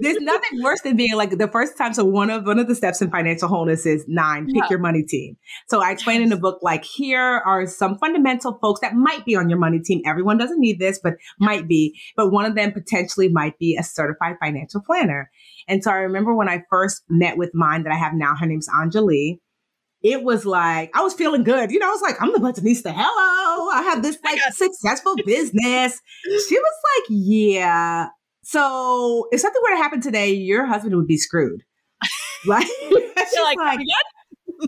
There's 0.00 0.18
nothing 0.20 0.62
worse 0.62 0.80
than 0.82 0.96
being 0.96 1.14
like 1.14 1.38
the 1.38 1.48
first 1.48 1.76
time. 1.78 1.94
So 1.94 2.04
one 2.04 2.30
of 2.30 2.46
one 2.46 2.58
of 2.58 2.68
the 2.68 2.74
steps 2.74 3.00
in 3.00 3.10
financial 3.10 3.48
wholeness 3.48 3.86
is 3.86 4.04
nine, 4.08 4.46
pick 4.46 4.56
yeah. 4.56 4.66
your 4.70 4.78
money 4.78 5.02
team. 5.02 5.36
So 5.68 5.82
I 5.82 5.90
explain 5.90 6.20
yes. 6.20 6.24
in 6.24 6.30
the 6.30 6.36
book, 6.36 6.58
like 6.62 6.84
here 6.84 7.20
are 7.20 7.66
some 7.66 7.98
fundamental 7.98 8.58
folks 8.60 8.80
that 8.80 8.94
might 8.94 9.24
be 9.24 9.36
on 9.36 9.48
your 9.48 9.58
money 9.58 9.80
team. 9.80 10.02
Everyone 10.04 10.38
doesn't 10.38 10.60
need 10.60 10.78
this, 10.78 11.00
but 11.02 11.14
might 11.38 11.68
be. 11.68 11.98
But 12.16 12.30
one 12.30 12.44
of 12.44 12.54
them 12.54 12.72
potentially 12.72 13.28
might 13.28 13.58
be 13.58 13.76
a 13.76 13.82
certified 13.82 14.36
financial 14.40 14.82
planner. 14.82 15.30
And 15.68 15.82
so 15.82 15.90
I 15.90 15.96
remember 15.96 16.34
when 16.34 16.48
I 16.48 16.64
first 16.68 17.02
met 17.08 17.38
with 17.38 17.50
mine 17.54 17.84
that 17.84 17.92
I 17.92 17.96
have 17.96 18.14
now, 18.14 18.34
her 18.34 18.46
name's 18.46 18.68
Anjali 18.68 19.38
it 20.02 20.22
was 20.22 20.44
like 20.44 20.90
I 20.94 21.02
was 21.02 21.14
feeling 21.14 21.44
good. 21.44 21.70
You 21.70 21.78
know, 21.78 21.88
I 21.88 21.90
was 21.90 22.02
like, 22.02 22.20
I'm 22.20 22.32
the 22.32 22.38
Budgetnista. 22.38 22.92
Hello, 22.94 23.68
I 23.70 23.82
have 23.82 24.02
this 24.02 24.18
like 24.24 24.40
successful 24.52 25.16
business. 25.24 26.00
She 26.24 26.58
was 26.58 26.74
like, 26.96 27.06
Yeah, 27.10 28.08
So 28.42 29.28
if 29.32 29.40
something 29.40 29.62
were 29.62 29.76
to 29.76 29.82
happen 29.82 30.00
today, 30.00 30.32
your 30.32 30.66
husband 30.66 30.96
would 30.96 31.06
be 31.06 31.18
screwed. 31.18 31.62
Like, 32.44 32.66
she's 32.66 33.38
like, 33.40 33.56
like 33.56 33.78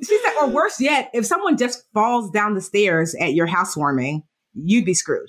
she 0.06 0.18
said, 0.22 0.34
or 0.40 0.48
worse 0.48 0.80
yet, 0.80 1.10
if 1.12 1.26
someone 1.26 1.56
just 1.56 1.84
falls 1.92 2.30
down 2.30 2.54
the 2.54 2.60
stairs 2.60 3.14
at 3.20 3.34
your 3.34 3.46
housewarming, 3.46 4.22
you'd 4.54 4.84
be 4.84 4.94
screwed. 4.94 5.28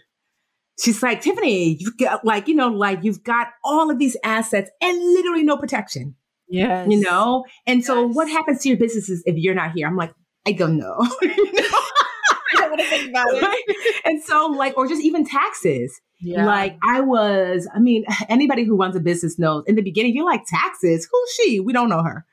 She's 0.79 1.01
like, 1.01 1.21
Tiffany, 1.21 1.77
you've 1.79 1.97
got 1.97 2.25
like, 2.25 2.47
you 2.47 2.55
know, 2.55 2.67
like 2.67 3.03
you've 3.03 3.23
got 3.23 3.47
all 3.63 3.89
of 3.89 3.97
these 3.97 4.17
assets 4.23 4.69
and 4.81 4.97
literally 5.13 5.43
no 5.43 5.57
protection. 5.57 6.15
Yes. 6.47 6.88
You 6.89 7.01
know? 7.01 7.45
And 7.65 7.79
yes. 7.79 7.88
so 7.88 8.08
what 8.08 8.29
happens 8.29 8.62
to 8.62 8.69
your 8.69 8.77
businesses 8.77 9.23
if 9.25 9.36
you're 9.38 9.55
not 9.55 9.71
here? 9.71 9.88
I'm 9.88 9.97
like, 9.97 10.13
I 10.47 10.51
don't 10.51 10.77
know. 10.77 10.95
I 12.47 12.58
don't 12.58 12.69
want 12.69 12.81
to 12.81 12.88
think 12.88 13.10
about 13.10 13.27
it. 13.29 14.01
and 14.05 14.23
so 14.23 14.47
like, 14.47 14.77
or 14.77 14.88
just 14.88 15.03
even 15.03 15.25
taxes. 15.25 15.99
Yeah. 16.21 16.45
Like 16.45 16.77
I 16.88 17.01
was, 17.01 17.67
I 17.73 17.79
mean, 17.79 18.05
anybody 18.29 18.63
who 18.63 18.77
runs 18.77 18.95
a 18.95 18.99
business 18.99 19.38
knows 19.39 19.63
in 19.67 19.75
the 19.75 19.81
beginning, 19.81 20.15
you're 20.15 20.25
like, 20.25 20.43
taxes, 20.47 21.08
who's 21.12 21.31
she? 21.36 21.60
We 21.60 21.73
don't 21.73 21.89
know 21.89 22.03
her. 22.03 22.25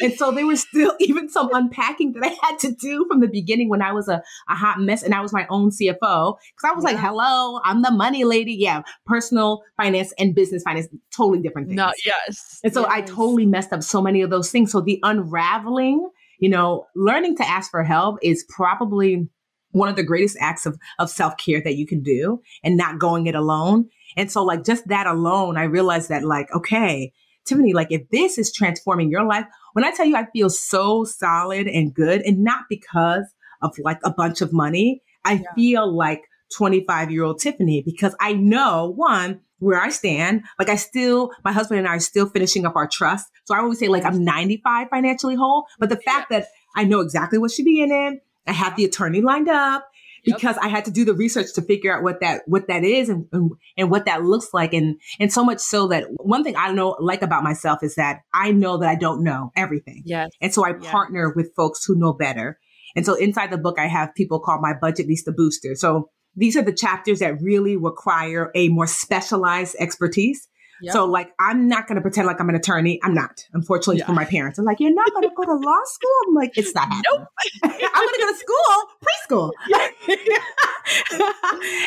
And 0.00 0.14
so 0.14 0.30
there 0.30 0.46
was 0.46 0.60
still 0.60 0.94
even 1.00 1.28
some 1.28 1.50
unpacking 1.52 2.12
that 2.12 2.24
I 2.24 2.46
had 2.46 2.58
to 2.60 2.72
do 2.72 3.06
from 3.08 3.20
the 3.20 3.28
beginning 3.28 3.68
when 3.68 3.82
I 3.82 3.92
was 3.92 4.08
a, 4.08 4.22
a 4.48 4.54
hot 4.54 4.80
mess 4.80 5.02
and 5.02 5.14
I 5.14 5.20
was 5.20 5.32
my 5.32 5.46
own 5.50 5.70
CFO. 5.70 5.98
Cause 6.00 6.64
I 6.64 6.72
was 6.72 6.84
yeah. 6.84 6.90
like, 6.90 6.98
hello, 6.98 7.60
I'm 7.64 7.82
the 7.82 7.90
money 7.90 8.24
lady. 8.24 8.54
Yeah. 8.54 8.82
Personal 9.06 9.62
finance 9.76 10.12
and 10.18 10.34
business 10.34 10.62
finance, 10.62 10.88
totally 11.14 11.40
different 11.40 11.68
things. 11.68 11.76
No, 11.76 11.92
yes. 12.04 12.60
And 12.62 12.72
so 12.72 12.82
yes. 12.82 12.90
I 12.92 13.00
totally 13.02 13.46
messed 13.46 13.72
up 13.72 13.82
so 13.82 14.00
many 14.00 14.22
of 14.22 14.30
those 14.30 14.50
things. 14.50 14.72
So 14.72 14.80
the 14.80 15.00
unraveling, 15.02 16.08
you 16.38 16.48
know, 16.48 16.86
learning 16.94 17.36
to 17.36 17.48
ask 17.48 17.70
for 17.70 17.82
help 17.82 18.18
is 18.22 18.44
probably 18.48 19.28
one 19.72 19.88
of 19.88 19.96
the 19.96 20.02
greatest 20.02 20.36
acts 20.40 20.66
of, 20.66 20.78
of 20.98 21.10
self-care 21.10 21.62
that 21.62 21.76
you 21.76 21.86
can 21.86 22.02
do 22.02 22.40
and 22.64 22.76
not 22.76 22.98
going 22.98 23.26
it 23.26 23.34
alone. 23.34 23.88
And 24.16 24.30
so 24.32 24.42
like 24.42 24.64
just 24.64 24.88
that 24.88 25.06
alone, 25.06 25.58
I 25.58 25.64
realized 25.64 26.08
that 26.08 26.24
like, 26.24 26.48
okay, 26.54 27.12
Tiffany, 27.44 27.72
like 27.72 27.88
if 27.90 28.08
this 28.10 28.38
is 28.38 28.52
transforming 28.52 29.10
your 29.10 29.24
life, 29.24 29.46
when 29.78 29.84
I 29.84 29.92
tell 29.92 30.06
you 30.06 30.16
I 30.16 30.26
feel 30.32 30.50
so 30.50 31.04
solid 31.04 31.68
and 31.68 31.94
good 31.94 32.22
and 32.22 32.42
not 32.42 32.64
because 32.68 33.32
of 33.62 33.70
like 33.78 34.00
a 34.02 34.10
bunch 34.10 34.40
of 34.40 34.52
money, 34.52 35.02
I 35.24 35.34
yeah. 35.34 35.54
feel 35.54 35.96
like 35.96 36.22
25 36.56 37.12
year 37.12 37.22
old 37.22 37.38
Tiffany 37.38 37.84
because 37.86 38.12
I 38.18 38.32
know 38.32 38.92
one, 38.96 39.38
where 39.60 39.80
I 39.80 39.90
stand. 39.90 40.42
Like 40.58 40.68
I 40.68 40.74
still, 40.74 41.30
my 41.44 41.52
husband 41.52 41.78
and 41.78 41.86
I 41.86 41.94
are 41.94 42.00
still 42.00 42.28
finishing 42.28 42.66
up 42.66 42.74
our 42.74 42.88
trust. 42.88 43.28
So 43.44 43.54
I 43.54 43.58
always 43.58 43.78
say 43.78 43.86
like 43.86 44.04
I'm 44.04 44.24
95 44.24 44.88
financially 44.88 45.36
whole, 45.36 45.66
but 45.78 45.90
the 45.90 45.96
fact 45.96 46.30
that 46.30 46.48
I 46.74 46.82
know 46.82 46.98
exactly 46.98 47.38
what 47.38 47.52
should 47.52 47.64
be 47.64 47.80
in 47.80 47.92
it, 47.92 48.20
I 48.48 48.52
have 48.54 48.74
the 48.74 48.84
attorney 48.84 49.20
lined 49.20 49.48
up 49.48 49.88
because. 50.24 50.58
I 50.60 50.68
had 50.68 50.84
to 50.86 50.90
do 50.90 51.04
the 51.04 51.14
research 51.14 51.54
to 51.54 51.62
figure 51.62 51.94
out 51.94 52.02
what 52.02 52.20
that 52.20 52.42
what 52.46 52.68
that 52.68 52.84
is 52.84 53.08
and, 53.08 53.26
and, 53.32 53.50
and 53.76 53.90
what 53.90 54.06
that 54.06 54.24
looks 54.24 54.48
like 54.52 54.74
and 54.74 55.00
and 55.20 55.32
so 55.32 55.44
much 55.44 55.60
so 55.60 55.88
that 55.88 56.04
one 56.16 56.42
thing 56.44 56.56
I 56.56 56.66
don't 56.66 56.76
know 56.76 56.96
like 57.00 57.22
about 57.22 57.42
myself 57.42 57.82
is 57.82 57.94
that 57.94 58.20
I 58.34 58.50
know 58.50 58.78
that 58.78 58.88
I 58.88 58.96
don't 58.96 59.22
know 59.22 59.52
everything. 59.56 60.02
Yes. 60.04 60.30
And 60.40 60.52
so 60.52 60.64
I 60.64 60.70
yes. 60.70 60.90
partner 60.90 61.32
with 61.34 61.54
folks 61.54 61.84
who 61.84 61.96
know 61.96 62.12
better. 62.12 62.58
And 62.96 63.06
so 63.06 63.14
inside 63.14 63.50
the 63.50 63.58
book 63.58 63.78
I 63.78 63.86
have 63.86 64.14
people 64.14 64.40
called 64.40 64.60
my 64.60 64.72
Budgetnista 64.74 65.34
booster. 65.34 65.74
So 65.74 66.10
these 66.34 66.56
are 66.56 66.62
the 66.62 66.72
chapters 66.72 67.20
that 67.20 67.40
really 67.40 67.76
require 67.76 68.50
a 68.54 68.68
more 68.68 68.86
specialized 68.86 69.76
expertise. 69.78 70.47
Yep. 70.82 70.92
So 70.92 71.04
like 71.04 71.32
I'm 71.38 71.68
not 71.68 71.86
gonna 71.86 72.00
pretend 72.00 72.26
like 72.26 72.40
I'm 72.40 72.48
an 72.48 72.54
attorney. 72.54 73.00
I'm 73.02 73.14
not, 73.14 73.44
unfortunately 73.52 73.98
yeah. 73.98 74.06
for 74.06 74.12
my 74.12 74.24
parents. 74.24 74.58
I'm 74.58 74.64
like, 74.64 74.80
you're 74.80 74.94
not 74.94 75.12
gonna 75.12 75.30
go 75.34 75.44
to 75.44 75.54
law 75.54 75.80
school? 75.84 76.10
I'm 76.28 76.34
like, 76.34 76.56
it's 76.56 76.74
not 76.74 76.88
happening. 76.88 77.02
Nope. 77.18 77.28
I'm 77.64 78.06
gonna 78.06 78.18
go 78.18 78.32
to 78.32 78.38
school, 78.38 78.88
preschool. 79.04 79.52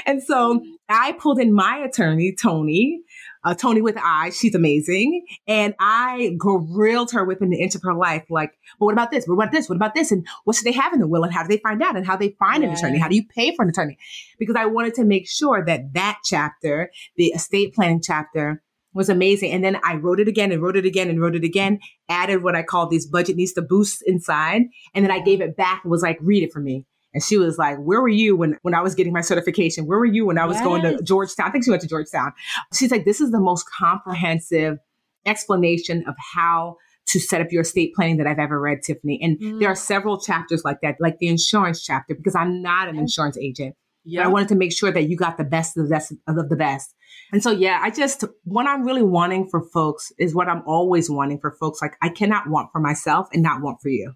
and 0.06 0.21
so 0.23 0.63
I 0.89 1.13
pulled 1.13 1.39
in 1.39 1.54
my 1.54 1.77
attorney, 1.77 2.36
Tony, 2.36 3.01
uh, 3.43 3.56
Tony 3.56 3.82
with 3.82 3.97
eyes. 3.97 4.38
She's 4.38 4.56
amazing. 4.56 5.25
And 5.47 5.73
I 5.80 6.36
grilled 6.38 7.12
her 7.12 7.25
within 7.25 7.49
the 7.49 7.62
inch 7.62 7.75
of 7.75 7.82
her 7.84 7.93
life. 7.93 8.23
Like, 8.30 8.51
but 8.80 8.86
what 8.86 8.93
about 8.93 9.12
this? 9.12 9.25
What 9.25 9.36
about 9.36 9.51
this? 9.51 9.69
What 9.69 9.75
about 9.75 9.95
this? 9.95 10.12
And 10.12 10.27
what 10.43 10.56
should 10.56 10.65
they 10.65 10.71
have 10.73 10.93
in 10.93 10.99
the 10.99 11.08
will? 11.08 11.23
And 11.23 11.34
how 11.34 11.43
do 11.43 11.49
they 11.49 11.58
find 11.58 11.82
out? 11.82 11.95
And 11.95 12.06
how 12.06 12.17
they 12.17 12.36
find 12.39 12.63
an 12.63 12.71
attorney? 12.71 12.99
How 12.99 13.08
do 13.08 13.15
you 13.15 13.25
pay 13.25 13.56
for 13.56 13.63
an 13.63 13.69
attorney? 13.69 13.97
Because 14.38 14.56
I 14.56 14.65
wanted 14.65 14.93
to 14.95 15.06
make 15.06 15.27
sure 15.27 15.63
that 15.65 15.93
that 15.93 16.19
chapter, 16.23 16.91
the 17.15 17.27
estate 17.27 17.73
planning 17.73 18.01
chapter, 18.04 18.62
was 18.93 19.10
amazing. 19.10 19.51
And 19.51 19.63
then 19.63 19.77
I 19.84 19.95
wrote 19.95 20.19
it 20.19 20.27
again 20.27 20.51
and 20.51 20.62
wrote 20.62 20.75
it 20.75 20.86
again 20.86 21.10
and 21.10 21.21
wrote 21.21 21.36
it 21.36 21.43
again, 21.43 21.80
added 22.10 22.43
what 22.43 22.56
I 22.56 22.63
call 22.63 22.88
these 22.88 23.10
Budgetnista 23.10 23.67
boosts 23.67 24.01
inside. 24.06 24.63
And 24.93 25.06
then 25.06 25.12
I 25.12 25.19
gave 25.19 25.41
it 25.41 25.56
back 25.56 25.82
and 25.84 25.91
was 25.91 26.01
like, 26.01 26.17
read 26.21 26.43
it 26.43 26.51
for 26.51 26.60
me. 26.60 26.86
And 27.13 27.23
she 27.23 27.38
was 27.38 27.58
like, 27.58 27.77
where 27.77 28.01
were 28.01 28.08
you 28.08 28.36
when, 28.36 28.58
when 28.62 28.73
I 28.73 28.82
was 28.82 28.95
getting 28.95 29.12
my 29.12 29.21
certification? 29.21 29.86
Where 29.86 29.99
were 29.99 30.06
you 30.06 30.25
when 30.25 30.38
I 30.38 30.45
was 30.45 30.56
yes. 30.58 30.63
going 30.63 30.82
to 30.84 31.04
Georgetown? 31.04 31.47
I 31.47 31.51
think 31.51 31.65
she 31.65 31.69
went 31.69 31.82
to 31.82 31.88
Georgetown. 31.88 32.32
She's 32.73 32.91
like, 32.91 33.06
this 33.06 33.19
is 33.19 33.32
the 33.32 33.39
most 33.39 33.65
comprehensive 33.69 34.77
explanation 35.25 36.04
of 36.08 36.15
how 36.34 36.77
to 37.08 37.19
set 37.19 37.41
up 37.41 37.47
your 37.51 37.63
estate 37.63 37.93
planning 37.95 38.17
that 38.17 38.27
I've 38.27 38.39
ever 38.39 38.60
read, 38.60 38.82
Tiffany. 38.84 39.19
And 39.21 39.39
mm. 39.39 39.60
there 39.60 39.69
are 39.69 39.75
several 39.75 40.19
chapters 40.19 40.63
like 40.63 40.80
that, 40.82 40.95
like 40.99 41.17
the 41.19 41.27
insurance 41.27 41.84
chapter, 41.84 42.15
because 42.15 42.36
I'm 42.36 42.62
not 42.62 42.88
an 42.88 42.97
insurance 42.97 43.38
agent. 43.38 43.75
Yeah. 44.04 44.26
I 44.26 44.28
wanted 44.28 44.48
to 44.50 44.56
make 44.56 44.72
sure 44.76 44.92
that 44.92 45.08
you 45.10 45.16
got 45.16 45.38
the 45.38 45.44
best 45.44 45.78
of 45.78 45.84
the 45.84 45.90
best 45.90 46.14
of 46.28 46.50
the 46.50 46.56
best. 46.56 46.94
And 47.32 47.44
so, 47.44 47.52
yeah, 47.52 47.80
I 47.82 47.92
just, 47.92 48.24
what 48.44 48.68
I'm 48.68 48.84
really 48.84 49.04
wanting 49.04 49.48
for 49.50 49.62
folks 49.62 50.12
is 50.18 50.34
what 50.34 50.48
I'm 50.48 50.64
always 50.66 51.10
wanting 51.10 51.40
for 51.40 51.56
folks. 51.60 51.82
Like, 51.82 51.96
I 52.02 52.10
cannot 52.10 52.50
want 52.50 52.70
for 52.72 52.82
myself 52.82 53.28
and 53.32 53.44
not 53.44 53.62
want 53.62 53.78
for 53.82 53.90
you. 53.90 54.14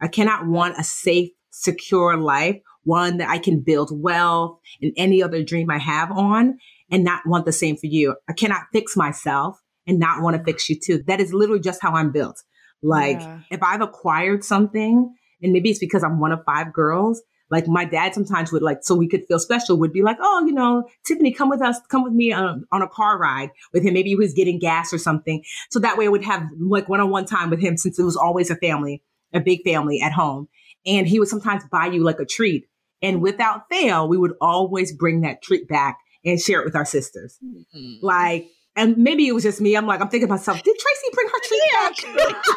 I 0.00 0.08
cannot 0.08 0.46
want 0.46 0.78
a 0.78 0.84
safe, 0.84 1.30
secure 1.50 2.16
life, 2.16 2.56
one 2.84 3.18
that 3.18 3.28
I 3.28 3.38
can 3.38 3.60
build 3.60 3.90
wealth 3.92 4.58
and 4.80 4.92
any 4.96 5.22
other 5.22 5.42
dream 5.42 5.70
I 5.70 5.78
have 5.78 6.10
on 6.12 6.58
and 6.90 7.04
not 7.04 7.22
want 7.26 7.44
the 7.44 7.52
same 7.52 7.76
for 7.76 7.86
you. 7.86 8.16
I 8.28 8.32
cannot 8.32 8.62
fix 8.72 8.96
myself 8.96 9.58
and 9.86 9.98
not 9.98 10.22
want 10.22 10.36
to 10.36 10.44
fix 10.44 10.70
you 10.70 10.78
too. 10.82 11.02
That 11.06 11.20
is 11.20 11.32
literally 11.32 11.60
just 11.60 11.82
how 11.82 11.92
I'm 11.92 12.12
built. 12.12 12.40
Like, 12.82 13.20
yeah. 13.20 13.40
if 13.50 13.62
I've 13.62 13.82
acquired 13.82 14.44
something, 14.44 15.14
and 15.42 15.52
maybe 15.52 15.70
it's 15.70 15.78
because 15.78 16.02
I'm 16.02 16.20
one 16.20 16.32
of 16.32 16.40
five 16.46 16.72
girls, 16.72 17.22
like 17.50 17.66
my 17.66 17.84
dad 17.84 18.14
sometimes 18.14 18.52
would 18.52 18.62
like, 18.62 18.78
so 18.82 18.94
we 18.94 19.08
could 19.08 19.26
feel 19.26 19.38
special, 19.38 19.76
would 19.76 19.92
be 19.92 20.02
like, 20.02 20.18
oh, 20.20 20.44
you 20.46 20.52
know, 20.52 20.88
Tiffany, 21.04 21.32
come 21.32 21.48
with 21.48 21.60
us, 21.60 21.78
come 21.88 22.04
with 22.04 22.12
me 22.12 22.32
on, 22.32 22.64
on 22.72 22.82
a 22.82 22.88
car 22.88 23.18
ride 23.18 23.50
with 23.72 23.82
him. 23.82 23.94
Maybe 23.94 24.10
he 24.10 24.16
was 24.16 24.32
getting 24.32 24.58
gas 24.58 24.92
or 24.92 24.98
something. 24.98 25.42
So 25.70 25.80
that 25.80 25.98
way 25.98 26.06
I 26.06 26.08
would 26.08 26.24
have 26.24 26.48
like 26.58 26.88
one 26.88 27.00
on 27.00 27.10
one 27.10 27.26
time 27.26 27.50
with 27.50 27.60
him 27.60 27.76
since 27.76 27.98
it 27.98 28.04
was 28.04 28.16
always 28.16 28.50
a 28.50 28.56
family, 28.56 29.02
a 29.32 29.40
big 29.40 29.62
family 29.64 30.00
at 30.00 30.12
home. 30.12 30.48
And 30.86 31.06
he 31.06 31.18
would 31.18 31.28
sometimes 31.28 31.64
buy 31.70 31.86
you 31.86 32.02
like 32.02 32.20
a 32.20 32.24
treat. 32.24 32.66
And 33.02 33.20
without 33.20 33.68
fail, 33.70 34.08
we 34.08 34.16
would 34.16 34.34
always 34.40 34.92
bring 34.92 35.22
that 35.22 35.42
treat 35.42 35.68
back 35.68 35.98
and 36.24 36.40
share 36.40 36.60
it 36.60 36.64
with 36.64 36.76
our 36.76 36.84
sisters. 36.84 37.38
Mm-hmm. 37.44 37.94
Like, 38.04 38.48
and 38.76 38.96
maybe 38.96 39.26
it 39.26 39.32
was 39.32 39.42
just 39.42 39.60
me. 39.60 39.76
I'm 39.76 39.86
like, 39.86 40.00
I'm 40.00 40.08
thinking 40.08 40.28
to 40.28 40.32
myself, 40.32 40.62
did 40.62 40.76
Tracy 40.78 41.06
bring 41.12 41.28
her 41.28 41.40
treat 41.42 41.62
back? 41.72 42.56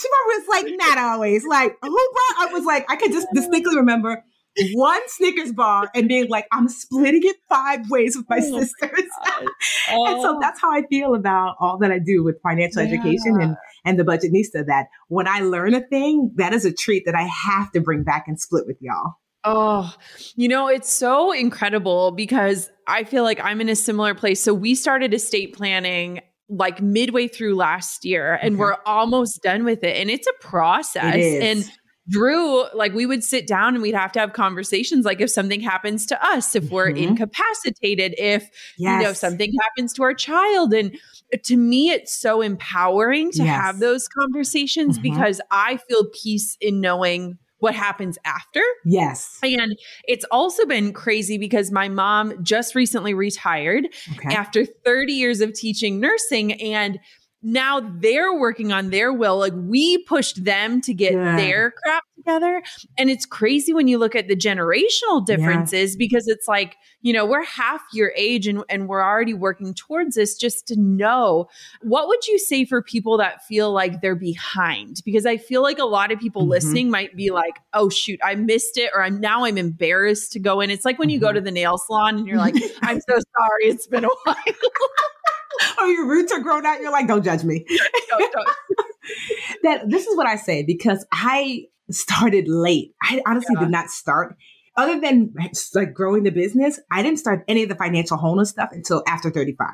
she 0.00 0.08
was 0.08 0.46
like, 0.48 0.66
not 0.76 0.98
always. 0.98 1.44
Like, 1.44 1.76
who 1.82 1.88
brought? 1.88 2.48
I 2.48 2.48
was 2.52 2.64
like, 2.64 2.90
I 2.90 2.96
could 2.96 3.12
just 3.12 3.28
distinctly 3.34 3.76
remember 3.76 4.24
one 4.72 5.00
Snickers 5.06 5.52
bar 5.52 5.90
and 5.94 6.08
being 6.08 6.28
like, 6.28 6.46
I'm 6.52 6.68
splitting 6.68 7.22
it 7.24 7.36
five 7.48 7.88
ways 7.88 8.16
with 8.16 8.28
my 8.28 8.38
oh 8.42 8.60
sisters. 8.60 9.08
Oh. 9.22 9.40
and 9.90 10.22
so 10.22 10.36
oh. 10.36 10.38
that's 10.40 10.60
how 10.60 10.72
I 10.72 10.82
feel 10.90 11.14
about 11.14 11.56
all 11.60 11.78
that 11.78 11.90
I 11.90 11.98
do 11.98 12.22
with 12.24 12.40
financial 12.42 12.82
yeah. 12.82 12.88
education 12.88 13.40
and, 13.40 13.56
and 13.84 13.98
the 13.98 14.04
Budgetnista. 14.04 14.66
That 14.66 14.86
when 15.08 15.28
I 15.28 15.40
learn 15.40 15.74
a 15.74 15.80
thing, 15.80 16.32
that 16.36 16.52
is 16.52 16.64
a 16.64 16.72
treat 16.72 17.04
that 17.06 17.14
I 17.14 17.22
have 17.22 17.70
to 17.72 17.80
bring 17.80 18.02
back 18.02 18.24
and 18.26 18.40
split 18.40 18.64
with 18.66 18.76
y'all. 18.80 19.14
Oh, 19.42 19.94
you 20.36 20.48
know, 20.48 20.68
it's 20.68 20.92
so 20.92 21.32
incredible 21.32 22.10
because 22.10 22.70
I 22.86 23.04
feel 23.04 23.22
like 23.22 23.40
I'm 23.42 23.60
in 23.60 23.70
a 23.70 23.76
similar 23.76 24.14
place. 24.14 24.42
So 24.42 24.52
we 24.52 24.74
started 24.74 25.14
estate 25.14 25.56
planning 25.56 26.20
like 26.50 26.82
midway 26.82 27.28
through 27.28 27.54
last 27.54 28.04
year 28.04 28.34
and 28.34 28.54
okay. 28.54 28.60
we're 28.60 28.76
almost 28.84 29.42
done 29.42 29.64
with 29.64 29.84
it. 29.84 29.96
And 29.96 30.10
it's 30.10 30.26
a 30.26 30.32
process. 30.40 31.14
And 31.14 31.64
Drew, 32.08 32.64
like 32.74 32.92
we 32.92 33.06
would 33.06 33.22
sit 33.22 33.46
down 33.46 33.74
and 33.74 33.82
we'd 33.82 33.94
have 33.94 34.10
to 34.12 34.18
have 34.18 34.32
conversations 34.32 35.04
like 35.04 35.20
if 35.20 35.30
something 35.30 35.60
happens 35.60 36.06
to 36.06 36.26
us, 36.26 36.56
if 36.56 36.70
we're 36.70 36.88
mm-hmm. 36.88 37.10
incapacitated, 37.10 38.14
if 38.18 38.50
yes. 38.76 39.00
you 39.00 39.06
know 39.06 39.12
something 39.12 39.52
happens 39.62 39.92
to 39.94 40.02
our 40.02 40.14
child. 40.14 40.74
And 40.74 40.98
to 41.44 41.56
me, 41.56 41.90
it's 41.90 42.12
so 42.12 42.40
empowering 42.40 43.30
to 43.32 43.44
yes. 43.44 43.60
have 43.60 43.78
those 43.78 44.08
conversations 44.08 44.98
mm-hmm. 44.98 45.14
because 45.14 45.40
I 45.52 45.76
feel 45.76 46.06
peace 46.22 46.56
in 46.60 46.80
knowing 46.80 47.38
what 47.60 47.74
happens 47.74 48.18
after. 48.24 48.62
Yes. 48.84 49.38
And 49.42 49.78
it's 50.08 50.24
also 50.30 50.66
been 50.66 50.92
crazy 50.92 51.38
because 51.38 51.70
my 51.70 51.88
mom 51.88 52.42
just 52.42 52.74
recently 52.74 53.14
retired 53.14 53.86
okay. 54.16 54.34
after 54.34 54.64
30 54.64 55.12
years 55.12 55.40
of 55.40 55.52
teaching 55.52 56.00
nursing. 56.00 56.60
And 56.60 56.98
now 57.42 57.80
they're 57.80 58.34
working 58.34 58.72
on 58.72 58.90
their 58.90 59.12
will. 59.12 59.38
Like 59.38 59.54
we 59.56 59.98
pushed 60.04 60.44
them 60.44 60.80
to 60.82 60.94
get 60.94 61.12
yeah. 61.12 61.36
their 61.36 61.70
crap 61.70 62.04
together. 62.16 62.62
And 62.98 63.10
it's 63.10 63.24
crazy 63.24 63.72
when 63.72 63.88
you 63.88 63.98
look 63.98 64.14
at 64.14 64.28
the 64.28 64.36
generational 64.36 65.24
differences 65.24 65.94
yeah. 65.94 65.98
because 65.98 66.28
it's 66.28 66.46
like, 66.46 66.76
you 67.00 67.12
know, 67.12 67.24
we're 67.24 67.44
half 67.44 67.80
your 67.92 68.12
age 68.16 68.46
and, 68.46 68.62
and 68.68 68.88
we're 68.88 69.02
already 69.02 69.34
working 69.34 69.72
towards 69.74 70.16
this 70.16 70.36
just 70.36 70.66
to 70.68 70.78
know 70.78 71.48
what 71.82 72.08
would 72.08 72.26
you 72.26 72.38
say 72.38 72.64
for 72.64 72.82
people 72.82 73.16
that 73.18 73.44
feel 73.46 73.72
like 73.72 74.00
they're 74.00 74.14
behind? 74.14 75.00
Because 75.04 75.24
I 75.24 75.38
feel 75.38 75.62
like 75.62 75.78
a 75.78 75.84
lot 75.84 76.12
of 76.12 76.18
people 76.18 76.42
mm-hmm. 76.42 76.50
listening 76.50 76.90
might 76.90 77.16
be 77.16 77.30
like, 77.30 77.58
oh 77.72 77.88
shoot, 77.88 78.20
I 78.22 78.34
missed 78.34 78.76
it, 78.76 78.90
or 78.94 79.02
I'm 79.02 79.18
now 79.20 79.44
I'm 79.44 79.56
embarrassed 79.56 80.32
to 80.32 80.40
go 80.40 80.60
in. 80.60 80.70
It's 80.70 80.84
like 80.84 80.98
when 80.98 81.08
you 81.08 81.18
mm-hmm. 81.18 81.26
go 81.26 81.32
to 81.32 81.40
the 81.40 81.50
nail 81.50 81.78
salon 81.78 82.18
and 82.18 82.26
you're 82.26 82.36
like, 82.36 82.54
I'm 82.82 83.00
so 83.00 83.14
sorry, 83.14 83.64
it's 83.64 83.86
been 83.86 84.04
a 84.04 84.08
while. 84.24 84.36
or 85.78 85.86
your 85.88 86.06
roots 86.06 86.32
are 86.32 86.40
grown 86.40 86.66
out. 86.66 86.80
You're 86.80 86.92
like, 86.92 87.06
don't 87.06 87.24
judge 87.24 87.44
me. 87.44 87.64
that 89.62 89.88
this 89.88 90.06
is 90.06 90.16
what 90.16 90.26
I 90.26 90.36
say 90.36 90.62
because 90.62 91.06
I 91.12 91.66
started 91.90 92.48
late. 92.48 92.94
I 93.02 93.22
honestly 93.26 93.54
yeah. 93.54 93.60
did 93.60 93.70
not 93.70 93.90
start 93.90 94.36
other 94.76 95.00
than 95.00 95.34
like 95.74 95.94
growing 95.94 96.22
the 96.22 96.30
business. 96.30 96.80
I 96.90 97.02
didn't 97.02 97.18
start 97.18 97.44
any 97.48 97.62
of 97.62 97.68
the 97.68 97.74
financial 97.74 98.16
wholeness 98.16 98.50
stuff 98.50 98.70
until 98.72 99.02
after 99.06 99.30
35. 99.30 99.68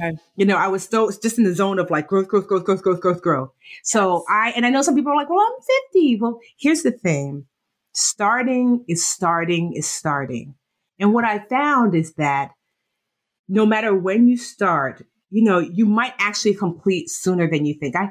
Okay. 0.00 0.16
You 0.36 0.46
know, 0.46 0.56
I 0.56 0.68
was 0.68 0.82
still 0.82 1.10
just 1.10 1.38
in 1.38 1.44
the 1.44 1.54
zone 1.54 1.78
of 1.78 1.90
like 1.90 2.06
growth, 2.06 2.28
growth, 2.28 2.46
growth, 2.46 2.64
growth, 2.64 2.82
growth, 2.82 3.00
growth, 3.00 3.22
growth. 3.22 3.50
So 3.82 4.18
yes. 4.18 4.24
I, 4.28 4.52
and 4.54 4.66
I 4.66 4.70
know 4.70 4.82
some 4.82 4.94
people 4.94 5.12
are 5.12 5.16
like, 5.16 5.30
well, 5.30 5.40
I'm 5.40 5.62
50. 5.92 6.18
Well, 6.20 6.40
here's 6.58 6.82
the 6.82 6.92
thing. 6.92 7.46
Starting 7.94 8.84
is 8.86 9.06
starting 9.06 9.72
is 9.74 9.88
starting. 9.88 10.54
And 10.98 11.14
what 11.14 11.24
I 11.24 11.38
found 11.38 11.94
is 11.94 12.14
that 12.14 12.52
no 13.48 13.64
matter 13.64 13.94
when 13.94 14.28
you 14.28 14.36
start, 14.36 15.06
you 15.30 15.42
know, 15.42 15.58
you 15.58 15.86
might 15.86 16.14
actually 16.18 16.54
complete 16.54 17.10
sooner 17.10 17.48
than 17.50 17.66
you 17.66 17.74
think. 17.74 17.96
I, 17.96 18.10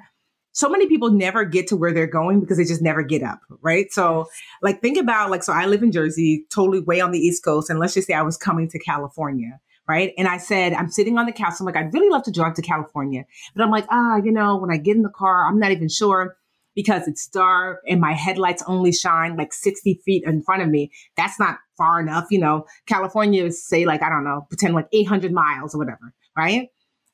so 0.52 0.70
many 0.70 0.88
people 0.88 1.12
never 1.12 1.46
get 1.46 1.68
to 1.68 1.76
where 1.76 1.94
they're 1.94 2.08
going 2.08 2.40
because 2.40 2.58
they 2.58 2.64
just 2.64 2.82
never 2.82 3.04
get 3.04 3.22
up, 3.22 3.40
right? 3.62 3.92
So, 3.92 4.26
like, 4.64 4.82
think 4.82 4.98
about 4.98 5.30
like, 5.30 5.44
so 5.44 5.54
I 5.54 5.68
live 5.68 5.84
in 5.84 5.92
Jersey, 5.92 6.46
totally 6.52 6.80
way 6.80 7.00
on 7.00 7.12
the 7.12 7.20
East 7.20 7.44
Coast, 7.44 7.70
and 7.70 7.80
let's 7.80 7.94
just 7.94 8.08
say 8.08 8.16
I 8.16 8.24
was 8.24 8.38
coming 8.38 8.68
to 8.70 8.80
California, 8.80 9.60
right? 9.88 10.14
And 10.18 10.28
I 10.28 10.38
said, 10.38 10.74
I'm 10.74 10.90
sitting 10.90 11.18
on 11.20 11.28
the 11.28 11.32
couch. 11.32 11.54
I'm 11.60 11.66
like, 11.68 11.76
I'd 11.76 11.94
really 11.94 12.10
love 12.10 12.24
to 12.24 12.32
drive 12.32 12.56
to 12.56 12.64
California, 12.64 13.26
but 13.56 13.64
I'm 13.64 13.70
like, 13.70 13.86
ah, 13.90 14.18
you 14.18 14.32
know, 14.32 14.58
when 14.58 14.72
I 14.72 14.78
get 14.78 14.96
in 14.96 15.04
the 15.04 15.10
car, 15.10 15.48
I'm 15.48 15.60
not 15.60 15.72
even 15.72 15.90
sure 15.90 16.36
because 16.78 17.08
it's 17.08 17.28
dark 17.28 17.82
and 17.88 18.00
my 18.00 18.14
headlights 18.14 18.64
only 18.68 18.92
shine 18.92 19.36
like 19.36 19.52
60 19.52 20.00
feet 20.06 20.24
in 20.26 20.44
front 20.44 20.62
of 20.62 20.70
me. 20.70 20.92
That's 21.18 21.40
not 21.40 21.58
far 21.76 22.00
enough. 22.00 22.26
You 22.30 22.40
know, 22.40 22.66
California 22.86 23.46
is 23.46 23.68
say 23.68 23.86
like, 23.86 24.04
I 24.04 24.10
don't 24.10 24.24
know, 24.24 24.46
pretend 24.48 24.76
like 24.76 24.88
800 24.92 25.32
miles 25.32 25.74
or 25.74 25.80
whatever, 25.80 26.14
right? 26.38 26.70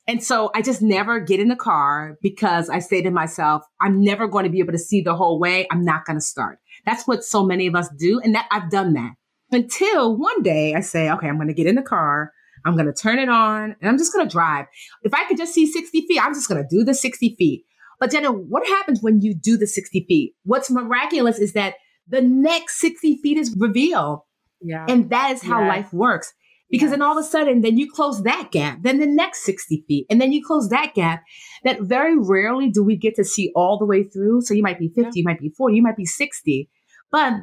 And 0.06 0.22
so 0.22 0.50
I 0.54 0.60
just 0.60 0.82
never 0.82 1.18
get 1.18 1.40
in 1.40 1.48
the 1.48 1.56
car 1.56 2.18
because 2.20 2.68
I 2.68 2.78
say 2.78 3.00
to 3.02 3.10
myself, 3.10 3.62
I'm 3.80 4.02
never 4.02 4.28
going 4.28 4.44
to 4.44 4.50
be 4.50 4.58
able 4.58 4.72
to 4.72 4.78
see 4.78 5.00
the 5.00 5.14
whole 5.14 5.40
way. 5.40 5.66
I'm 5.70 5.84
not 5.84 6.04
going 6.04 6.18
to 6.18 6.24
start. 6.24 6.58
That's 6.84 7.06
what 7.06 7.24
so 7.24 7.44
many 7.44 7.66
of 7.66 7.74
us 7.74 7.88
do. 7.98 8.20
And 8.20 8.34
that 8.34 8.46
I've 8.50 8.70
done 8.70 8.92
that 8.94 9.12
until 9.50 10.16
one 10.16 10.42
day 10.42 10.74
I 10.74 10.80
say, 10.80 11.10
okay, 11.10 11.28
I'm 11.28 11.36
going 11.36 11.48
to 11.48 11.54
get 11.54 11.66
in 11.66 11.74
the 11.74 11.82
car. 11.82 12.32
I'm 12.66 12.74
going 12.74 12.86
to 12.86 12.92
turn 12.92 13.18
it 13.18 13.28
on 13.28 13.76
and 13.80 13.88
I'm 13.88 13.98
just 13.98 14.12
going 14.12 14.26
to 14.26 14.30
drive. 14.30 14.66
If 15.02 15.14
I 15.14 15.24
could 15.26 15.38
just 15.38 15.54
see 15.54 15.66
60 15.66 16.06
feet, 16.06 16.20
I'm 16.22 16.34
just 16.34 16.48
going 16.48 16.62
to 16.62 16.68
do 16.68 16.84
the 16.84 16.94
60 16.94 17.34
feet. 17.36 17.64
But 18.00 18.10
Jenna, 18.10 18.32
what 18.32 18.66
happens 18.66 19.02
when 19.02 19.20
you 19.20 19.34
do 19.34 19.56
the 19.56 19.66
60 19.66 20.04
feet? 20.06 20.34
What's 20.44 20.70
miraculous 20.70 21.38
is 21.38 21.52
that 21.54 21.74
the 22.08 22.20
next 22.20 22.80
60 22.80 23.18
feet 23.22 23.38
is 23.38 23.54
revealed. 23.58 24.20
Yeah. 24.60 24.86
And 24.88 25.10
that 25.10 25.32
is 25.32 25.42
how 25.42 25.66
life 25.66 25.92
works. 25.92 26.32
Because 26.70 26.90
then 26.90 27.02
all 27.02 27.16
of 27.16 27.24
a 27.24 27.28
sudden, 27.28 27.60
then 27.60 27.78
you 27.78 27.90
close 27.90 28.22
that 28.22 28.50
gap, 28.50 28.78
then 28.82 28.98
the 28.98 29.06
next 29.06 29.44
60 29.44 29.84
feet, 29.86 30.06
and 30.10 30.20
then 30.20 30.32
you 30.32 30.44
close 30.44 30.68
that 30.70 30.94
gap. 30.94 31.22
That 31.62 31.82
very 31.82 32.16
rarely 32.18 32.70
do 32.70 32.82
we 32.82 32.96
get 32.96 33.14
to 33.16 33.24
see 33.24 33.52
all 33.54 33.78
the 33.78 33.84
way 33.84 34.02
through. 34.02 34.42
So 34.42 34.54
you 34.54 34.62
might 34.62 34.78
be 34.78 34.88
50, 34.88 35.02
yeah. 35.02 35.10
you 35.14 35.24
might 35.24 35.40
be 35.40 35.50
40, 35.50 35.76
you 35.76 35.82
might 35.82 35.96
be 35.96 36.06
60. 36.06 36.68
But 37.12 37.34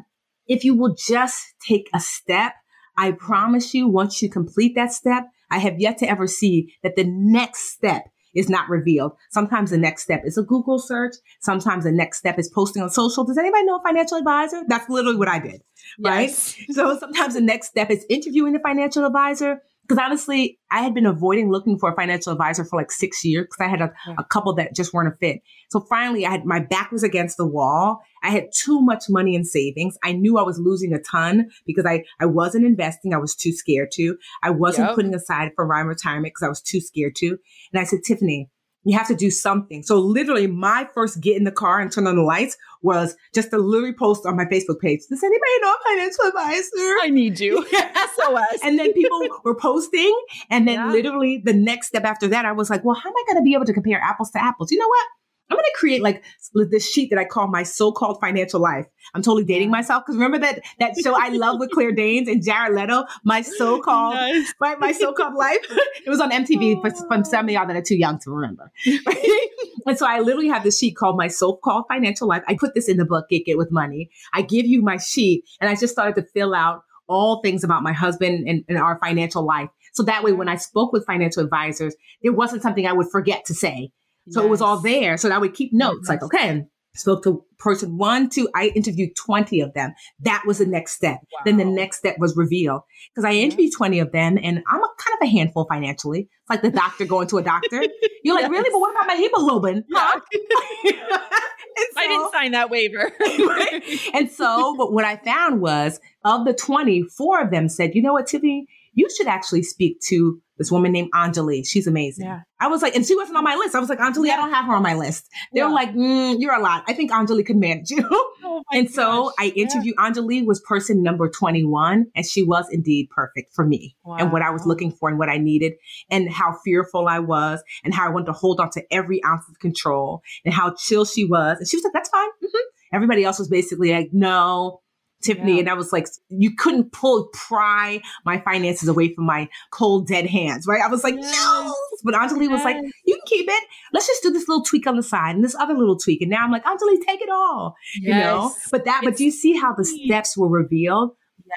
if 0.48 0.66
you 0.66 0.76
will 0.76 0.96
just 0.96 1.54
take 1.66 1.90
a 1.94 2.00
step, 2.00 2.54
I 2.98 3.12
promise 3.12 3.74
you, 3.74 3.88
once 3.88 4.22
you 4.22 4.30
complete 4.30 4.76
that 4.76 4.92
step, 4.92 5.24
I 5.50 5.60
have 5.60 5.80
yet 5.80 5.98
to 6.00 6.10
ever 6.10 6.28
see 6.28 6.76
that 6.84 6.96
the 6.96 7.06
next 7.06 7.72
step 7.72 8.04
is 8.36 8.50
not 8.50 8.70
revealed. 8.70 9.14
Sometimes 9.32 9.72
the 9.72 9.78
next 9.78 10.04
step 10.04 10.22
is 10.26 10.38
a 10.38 10.44
Google 10.44 10.80
search. 10.80 11.16
Sometimes 11.42 11.84
the 11.84 11.92
next 11.92 12.18
step 12.18 12.40
is 12.40 12.50
posting 12.50 12.82
on 12.82 12.90
social. 12.90 13.24
Does 13.24 13.38
anybody 13.38 13.66
know 13.66 13.78
a 13.78 13.84
financial 13.84 14.18
advisor? 14.18 14.64
That's 14.68 14.90
literally 14.90 15.18
what 15.18 15.28
I 15.28 15.40
did. 15.40 15.62
Right. 16.00 16.32
So 16.32 16.98
sometimes 16.98 17.34
the 17.34 17.42
next 17.42 17.68
step 17.68 17.90
is 17.90 18.06
interviewing 18.10 18.56
a 18.56 18.60
financial 18.60 19.06
advisor. 19.06 19.62
Because 19.92 20.06
honestly, 20.06 20.58
I 20.72 20.84
had 20.84 20.94
been 20.94 21.06
avoiding 21.06 21.52
looking 21.52 21.78
for 21.78 21.92
a 21.92 21.96
financial 21.96 22.32
advisor 22.32 22.64
for 22.64 22.80
like 22.80 22.94
six 22.94 23.26
years 23.26 23.48
because 23.48 23.66
I 23.66 23.68
had 23.68 23.82
a, 23.82 23.92
a, 24.18 24.24
couple 24.24 24.56
that 24.56 24.74
just 24.74 24.94
weren't 24.94 25.14
a 25.14 25.18
fit. 25.18 25.42
So 25.70 25.82
finally, 25.82 26.26
I 26.26 26.32
had 26.32 26.46
my 26.46 26.62
back 26.62 26.94
was 26.94 27.04
against 27.04 27.36
the 27.36 27.46
wall. 27.46 28.00
I 28.24 28.30
had 28.30 28.46
too 28.56 28.80
much 28.80 29.10
money 29.10 29.36
in 29.36 29.44
savings. 29.44 29.98
I 30.02 30.14
knew 30.14 30.38
I 30.38 30.44
was 30.44 30.60
losing 30.60 30.94
a 30.94 31.00
ton 31.00 31.50
because 31.66 31.86
I, 31.86 32.06
I 32.22 32.26
wasn't 32.26 32.66
investing. 32.66 33.14
I 33.14 33.18
was 33.18 33.36
too 33.36 33.52
scared 33.52 33.92
to. 33.96 34.16
I 34.42 34.52
wasn't 34.52 34.88
yep. 34.88 34.96
putting 34.96 35.14
aside 35.14 35.52
for 35.58 35.68
my 35.68 35.82
retirement 35.82 36.34
because 36.34 36.46
I 36.46 36.50
was 36.50 36.62
too 36.62 36.80
scared 36.80 37.18
to. 37.18 37.38
And 37.74 37.82
I 37.82 37.84
said, 37.84 38.00
Tiffany, 38.08 38.50
you 38.84 38.98
have 38.98 39.08
to 39.08 39.16
do 39.16 39.30
something. 39.30 39.84
So 39.84 40.00
literally 40.00 40.48
my 40.48 40.88
first 40.94 41.22
get 41.22 41.38
in 41.38 41.44
the 41.44 41.52
car 41.52 41.80
and 41.80 41.92
turn 41.92 42.08
on 42.08 42.16
the 42.16 42.24
lights 42.24 42.58
was 42.82 43.16
just 43.34 43.54
a 43.54 43.58
literally 43.58 43.94
post 43.94 44.26
on 44.26 44.36
my 44.36 44.46
Facebook 44.46 44.80
page. 44.80 45.02
Does 45.10 45.24
anybody 45.24 45.52
know 45.62 45.74
a 45.74 45.90
financial 45.90 46.26
advisor? 46.26 46.96
I 47.04 47.10
need 47.12 47.40
you. 47.40 47.66
SOS. 47.72 48.60
and 48.64 48.80
then 48.80 48.94
people 48.94 49.28
were 49.44 49.56
posting. 49.56 50.20
And 50.50 50.68
then 50.68 50.76
yeah. 50.76 50.92
literally 50.92 51.42
the 51.44 51.54
next 51.54 51.88
step 51.88 52.04
after 52.04 52.28
that, 52.30 52.46
I 52.46 52.52
was 52.52 52.70
like, 52.70 52.84
well, 52.84 52.96
how 52.96 53.10
am 53.10 53.16
I 53.16 53.24
going 53.28 53.38
to 53.38 53.44
be 53.44 53.54
able 53.54 53.66
to 53.66 53.74
compare 53.74 54.02
apples 54.02 54.32
to 54.32 54.44
apples? 54.44 54.72
You 54.72 54.80
know 54.80 54.88
what? 54.88 55.08
I'm 55.52 55.58
going 55.58 55.66
to 55.66 55.78
create 55.78 56.02
like 56.02 56.24
this 56.54 56.90
sheet 56.90 57.10
that 57.10 57.20
I 57.20 57.26
call 57.26 57.48
my 57.48 57.64
so-called 57.64 58.22
financial 58.22 58.62
life. 58.62 58.86
I'm 59.14 59.22
totally 59.22 59.44
dating 59.44 59.70
myself 59.70 60.04
because 60.06 60.16
remember 60.16 60.40
that 60.40 60.62
that 60.80 60.96
show 61.04 61.14
I 61.14 61.28
love 61.28 61.60
with 61.60 61.72
Claire 61.72 61.92
Danes 61.92 62.30
and 62.30 62.42
Jared 62.42 62.74
Leto, 62.74 63.04
my 63.26 63.42
so-called 63.42 64.16
nice. 64.16 64.54
my, 64.62 64.76
my 64.76 64.92
so-called 64.94 65.36
life. 65.36 65.60
it 66.06 66.10
was 66.10 66.22
on 66.22 66.32
MTV 66.32 66.82
for, 66.82 66.90
for 66.92 67.24
some 67.26 67.46
of 67.46 67.52
y'all 67.52 67.68
that 67.68 67.76
are 67.76 67.82
too 67.82 67.98
young 67.98 68.18
to 68.20 68.32
remember. 68.32 68.72
Right? 69.06 69.48
and 69.86 69.98
so 69.98 70.08
I 70.08 70.20
literally 70.20 70.48
have 70.48 70.64
this 70.64 70.80
sheet 70.80 70.96
called 70.96 71.18
my 71.18 71.28
so-called 71.28 71.84
financial 71.90 72.30
life. 72.30 72.44
I 72.48 72.56
put 72.56 72.74
this 72.74 72.88
in 72.88 72.96
the 72.96 73.06
book, 73.06 73.28
Get 73.30 73.46
Good 73.46 73.58
with 73.58 73.72
Money. 73.72 74.10
I 74.32 74.44
give 74.44 74.66
you 74.66 74.82
my 74.82 74.96
sheet, 74.96 75.44
and 75.60 75.70
I 75.70 75.76
just 75.76 75.92
started 75.92 76.16
to 76.16 76.26
fill 76.34 76.56
out 76.56 76.84
all 77.08 77.42
things 77.42 77.66
about 77.66 77.84
my 77.84 77.92
husband 77.92 78.48
and, 78.48 78.64
and 78.70 78.78
our 78.78 78.98
financial 79.00 79.46
life. 79.46 79.70
So 79.94 80.04
that 80.04 80.24
way, 80.24 80.32
when 80.32 80.48
I 80.48 80.56
spoke 80.56 80.94
with 80.94 81.06
financial 81.06 81.44
advisors, 81.44 81.94
there 82.24 82.32
wasn't 82.32 82.62
something 82.62 82.88
I 82.88 82.94
would 82.94 83.10
forget 83.12 83.44
to 83.48 83.54
say 83.54 83.92
so 84.30 84.42
yes. 84.42 84.48
it 84.48 84.50
was 84.50 84.62
all 84.62 84.80
there. 84.80 85.18
So 85.18 85.30
I 85.30 85.38
would 85.38 85.54
keep 85.54 85.74
notes 85.74 86.08
like, 86.08 86.22
okay, 86.24 86.66
spoke 86.96 87.24
to 87.24 87.44
person 87.58 87.98
one, 87.98 88.30
two, 88.30 88.50
I 88.56 88.68
interviewed 88.76 89.12
20 89.16 89.62
of 89.62 89.74
them. 89.74 89.94
That 90.20 90.44
was 90.46 90.58
the 90.58 90.66
next 90.66 90.94
step. 90.94 91.20
Wow. 91.22 91.40
Then 91.46 91.58
the 91.58 91.66
next 91.66 91.98
step 91.98 92.16
was 92.20 92.36
reveal 92.36 92.86
because 93.14 93.24
I 93.24 93.34
interviewed 93.34 93.72
20 93.76 94.00
of 94.00 94.12
them 94.12 94.38
and 94.42 94.64
I'm 94.68 94.84
a 94.84 94.90
kind 94.98 95.18
of 95.22 95.28
a 95.28 95.32
handful 95.32 95.66
financially. 95.70 96.22
It's 96.22 96.50
like 96.50 96.62
the 96.62 96.72
doctor 96.72 97.06
going 97.06 97.28
to 97.30 97.38
a 97.38 97.44
doctor. 97.44 97.84
You're 98.24 98.36
like, 98.36 98.44
yes. 98.44 98.52
really? 98.52 98.70
But 98.72 98.80
what 98.80 98.92
about 98.92 99.08
my 99.08 99.16
hemoglobin? 99.16 99.86
Huh? 99.92 100.20
so, 100.84 101.98
I 101.98 102.08
didn't 102.08 102.32
sign 102.32 102.52
that 102.52 102.70
waiver. 102.70 103.12
right? 103.20 103.84
And 104.14 104.30
so, 104.30 104.76
but 104.76 104.92
what 104.92 105.06
I 105.06 105.18
found 105.18 105.62
was 105.62 106.00
of 106.26 106.46
the 106.46 106.54
20, 106.54 107.04
four 107.04 107.42
of 107.42 107.52
them 107.52 107.70
said, 107.70 107.96
you 107.96 108.02
know 108.02 108.14
what, 108.14 108.28
Tiffany, 108.28 108.68
you 108.94 109.08
should 109.16 109.28
actually 109.28 109.64
speak 109.64 110.00
to 110.08 110.42
this 110.62 110.72
woman 110.72 110.92
named 110.92 111.10
Anjali. 111.14 111.68
She's 111.68 111.88
amazing. 111.88 112.26
Yeah. 112.26 112.42
I 112.60 112.68
was 112.68 112.84
like, 112.84 112.96
and 112.96 113.04
she 113.04 113.16
wasn't 113.16 113.38
on 113.38 113.44
my 113.44 113.56
list. 113.56 113.74
I 113.74 113.80
was 113.80 113.90
like, 113.90 113.98
Anjali, 113.98 114.28
yeah. 114.28 114.34
I 114.34 114.38
don't 114.38 114.52
have 114.52 114.66
her 114.66 114.74
on 114.76 114.84
my 114.84 114.94
list. 114.94 115.28
They 115.52 115.62
yeah. 115.62 115.66
were 115.66 115.74
like, 115.74 115.92
mm, 115.94 116.36
you're 116.38 116.54
a 116.54 116.62
lot. 116.62 116.84
I 116.88 116.94
think 116.94 117.12
Anjali 117.12 117.44
could 117.44 117.56
manage 117.56 117.90
you. 117.90 118.08
Oh 118.44 118.64
and 118.74 118.86
gosh. 118.86 118.94
so 118.94 119.32
I 119.40 119.48
interviewed 119.56 119.96
yeah. 119.98 120.10
Anjali 120.12 120.46
was 120.46 120.60
person 120.60 121.02
number 121.02 121.28
21 121.28 122.06
and 122.16 122.26
she 122.26 122.44
was 122.44 122.68
indeed 122.72 123.10
perfect 123.10 123.56
for 123.56 123.66
me 123.66 123.96
wow. 124.04 124.18
and 124.18 124.32
what 124.32 124.44
I 124.44 124.52
was 124.52 124.68
looking 124.68 124.92
for 124.92 125.10
and 125.10 125.18
what 125.18 125.30
I 125.30 125.38
needed 125.38 125.74
and 126.12 126.32
how 126.32 126.56
fearful 126.64 127.08
I 127.08 127.18
was 127.18 127.64
and 127.84 127.94
how 127.94 128.06
I 128.06 128.10
wanted 128.10 128.28
to 128.28 128.34
hold 128.34 128.60
on 128.60 128.70
to 128.72 128.84
every 128.92 129.24
ounce 129.24 129.44
of 129.50 129.58
control 129.58 130.22
and 130.46 130.54
how 130.54 130.76
chill 130.76 131.06
she 131.06 131.26
was. 131.26 131.58
And 131.58 131.68
she 131.68 131.78
was 131.78 131.84
like, 131.84 131.94
that's 131.94 132.10
fine. 132.10 132.30
Mm-hmm. 132.44 132.58
Everybody 132.94 133.24
else 133.24 133.40
was 133.40 133.48
basically 133.48 133.92
like, 133.92 134.10
no, 134.12 134.81
Tiffany. 135.22 135.54
Yeah. 135.54 135.60
And 135.60 135.70
I 135.70 135.74
was 135.74 135.92
like, 135.94 136.08
you 136.30 136.56
couldn't 136.56 136.92
pull, 136.92 137.30
pry 137.34 138.02
my 138.26 138.40
finances 138.40 138.88
away 138.88 139.14
from 139.14 139.26
my 139.26 139.50
cold, 139.72 140.08
dead 140.08 140.26
hands, 140.26 140.66
right? 140.68 140.82
I 140.82 140.88
was 140.88 141.04
like, 141.04 141.16
yes. 141.16 141.36
no. 141.36 141.76
But 142.04 142.14
Anjali 142.14 142.44
yes. 142.44 142.52
was 142.52 142.64
like, 142.64 142.78
you 143.06 143.16
can 143.16 143.24
keep 143.26 143.48
it. 143.48 143.64
Let's 143.94 144.08
just 144.08 144.24
do 144.24 144.32
this 144.32 144.48
little 144.48 144.64
tweak 144.64 144.88
on 144.88 144.96
the 144.96 145.04
side 145.04 145.36
and 145.36 145.44
this 145.44 145.56
other 145.56 145.74
little 145.74 145.98
tweak. 145.98 146.22
And 146.22 146.32
now 146.32 146.44
I'm 146.44 146.52
like, 146.52 146.64
Anjali, 146.66 147.00
take 147.06 147.22
it 147.22 147.30
all, 147.30 147.76
yes. 147.96 148.04
you 148.04 148.14
know? 148.14 148.54
But 148.72 148.86
that, 148.86 149.04
it's 149.04 149.12
but 149.12 149.18
do 149.18 149.26
you 149.26 149.32
see 149.32 149.58
how 149.58 149.74
the 149.74 149.86
steps 149.86 150.38
were 150.38 150.50
revealed? 150.50 151.12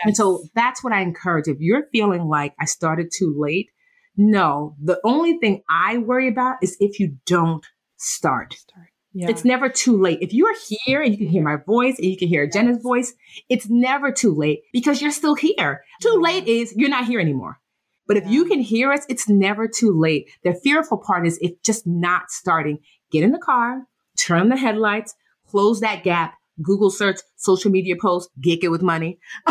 And 0.05 0.16
so 0.16 0.44
that's 0.55 0.83
what 0.83 0.92
I 0.92 1.03
encourage. 1.03 1.46
If 1.46 1.59
you're 1.61 1.85
feeling 1.92 2.24
like 2.24 2.55
I 2.61 2.64
started 2.64 3.11
too 3.16 3.35
late, 3.38 3.70
no, 4.16 4.77
the 4.83 5.00
only 5.05 5.38
thing 5.38 5.62
I 5.68 5.98
worry 5.98 6.29
about 6.29 6.57
is 6.62 6.77
if 6.81 7.00
you 7.00 7.16
don't 7.27 7.64
start. 7.96 8.55
start. 8.55 8.88
Yeah. 9.16 9.31
It's 9.31 9.44
never 9.44 9.68
too 9.68 9.96
late. 9.96 10.18
If 10.20 10.33
you're 10.33 10.55
here 10.85 11.00
and 11.00 11.12
you 11.12 11.18
can 11.18 11.29
hear 11.29 11.42
my 11.42 11.57
voice 11.57 11.96
and 11.98 12.07
you 12.07 12.16
can 12.16 12.27
hear 12.27 12.48
Jenna's 12.48 12.83
voice, 12.83 13.14
it's 13.48 13.68
never 13.68 14.11
too 14.11 14.35
late 14.35 14.62
because 14.72 15.00
you're 15.00 15.12
still 15.12 15.37
here. 15.37 15.85
Too 16.03 16.18
late 16.20 16.48
is 16.48 16.74
you're 16.77 16.90
not 16.90 17.07
here 17.07 17.20
anymore. 17.20 17.61
But 18.09 18.16
if 18.16 18.27
you 18.27 18.44
can 18.44 18.61
hear 18.61 18.92
us, 18.92 19.07
it's 19.09 19.29
never 19.29 19.68
too 19.68 19.92
late. 19.92 20.29
The 20.42 20.53
fearful 20.53 20.98
part 20.98 21.27
is 21.27 21.38
if 21.40 21.62
just 21.62 21.87
not 21.87 22.31
starting. 22.31 22.81
Get 23.12 23.22
in 23.22 23.31
the 23.31 23.38
car, 23.38 23.87
turn 24.19 24.48
the 24.48 24.56
headlights, 24.56 25.15
close 25.48 25.81
that 25.81 26.02
gap, 26.02 26.35
Google 26.60 26.90
search, 26.90 27.21
social 27.37 27.71
media 27.71 27.94
post, 28.00 28.31
get 28.40 28.65
it 28.65 28.69
with 28.69 28.83
money. 28.83 29.21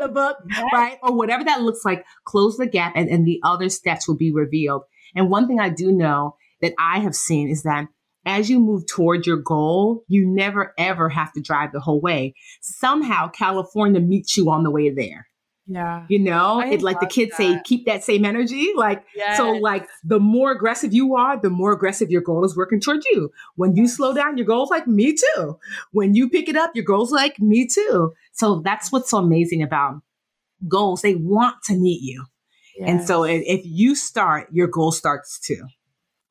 the 0.00 0.08
book, 0.08 0.38
right? 0.72 0.98
Or 1.02 1.14
whatever 1.14 1.44
that 1.44 1.62
looks 1.62 1.84
like, 1.84 2.04
close 2.24 2.56
the 2.56 2.66
gap 2.66 2.92
and, 2.96 3.08
and 3.08 3.26
the 3.26 3.40
other 3.42 3.68
steps 3.68 4.08
will 4.08 4.16
be 4.16 4.32
revealed. 4.32 4.82
And 5.14 5.28
one 5.28 5.46
thing 5.46 5.60
I 5.60 5.68
do 5.70 5.92
know 5.92 6.36
that 6.62 6.72
I 6.78 7.00
have 7.00 7.14
seen 7.14 7.48
is 7.48 7.62
that 7.64 7.88
as 8.24 8.50
you 8.50 8.60
move 8.60 8.86
toward 8.86 9.26
your 9.26 9.36
goal, 9.36 10.04
you 10.08 10.26
never 10.26 10.74
ever 10.78 11.08
have 11.08 11.32
to 11.32 11.40
drive 11.40 11.72
the 11.72 11.80
whole 11.80 12.00
way. 12.00 12.34
Somehow 12.60 13.28
California 13.28 14.00
meets 14.00 14.36
you 14.36 14.50
on 14.50 14.62
the 14.62 14.70
way 14.70 14.90
there. 14.90 15.26
Yeah. 15.66 16.04
You 16.08 16.18
know, 16.18 16.60
it 16.60 16.82
like 16.82 16.98
the 16.98 17.06
kids 17.06 17.30
that. 17.30 17.36
say, 17.36 17.60
keep 17.64 17.86
that 17.86 18.02
same 18.02 18.24
energy. 18.24 18.72
Like, 18.74 19.04
yes. 19.14 19.36
so 19.36 19.52
like 19.52 19.86
the 20.02 20.18
more 20.18 20.50
aggressive 20.50 20.92
you 20.92 21.14
are, 21.14 21.40
the 21.40 21.48
more 21.48 21.72
aggressive 21.72 22.10
your 22.10 22.22
goal 22.22 22.44
is 22.44 22.56
working 22.56 22.80
towards 22.80 23.06
you. 23.06 23.30
When 23.54 23.76
you 23.76 23.86
slow 23.86 24.12
down, 24.12 24.36
your 24.36 24.46
goal's 24.46 24.70
like 24.70 24.88
me 24.88 25.14
too. 25.14 25.58
When 25.92 26.14
you 26.14 26.28
pick 26.28 26.48
it 26.48 26.56
up, 26.56 26.72
your 26.74 26.84
goal's 26.84 27.12
like 27.12 27.38
me 27.38 27.68
too. 27.68 28.12
So 28.32 28.60
that's 28.64 28.90
what's 28.90 29.10
so 29.10 29.18
amazing 29.18 29.62
about 29.62 30.00
goals. 30.66 31.02
They 31.02 31.14
want 31.14 31.62
to 31.64 31.74
meet 31.74 32.02
you. 32.02 32.24
Yes. 32.76 32.88
And 32.88 33.06
so 33.06 33.22
if, 33.22 33.42
if 33.46 33.60
you 33.64 33.94
start, 33.94 34.48
your 34.50 34.66
goal 34.66 34.90
starts 34.90 35.38
too. 35.38 35.62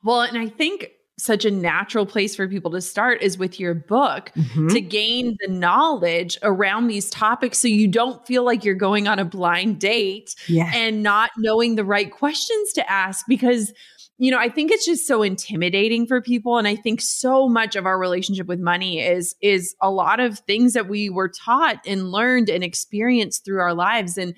Well, 0.03 0.21
and 0.21 0.37
I 0.37 0.47
think 0.47 0.91
such 1.19 1.45
a 1.45 1.51
natural 1.51 2.05
place 2.05 2.35
for 2.35 2.47
people 2.47 2.71
to 2.71 2.81
start 2.81 3.21
is 3.21 3.37
with 3.37 3.59
your 3.59 3.73
book 3.73 4.31
mm-hmm. 4.35 4.67
to 4.69 4.81
gain 4.81 5.37
the 5.41 5.51
knowledge 5.51 6.37
around 6.43 6.87
these 6.87 7.09
topics 7.09 7.57
so 7.57 7.67
you 7.67 7.87
don't 7.87 8.25
feel 8.25 8.43
like 8.43 8.63
you're 8.63 8.73
going 8.75 9.07
on 9.07 9.19
a 9.19 9.25
blind 9.25 9.79
date 9.79 10.33
yeah. 10.47 10.71
and 10.73 11.03
not 11.03 11.31
knowing 11.37 11.75
the 11.75 11.85
right 11.85 12.11
questions 12.11 12.71
to 12.73 12.89
ask 12.89 13.25
because 13.27 13.73
you 14.17 14.31
know 14.31 14.39
i 14.39 14.47
think 14.49 14.71
it's 14.71 14.85
just 14.85 15.05
so 15.05 15.21
intimidating 15.21 16.07
for 16.07 16.21
people 16.21 16.57
and 16.57 16.67
i 16.67 16.75
think 16.75 17.01
so 17.01 17.49
much 17.49 17.75
of 17.75 17.85
our 17.85 17.99
relationship 17.99 18.47
with 18.47 18.59
money 18.59 18.99
is 18.99 19.35
is 19.41 19.75
a 19.81 19.91
lot 19.91 20.19
of 20.19 20.39
things 20.39 20.73
that 20.73 20.87
we 20.87 21.09
were 21.09 21.29
taught 21.29 21.77
and 21.85 22.11
learned 22.11 22.49
and 22.49 22.63
experienced 22.63 23.43
through 23.43 23.59
our 23.59 23.73
lives 23.73 24.17
and 24.17 24.33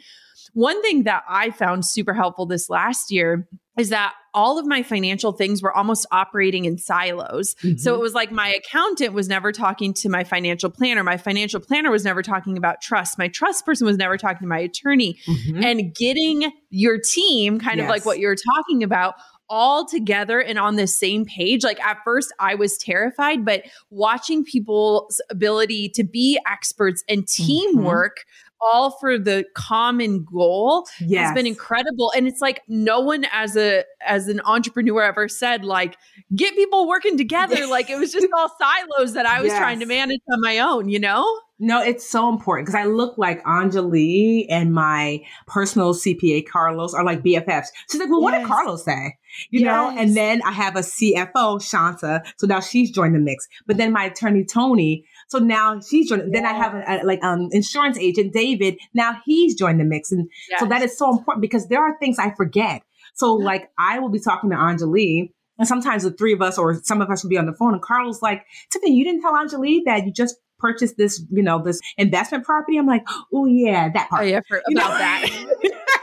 one 0.54 0.82
thing 0.82 1.04
that 1.04 1.24
I 1.30 1.52
found 1.52 1.86
super 1.86 2.14
helpful 2.14 2.46
this 2.46 2.70
last 2.70 3.12
year 3.12 3.48
is 3.78 3.89
that 3.89 4.13
all 4.34 4.57
of 4.57 4.65
my 4.65 4.84
financial 4.84 5.32
things 5.32 5.61
were 5.61 5.76
almost 5.76 6.05
operating 6.11 6.65
in 6.65 6.78
silos. 6.78 7.55
Mm-hmm. 7.55 7.78
So 7.78 7.95
it 7.95 8.01
was 8.01 8.13
like 8.13 8.32
my 8.32 8.49
accountant 8.53 9.13
was 9.13 9.28
never 9.28 9.51
talking 9.51 9.93
to 9.95 10.09
my 10.09 10.24
financial 10.24 10.69
planner. 10.69 11.03
My 11.03 11.17
financial 11.17 11.59
planner 11.59 11.91
was 11.91 12.03
never 12.03 12.22
talking 12.22 12.57
about 12.57 12.82
trust. 12.82 13.17
My 13.17 13.28
trust 13.28 13.65
person 13.65 13.88
was 13.88 13.97
never 13.97 14.17
talking 14.17 14.39
to 14.41 14.47
my 14.47 14.59
attorney. 14.59 15.17
Mm-hmm. 15.26 15.63
And 15.63 15.95
getting 15.95 16.51
your 16.69 16.99
team, 16.99 17.59
kind 17.59 17.78
yes. 17.78 17.86
of 17.86 17.89
like 17.89 18.05
what 18.05 18.19
you're 18.19 18.36
talking 18.36 18.84
about, 18.84 19.15
all 19.49 19.86
together 19.86 20.39
and 20.39 20.57
on 20.57 20.78
the 20.78 20.88
same 20.88 21.26
page. 21.26 21.63
Like 21.63 21.80
at 21.82 21.97
first, 22.05 22.34
I 22.39 22.55
was 22.55 22.78
terrified, 22.78 23.43
but 23.43 23.63
watching 23.89 24.45
people's 24.45 25.22
ability 25.30 25.89
to 25.89 26.03
be 26.03 26.39
experts 26.49 27.03
and 27.09 27.24
mm-hmm. 27.24 27.45
teamwork. 27.45 28.26
All 28.62 28.91
for 28.91 29.18
the 29.18 29.45
common 29.55 30.24
goal 30.24 30.86
yes. 30.99 31.28
has 31.28 31.36
been 31.36 31.47
incredible 31.47 32.12
and 32.16 32.28
it's 32.28 32.41
like 32.41 32.62
no 32.68 32.99
one 32.99 33.26
as 33.32 33.55
a 33.57 33.84
as 34.05 34.28
an 34.28 34.41
entrepreneur 34.45 35.01
ever 35.03 35.28
said 35.28 35.66
like 35.66 35.97
get 36.36 36.55
people 36.55 36.88
working 36.88 37.18
together 37.18 37.66
like 37.68 37.89
it 37.89 37.97
was 37.97 38.12
just 38.12 38.28
all 38.38 38.49
silos 38.59 39.14
that 39.14 39.26
i 39.26 39.41
was 39.41 39.49
yes. 39.49 39.57
trying 39.57 39.80
to 39.80 39.86
manage 39.86 40.22
on 40.32 40.41
my 40.41 40.59
own 40.59 40.89
you 40.89 40.99
know 40.99 41.26
no, 41.64 41.80
it's 41.80 42.09
so 42.09 42.28
important 42.28 42.66
because 42.66 42.80
I 42.80 42.86
look 42.86 43.20
like 43.20 43.43
Anjali 43.43 44.47
and 44.49 44.74
my 44.74 45.24
personal 45.45 45.93
CPA 45.93 46.47
Carlos 46.47 46.95
are 46.95 47.03
like 47.03 47.22
BFFs. 47.22 47.68
She's 47.88 48.01
like, 48.01 48.09
well, 48.09 48.20
what 48.20 48.32
did 48.32 48.47
Carlos 48.47 48.84
say? 48.84 49.16
You 49.51 49.59
yes. 49.59 49.68
know, 49.68 49.95
and 49.95 50.18
then 50.18 50.41
I 50.41 50.53
have 50.53 50.76
a 50.76 50.80
CFO, 50.80 51.62
Shanta. 51.62 52.24
So 52.38 52.47
now 52.47 52.62
she's 52.62 52.89
joined 52.89 53.14
the 53.14 53.20
mix. 53.20 53.47
But 53.68 53.78
then 53.78 53.93
my 53.93 54.05
attorney, 54.05 54.43
Tony, 54.43 55.05
so 55.32 55.40
now 55.40 55.80
she's 55.80 56.10
joined. 56.10 56.24
Yes. 56.24 56.32
Then 56.34 56.46
I 56.46 56.52
have 56.52 56.76
a, 56.76 56.84
a, 56.88 57.06
like 57.06 57.24
um 57.24 57.48
insurance 57.54 57.98
agent 57.98 58.34
David. 58.34 58.78
Now 58.94 59.22
he's 59.26 59.56
joined 59.56 59.80
the 59.80 59.86
mix, 59.86 60.12
and 60.12 60.30
yes. 60.50 60.60
so 60.60 60.66
that 60.66 60.82
is 60.82 60.98
so 60.98 61.10
important 61.10 61.42
because 61.42 61.70
there 61.70 61.82
are 61.82 61.98
things 62.00 62.20
I 62.20 62.32
forget. 62.36 62.82
So 63.14 63.34
like 63.36 63.72
I 63.78 64.00
will 64.00 64.10
be 64.10 64.20
talking 64.20 64.50
to 64.50 64.58
Anjali. 64.58 65.32
And 65.58 65.68
sometimes 65.68 66.04
the 66.04 66.12
three 66.12 66.34
of 66.34 66.42
us 66.42 66.58
or 66.58 66.82
some 66.84 67.02
of 67.02 67.10
us 67.10 67.24
will 67.24 67.30
be 67.30 67.38
on 67.38 67.46
the 67.46 67.54
phone 67.54 67.74
and 67.74 67.82
Carl's 67.82 68.22
like, 68.22 68.46
Tiffany, 68.72 68.96
you 68.96 69.06
didn't 69.06 69.22
tell 69.22 69.34
Anjali 69.34 69.82
that 69.86 70.06
you 70.06 70.12
just 70.12 70.38
purchased 70.58 70.98
this, 70.98 71.24
you 71.30 71.44
know, 71.44 71.62
this 71.62 71.80
investment 71.98 72.46
property. 72.46 72.78
I'm 72.78 72.88
like, 72.88 73.08
oh 73.34 73.46
yeah, 73.46 73.90
that 73.94 74.10
part. 74.10 74.24
Oh 74.24 74.26
yeah, 74.26 74.42
for, 74.48 74.62
about 74.72 74.98
that. 74.98 75.30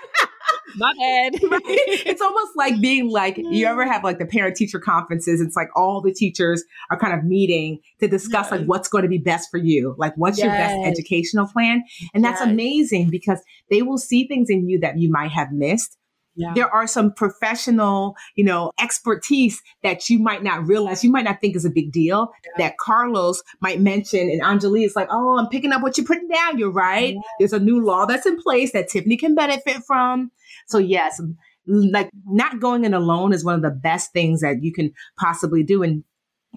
My 0.79 0.93
bad. 0.99 1.41
It's 2.09 2.23
almost 2.23 2.53
like 2.57 2.81
being 2.81 3.11
like, 3.11 3.37
you 3.37 3.67
ever 3.67 3.85
mm. 3.85 3.89
have 3.91 4.05
like 4.05 4.19
the 4.19 4.27
parent 4.27 4.57
teacher 4.57 4.79
conferences? 4.79 5.41
It's 5.41 5.57
like 5.57 5.69
all 5.77 6.01
the 6.01 6.13
teachers 6.13 6.65
are 6.91 6.99
kind 6.99 7.19
of 7.19 7.25
meeting 7.25 7.81
to 8.01 8.09
discuss 8.09 8.51
like 8.51 8.65
what's 8.65 8.89
going 8.89 9.03
to 9.03 9.09
be 9.09 9.19
best 9.19 9.51
for 9.51 9.59
you. 9.59 9.95
Like, 9.99 10.15
what's 10.17 10.39
yes. 10.39 10.45
your 10.45 10.53
best 10.53 10.87
educational 10.87 11.47
plan? 11.47 11.83
And 12.15 12.25
that's 12.25 12.41
yes. 12.41 12.49
amazing 12.49 13.11
because 13.11 13.41
they 13.71 13.83
will 13.83 13.99
see 13.99 14.27
things 14.27 14.49
in 14.51 14.69
you 14.69 14.81
that 14.81 14.99
you 14.99 15.11
might 15.11 15.31
have 15.33 15.53
missed. 15.53 15.99
Yeah. 16.39 16.53
There 16.55 16.73
are 16.73 16.87
some 16.87 17.13
professional, 17.13 18.15
you 18.37 18.45
know, 18.45 18.71
expertise 18.81 19.61
that 19.83 20.09
you 20.09 20.21
might 20.21 20.45
not 20.45 20.69
realize, 20.69 21.03
you 21.03 21.11
might 21.11 21.25
not 21.25 21.41
think 21.41 21.57
is 21.57 21.65
a 21.65 21.71
big 21.71 21.91
deal 21.91 22.31
yeah. 22.45 22.69
that 22.69 22.79
Carlos 22.79 23.43
might 23.61 23.81
mention. 23.81 24.31
And 24.31 24.41
Anjali 24.41 24.85
is 24.87 24.95
like, 24.95 25.09
oh, 25.11 25.37
I'm 25.37 25.49
picking 25.49 25.73
up 25.73 25.83
what 25.83 25.99
you're 25.99 26.07
putting 26.07 26.29
down. 26.29 26.57
You're 26.57 26.71
right. 26.71 27.15
Yeah. 27.15 27.21
There's 27.41 27.53
a 27.53 27.59
new 27.59 27.85
law 27.85 28.07
that's 28.07 28.25
in 28.25 28.41
place 28.41 28.73
that 28.73 28.89
Tiffany 28.89 29.17
can 29.17 29.35
benefit 29.35 29.83
from. 29.85 30.31
So 30.69 30.79
yes, 30.79 31.21
like 31.67 32.11
not 32.27 32.61
going 32.61 32.85
in 32.85 32.95
alone 32.95 33.33
is 33.33 33.45
one 33.45 33.55
of 33.55 33.63
the 33.63 33.71
best 33.71 34.13
things 34.13 34.41
that 34.41 34.63
you 34.63 34.73
can 34.73 34.93
possibly 35.19 35.63
do. 35.63 35.83
And 35.83 36.05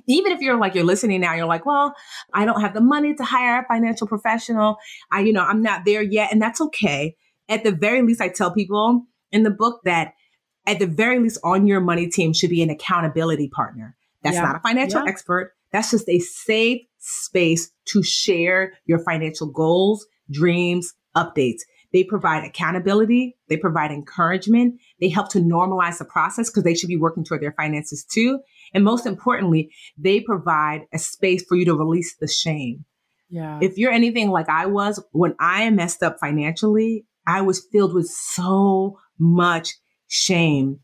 even 0.08 0.32
if 0.32 0.42
you're 0.42 0.58
like 0.58 0.76
you're 0.76 0.86
listening 0.86 1.22
now, 1.22 1.34
you're 1.34 1.46
like, 1.46 1.66
well, 1.66 1.94
I 2.34 2.46
don't 2.46 2.62
have 2.62 2.74
the 2.74 2.82
money 2.82 3.14
to 3.16 3.24
hire 3.24 3.62
a 3.62 3.66
financial 3.68 4.08
professional. 4.08 4.78
I, 5.12 5.22
you 5.22 5.34
know, 5.34 5.44
I'm 5.44 5.62
not 5.62 5.86
there 5.86 6.02
yet, 6.02 6.32
and 6.32 6.42
that's 6.42 6.62
okay. 6.62 7.16
At 7.50 7.64
the 7.64 7.72
very 7.72 8.02
least, 8.02 8.22
I 8.22 8.30
tell 8.30 8.54
people 8.54 9.06
in 9.32 9.44
the 9.44 9.52
book 9.52 9.82
that 9.84 10.14
at 10.66 10.80
the 10.80 10.88
very 10.88 11.20
least 11.20 11.40
on 11.44 11.68
your 11.68 11.82
money 11.82 12.08
team 12.08 12.34
should 12.34 12.50
be 12.50 12.62
an 12.62 12.70
accountability 12.70 13.50
partner. 13.50 13.96
That's 14.24 14.36
yeah. 14.36 14.44
not 14.44 14.58
a 14.58 14.60
financial 14.60 15.04
yeah. 15.04 15.10
expert. 15.10 15.54
That's 15.72 15.92
just 15.92 16.08
a 16.08 16.20
safe 16.20 16.82
space 17.00 17.72
to 17.86 18.04
share 18.04 18.74
your 18.86 19.00
financial 19.00 19.48
goals, 19.48 20.06
dreams, 20.30 20.94
updates. 21.16 21.62
They 21.94 22.04
provide 22.04 22.44
accountability. 22.44 23.38
They 23.50 23.58
provide 23.58 23.92
encouragement. 23.92 24.80
They 25.00 25.10
help 25.10 25.30
to 25.32 25.40
normalize 25.40 25.98
the 25.98 26.06
process 26.06 26.50
because 26.50 26.64
they 26.64 26.76
should 26.76 26.88
be 26.88 26.98
working 26.98 27.24
toward 27.24 27.42
their 27.42 27.54
finances 27.54 28.06
too. 28.06 28.40
And 28.74 28.84
most 28.84 29.06
importantly, 29.06 29.72
they 29.98 30.22
provide 30.22 30.82
a 30.94 31.00
space 31.00 31.44
for 31.44 31.56
you 31.56 31.66
to 31.66 31.76
release 31.76 32.16
the 32.16 32.28
shame. 32.28 32.86
Yeah. 33.30 33.60
If 33.62 33.78
you're 33.78 33.92
anything 33.92 34.30
like 34.30 34.50
I 34.50 34.66
was, 34.66 35.04
when 35.12 35.36
I 35.40 35.70
messed 35.70 36.04
up 36.04 36.18
financially, 36.20 37.06
I 37.28 37.42
was 37.42 37.66
filled 37.72 37.94
with 37.94 38.08
so 38.08 38.98
much 39.20 39.70
shame. 40.08 40.80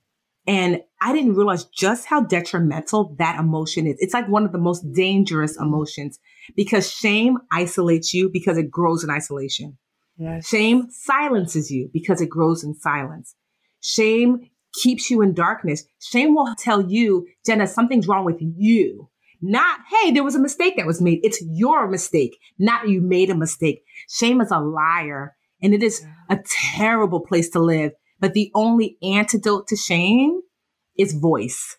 And 0.45 0.81
I 1.01 1.11
didn't 1.11 1.35
realize 1.35 1.65
just 1.65 2.05
how 2.05 2.21
detrimental 2.21 3.15
that 3.19 3.37
emotion 3.37 3.85
is. 3.85 3.97
It's 3.99 4.13
like 4.13 4.29
one 4.29 4.45
of 4.45 4.53
the 4.53 4.57
most 4.57 4.81
dangerous 4.93 5.57
emotions 5.59 6.19
because 6.55 6.89
shame 6.89 7.37
isolates 7.51 8.13
you 8.13 8.29
because 8.31 8.57
it 8.57 8.71
grows 8.71 9.03
in 9.03 9.09
isolation. 9.09 9.77
Yes. 10.17 10.47
Shame 10.47 10.89
silences 10.89 11.71
you 11.71 11.89
because 11.93 12.21
it 12.21 12.29
grows 12.29 12.63
in 12.63 12.73
silence. 12.73 13.35
Shame 13.81 14.49
keeps 14.73 15.09
you 15.09 15.21
in 15.21 15.33
darkness. 15.33 15.83
Shame 15.99 16.35
will 16.35 16.53
tell 16.57 16.81
you, 16.81 17.27
Jenna, 17.45 17.67
something's 17.67 18.07
wrong 18.07 18.25
with 18.25 18.37
you. 18.39 19.09
Not, 19.41 19.79
hey, 19.89 20.11
there 20.11 20.23
was 20.23 20.35
a 20.35 20.39
mistake 20.39 20.77
that 20.77 20.87
was 20.87 21.01
made. 21.01 21.19
It's 21.23 21.43
your 21.47 21.87
mistake, 21.87 22.37
not 22.57 22.89
you 22.89 23.01
made 23.01 23.29
a 23.29 23.35
mistake. 23.35 23.83
Shame 24.09 24.41
is 24.41 24.51
a 24.51 24.59
liar 24.59 25.35
and 25.61 25.73
it 25.73 25.83
is 25.83 26.03
a 26.29 26.39
terrible 26.75 27.19
place 27.19 27.49
to 27.51 27.59
live. 27.59 27.91
But 28.19 28.33
the 28.33 28.51
only 28.55 28.97
antidote 29.03 29.67
to 29.67 29.75
shame 29.75 30.41
is 30.97 31.13
voice. 31.13 31.77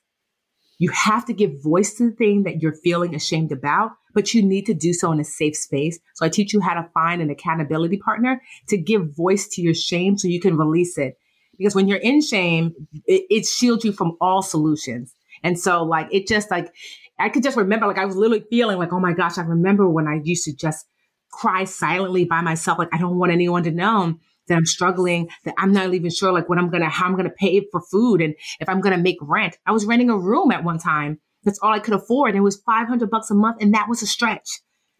You 0.79 0.91
have 0.91 1.27
to 1.27 1.33
give 1.33 1.63
voice 1.63 1.95
to 1.95 2.11
the 2.11 2.17
thing 2.17 2.45
that 2.45 2.63
you're 2.63 2.73
feeling 2.73 3.15
ashamed 3.15 3.51
about, 3.53 3.91
but 4.15 4.33
you 4.33 4.43
need 4.43 4.67
to 4.67 4.75
do 4.75 4.93
so 4.93 5.11
in 5.11 5.21
a 5.21 5.25
safe 5.25 5.57
space. 5.57 5.99
So 6.15 6.25
I 6.25 6.29
teach 6.29 6.53
you 6.53 6.61
how 6.61 6.75
to 6.75 6.89
find 6.95 7.21
an 7.21 7.31
accountability 7.31 7.97
partner 7.97 8.41
to 8.69 8.79
give 8.79 9.17
voice 9.17 9.49
to 9.49 9.63
your 9.63 9.75
shame 9.75 10.17
so 10.17 10.29
you 10.29 10.41
can 10.41 10.57
release 10.57 10.97
it. 10.97 11.19
Because 11.57 11.75
when 11.75 11.89
you're 11.89 11.99
in 11.99 12.23
shame, 12.23 12.73
it, 13.07 13.25
it 13.29 13.47
shields 13.47 13.85
you 13.85 13.93
from 13.93 14.17
all 14.21 14.43
solutions. 14.43 15.13
And 15.43 15.59
so 15.59 15.83
like, 15.83 16.07
it 16.13 16.29
just 16.29 16.51
like, 16.51 16.73
I 17.19 17.29
could 17.29 17.43
just 17.43 17.57
remember, 17.57 17.89
like 17.89 17.99
I 17.99 18.05
was 18.05 18.15
literally 18.15 18.45
feeling 18.49 18.79
like, 18.79 18.93
oh 18.93 19.01
my 19.01 19.13
gosh, 19.13 19.39
I 19.39 19.43
remember 19.43 19.89
when 19.89 20.07
I 20.07 20.21
used 20.23 20.45
to 20.45 20.55
just 20.55 20.87
cry 21.33 21.65
silently 21.65 22.25
by 22.25 22.41
myself. 22.41 22.79
Like 22.79 22.89
I 22.93 22.99
don't 22.99 23.19
want 23.19 23.33
anyone 23.33 23.65
to 23.65 23.73
know 23.73 24.15
that 24.49 24.57
I'm 24.57 24.67
struggling, 24.67 25.29
that 25.45 25.55
I'm 25.59 25.73
not 25.73 25.95
even 25.95 26.11
sure 26.11 26.33
like 26.33 26.49
what 26.49 26.59
I'm 26.59 26.71
gonna, 26.71 26.89
how 26.89 27.07
I'm 27.07 27.17
gonna 27.17 27.31
pay 27.31 27.67
for 27.71 27.81
food 27.81 28.21
and 28.21 28.35
if 28.61 28.69
I'm 28.69 28.81
gonna 28.81 28.99
make 28.99 29.19
rent. 29.21 29.57
I 29.67 29.73
was 29.73 29.85
renting 29.87 30.11
a 30.11 30.19
room 30.19 30.51
at 30.51 30.65
one 30.65 30.79
time. 30.79 31.21
That's 31.45 31.59
all 31.61 31.73
I 31.73 31.79
could 31.79 31.95
afford. 31.95 32.31
And 32.31 32.39
it 32.39 32.43
was 32.43 32.61
500 32.67 33.11
bucks 33.11 33.31
a 33.31 33.35
month. 33.35 33.63
And 33.63 33.75
that 33.75 33.89
was 33.89 34.03
a 34.03 34.07
stretch. 34.07 34.49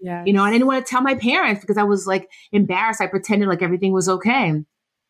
Yeah. 0.01 0.23
You 0.25 0.33
know, 0.33 0.45
I 0.45 0.51
didn't 0.51 0.67
want 0.67 0.85
to 0.85 0.89
tell 0.89 1.03
my 1.03 1.15
parents 1.15 1.61
because 1.61 1.77
I 1.77 1.83
was 1.83 2.07
like 2.07 2.29
embarrassed. 2.53 3.01
I 3.01 3.09
pretended 3.09 3.49
like 3.49 3.63
everything 3.63 3.93
was 3.93 4.09
okay. 4.09 4.55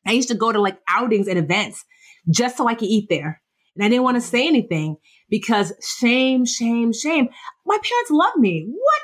I 0.07 0.13
used 0.13 0.29
to 0.29 0.35
go 0.35 0.51
to 0.51 0.61
like 0.61 0.79
outings 0.89 1.29
and 1.29 1.39
events 1.39 1.85
just 2.31 2.57
so 2.57 2.67
I 2.67 2.75
could 2.75 2.89
eat 2.89 3.09
there. 3.11 3.43
And 3.77 3.85
I 3.85 3.89
didn't 3.89 4.05
want 4.05 4.17
to 4.17 4.21
say 4.21 4.47
anything 4.47 4.97
because 5.29 5.73
shame, 6.01 6.47
shame, 6.47 6.93
shame. 6.93 7.29
My 7.67 7.77
parents 7.77 8.11
love 8.11 8.37
me. 8.37 8.67
What? 8.69 9.03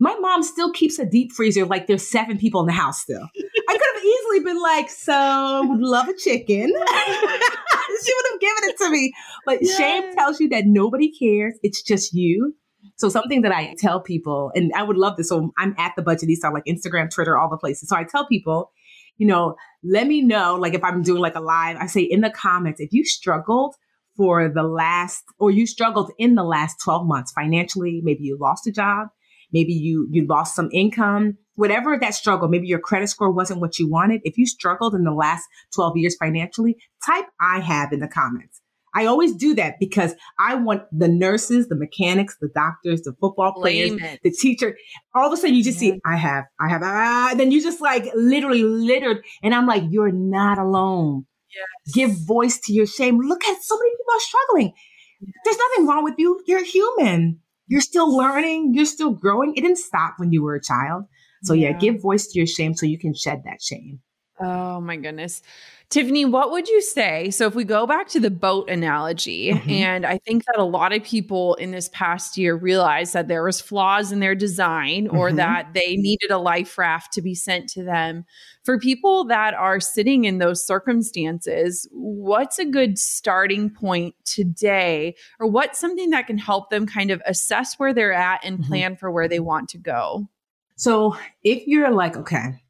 My 0.00 0.14
mom 0.20 0.42
still 0.42 0.72
keeps 0.72 0.98
a 0.98 1.04
deep 1.04 1.32
freezer 1.32 1.64
like 1.66 1.86
there's 1.86 2.08
seven 2.08 2.38
people 2.38 2.60
in 2.60 2.66
the 2.66 2.72
house 2.72 3.00
still. 3.00 3.28
I 3.68 3.72
could 3.72 3.94
have 3.94 4.04
easily 4.04 4.40
been 4.40 4.62
like, 4.62 4.90
so 4.90 5.66
would 5.66 5.80
love 5.80 6.08
a 6.08 6.14
chicken. 6.14 6.68
she 8.04 8.14
would 8.14 8.26
have 8.32 8.40
given 8.40 8.62
it 8.62 8.78
to 8.78 8.90
me. 8.90 9.12
But 9.44 9.58
yes. 9.60 9.76
shame 9.76 10.14
tells 10.14 10.40
you 10.40 10.48
that 10.50 10.66
nobody 10.66 11.10
cares. 11.10 11.58
It's 11.62 11.82
just 11.82 12.12
you. 12.12 12.54
So 12.96 13.08
something 13.08 13.42
that 13.42 13.52
I 13.52 13.74
tell 13.78 14.00
people, 14.00 14.52
and 14.54 14.72
I 14.76 14.82
would 14.82 14.96
love 14.96 15.16
this. 15.16 15.28
So 15.28 15.52
I'm 15.58 15.74
at 15.78 15.94
the 15.96 16.02
Budgetnista, 16.02 16.52
like 16.52 16.64
Instagram, 16.64 17.12
Twitter, 17.12 17.36
all 17.36 17.50
the 17.50 17.56
places. 17.56 17.88
So 17.88 17.96
I 17.96 18.04
tell 18.04 18.26
people, 18.26 18.70
you 19.16 19.26
know, 19.26 19.56
let 19.82 20.06
me 20.06 20.22
know, 20.22 20.56
like 20.56 20.74
if 20.74 20.82
I'm 20.82 21.02
doing 21.02 21.20
like 21.20 21.34
a 21.34 21.40
live, 21.40 21.76
I 21.76 21.86
say 21.86 22.02
in 22.02 22.20
the 22.20 22.30
comments, 22.30 22.80
if 22.80 22.92
you 22.92 23.04
struggled 23.04 23.74
for 24.16 24.48
the 24.48 24.64
last, 24.64 25.22
or 25.38 25.50
you 25.50 25.66
struggled 25.66 26.10
in 26.18 26.34
the 26.34 26.42
last 26.42 26.76
12 26.82 27.06
months 27.06 27.32
financially, 27.32 28.00
maybe 28.02 28.24
you 28.24 28.36
lost 28.40 28.66
a 28.66 28.72
job, 28.72 29.08
maybe 29.52 29.72
you, 29.72 30.08
you 30.10 30.26
lost 30.26 30.54
some 30.54 30.68
income, 30.72 31.36
whatever 31.54 31.98
that 31.98 32.14
struggle, 32.14 32.48
maybe 32.48 32.66
your 32.66 32.78
credit 32.78 33.08
score 33.08 33.30
wasn't 33.30 33.60
what 33.60 33.78
you 33.78 33.90
wanted. 33.90 34.20
If 34.24 34.38
you 34.38 34.46
struggled 34.46 34.94
in 34.94 35.04
the 35.04 35.12
last 35.12 35.44
12 35.74 35.96
years 35.96 36.16
financially, 36.16 36.76
type 37.04 37.26
I 37.40 37.60
have 37.60 37.92
in 37.92 38.00
the 38.00 38.08
comments. 38.08 38.60
I 38.94 39.06
always 39.06 39.34
do 39.34 39.54
that 39.54 39.78
because 39.78 40.14
I 40.38 40.54
want 40.54 40.82
the 40.90 41.08
nurses, 41.08 41.68
the 41.68 41.76
mechanics, 41.76 42.36
the 42.40 42.48
doctors, 42.54 43.02
the 43.02 43.12
football 43.20 43.52
players, 43.52 44.00
the 44.22 44.30
teacher. 44.30 44.76
All 45.14 45.26
of 45.26 45.32
a 45.32 45.36
sudden, 45.36 45.54
you 45.54 45.62
just 45.62 45.80
yeah. 45.82 45.92
see, 45.92 46.00
I 46.04 46.16
have, 46.16 46.44
I 46.58 46.68
have, 46.68 46.82
ah, 46.82 47.34
then 47.36 47.52
you 47.52 47.62
just 47.62 47.80
like 47.80 48.06
literally 48.14 48.62
littered. 48.62 49.24
And 49.42 49.54
I'm 49.54 49.66
like, 49.66 49.84
you're 49.90 50.12
not 50.12 50.58
alone. 50.58 51.26
Yes. 51.54 51.94
Give 51.94 52.26
voice 52.26 52.58
to 52.64 52.72
your 52.72 52.86
shame. 52.86 53.20
Look 53.20 53.44
at 53.44 53.62
so 53.62 53.76
many 53.76 53.90
people 53.90 54.14
are 54.14 54.20
struggling. 54.20 54.72
Yes. 55.20 55.32
There's 55.44 55.58
nothing 55.58 55.86
wrong 55.86 56.04
with 56.04 56.14
you. 56.18 56.42
You're 56.46 56.64
human. 56.64 57.40
You're 57.68 57.80
still 57.80 58.14
learning. 58.16 58.74
You're 58.74 58.86
still 58.86 59.10
growing. 59.10 59.54
It 59.54 59.60
didn't 59.60 59.78
stop 59.78 60.14
when 60.16 60.32
you 60.32 60.42
were 60.42 60.54
a 60.54 60.62
child. 60.62 61.04
So 61.44 61.52
yeah, 61.52 61.70
yeah 61.70 61.78
give 61.78 62.02
voice 62.02 62.26
to 62.28 62.38
your 62.38 62.46
shame 62.46 62.74
so 62.74 62.86
you 62.86 62.98
can 62.98 63.14
shed 63.14 63.42
that 63.44 63.62
shame. 63.62 64.00
Oh 64.40 64.80
my 64.80 64.96
goodness. 64.96 65.42
Tiffany, 65.90 66.26
what 66.26 66.50
would 66.50 66.68
you 66.68 66.82
say? 66.82 67.30
So, 67.30 67.46
if 67.46 67.54
we 67.54 67.64
go 67.64 67.86
back 67.86 68.08
to 68.08 68.20
the 68.20 68.30
boat 68.30 68.68
analogy, 68.68 69.52
mm-hmm. 69.52 69.70
and 69.70 70.04
I 70.04 70.18
think 70.18 70.44
that 70.44 70.58
a 70.58 70.64
lot 70.64 70.92
of 70.92 71.02
people 71.02 71.54
in 71.54 71.70
this 71.70 71.88
past 71.94 72.36
year 72.36 72.54
realized 72.54 73.14
that 73.14 73.28
there 73.28 73.42
was 73.42 73.62
flaws 73.62 74.12
in 74.12 74.20
their 74.20 74.34
design 74.34 75.08
or 75.08 75.28
mm-hmm. 75.28 75.38
that 75.38 75.72
they 75.72 75.96
needed 75.96 76.30
a 76.30 76.36
life 76.36 76.76
raft 76.76 77.14
to 77.14 77.22
be 77.22 77.34
sent 77.34 77.70
to 77.70 77.82
them. 77.82 78.26
For 78.64 78.78
people 78.78 79.24
that 79.28 79.54
are 79.54 79.80
sitting 79.80 80.26
in 80.26 80.36
those 80.36 80.66
circumstances, 80.66 81.88
what's 81.90 82.58
a 82.58 82.66
good 82.66 82.98
starting 82.98 83.70
point 83.70 84.14
today, 84.26 85.16
or 85.40 85.46
what's 85.46 85.78
something 85.78 86.10
that 86.10 86.26
can 86.26 86.36
help 86.36 86.68
them 86.68 86.86
kind 86.86 87.10
of 87.10 87.22
assess 87.24 87.78
where 87.78 87.94
they're 87.94 88.12
at 88.12 88.44
and 88.44 88.58
mm-hmm. 88.58 88.68
plan 88.68 88.96
for 88.96 89.10
where 89.10 89.28
they 89.28 89.40
want 89.40 89.70
to 89.70 89.78
go? 89.78 90.28
So, 90.76 91.16
if 91.42 91.66
you're 91.66 91.90
like, 91.90 92.14
okay, 92.18 92.62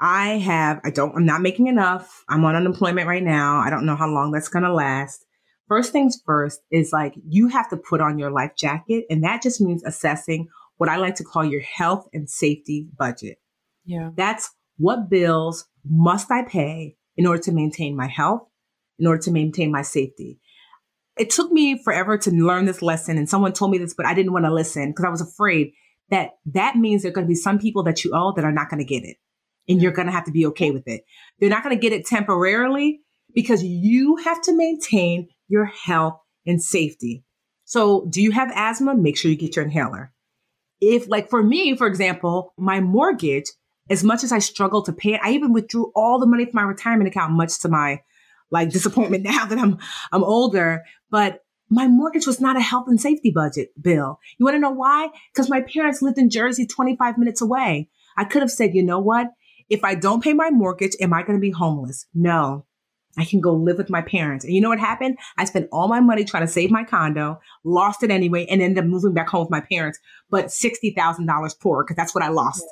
I 0.00 0.38
have, 0.38 0.80
I 0.84 0.90
don't, 0.90 1.14
I'm 1.16 1.24
not 1.24 1.42
making 1.42 1.66
enough. 1.66 2.24
I'm 2.28 2.44
on 2.44 2.54
unemployment 2.54 3.08
right 3.08 3.22
now. 3.22 3.58
I 3.58 3.70
don't 3.70 3.86
know 3.86 3.96
how 3.96 4.08
long 4.08 4.30
that's 4.30 4.48
going 4.48 4.64
to 4.64 4.72
last. 4.72 5.24
First 5.66 5.92
things 5.92 6.20
first 6.24 6.60
is 6.70 6.92
like 6.92 7.14
you 7.28 7.48
have 7.48 7.68
to 7.70 7.76
put 7.76 8.00
on 8.00 8.18
your 8.18 8.30
life 8.30 8.52
jacket. 8.56 9.04
And 9.10 9.24
that 9.24 9.42
just 9.42 9.60
means 9.60 9.82
assessing 9.84 10.48
what 10.76 10.88
I 10.88 10.96
like 10.96 11.16
to 11.16 11.24
call 11.24 11.44
your 11.44 11.60
health 11.60 12.08
and 12.12 12.30
safety 12.30 12.88
budget. 12.96 13.38
Yeah. 13.84 14.10
That's 14.14 14.50
what 14.76 15.10
bills 15.10 15.66
must 15.84 16.30
I 16.30 16.44
pay 16.44 16.96
in 17.16 17.26
order 17.26 17.42
to 17.42 17.52
maintain 17.52 17.96
my 17.96 18.06
health, 18.06 18.42
in 18.98 19.06
order 19.06 19.20
to 19.22 19.32
maintain 19.32 19.72
my 19.72 19.82
safety. 19.82 20.38
It 21.18 21.30
took 21.30 21.50
me 21.50 21.82
forever 21.82 22.16
to 22.16 22.30
learn 22.30 22.66
this 22.66 22.80
lesson. 22.80 23.18
And 23.18 23.28
someone 23.28 23.52
told 23.52 23.72
me 23.72 23.78
this, 23.78 23.94
but 23.94 24.06
I 24.06 24.14
didn't 24.14 24.32
want 24.32 24.44
to 24.44 24.54
listen 24.54 24.90
because 24.90 25.04
I 25.04 25.10
was 25.10 25.20
afraid 25.20 25.72
that 26.10 26.30
that 26.46 26.76
means 26.76 27.02
there 27.02 27.10
are 27.10 27.14
going 27.14 27.26
to 27.26 27.28
be 27.28 27.34
some 27.34 27.58
people 27.58 27.82
that 27.82 28.04
you 28.04 28.12
owe 28.14 28.32
that 28.36 28.44
are 28.44 28.52
not 28.52 28.70
going 28.70 28.78
to 28.78 28.84
get 28.84 29.04
it 29.04 29.16
and 29.68 29.82
you're 29.82 29.92
going 29.92 30.06
to 30.06 30.12
have 30.12 30.24
to 30.24 30.32
be 30.32 30.46
okay 30.46 30.70
with 30.70 30.86
it. 30.88 31.04
They're 31.38 31.50
not 31.50 31.62
going 31.62 31.76
to 31.76 31.80
get 31.80 31.92
it 31.92 32.06
temporarily 32.06 33.00
because 33.34 33.62
you 33.62 34.16
have 34.16 34.40
to 34.42 34.56
maintain 34.56 35.28
your 35.48 35.66
health 35.66 36.18
and 36.46 36.62
safety. 36.62 37.24
So, 37.64 38.06
do 38.08 38.22
you 38.22 38.30
have 38.30 38.50
asthma? 38.54 38.94
Make 38.94 39.16
sure 39.16 39.30
you 39.30 39.36
get 39.36 39.56
your 39.56 39.64
inhaler. 39.64 40.12
If, 40.80 41.08
like 41.08 41.28
for 41.28 41.42
me, 41.42 41.76
for 41.76 41.86
example, 41.86 42.54
my 42.56 42.80
mortgage, 42.80 43.46
as 43.90 44.04
much 44.04 44.24
as 44.24 44.32
I 44.32 44.38
struggle 44.38 44.82
to 44.82 44.92
pay 44.92 45.14
it, 45.14 45.20
I 45.22 45.32
even 45.32 45.52
withdrew 45.52 45.92
all 45.94 46.18
the 46.18 46.26
money 46.26 46.44
from 46.44 46.54
my 46.54 46.62
retirement 46.62 47.08
account, 47.08 47.32
much 47.32 47.60
to 47.60 47.68
my 47.68 48.00
like 48.50 48.70
disappointment 48.70 49.24
now 49.24 49.44
that 49.44 49.58
I'm 49.58 49.78
I'm 50.12 50.24
older. 50.24 50.84
But 51.10 51.42
my 51.70 51.86
mortgage 51.86 52.26
was 52.26 52.40
not 52.40 52.56
a 52.56 52.60
health 52.60 52.86
and 52.88 53.00
safety 53.00 53.30
budget 53.30 53.70
bill. 53.80 54.18
You 54.38 54.44
want 54.44 54.54
to 54.54 54.60
know 54.60 54.70
why? 54.70 55.08
Because 55.32 55.50
my 55.50 55.60
parents 55.60 56.00
lived 56.00 56.18
in 56.18 56.30
Jersey 56.30 56.66
25 56.66 57.18
minutes 57.18 57.42
away. 57.42 57.90
I 58.16 58.24
could 58.24 58.42
have 58.42 58.50
said, 58.50 58.74
you 58.74 58.82
know 58.82 58.98
what? 58.98 59.28
If 59.68 59.84
I 59.84 59.94
don't 59.94 60.22
pay 60.22 60.32
my 60.32 60.50
mortgage, 60.50 60.96
am 61.00 61.12
I 61.12 61.22
going 61.22 61.36
to 61.38 61.40
be 61.40 61.50
homeless? 61.50 62.06
No. 62.14 62.64
I 63.16 63.24
can 63.24 63.40
go 63.40 63.52
live 63.52 63.78
with 63.78 63.90
my 63.90 64.02
parents. 64.02 64.44
And 64.44 64.54
you 64.54 64.60
know 64.60 64.68
what 64.68 64.78
happened? 64.78 65.18
I 65.38 65.44
spent 65.44 65.68
all 65.72 65.88
my 65.88 66.00
money 66.00 66.24
trying 66.24 66.46
to 66.46 66.52
save 66.52 66.70
my 66.70 66.84
condo, 66.84 67.40
lost 67.64 68.02
it 68.02 68.10
anyway, 68.10 68.46
and 68.46 68.62
ended 68.62 68.84
up 68.84 68.88
moving 68.88 69.12
back 69.12 69.28
home 69.28 69.42
with 69.42 69.50
my 69.50 69.60
parents, 69.60 69.98
but 70.30 70.46
$60,000 70.46 71.60
poor 71.60 71.84
because 71.84 71.96
that's 71.96 72.14
what 72.14 72.22
I 72.22 72.28
lost 72.28 72.64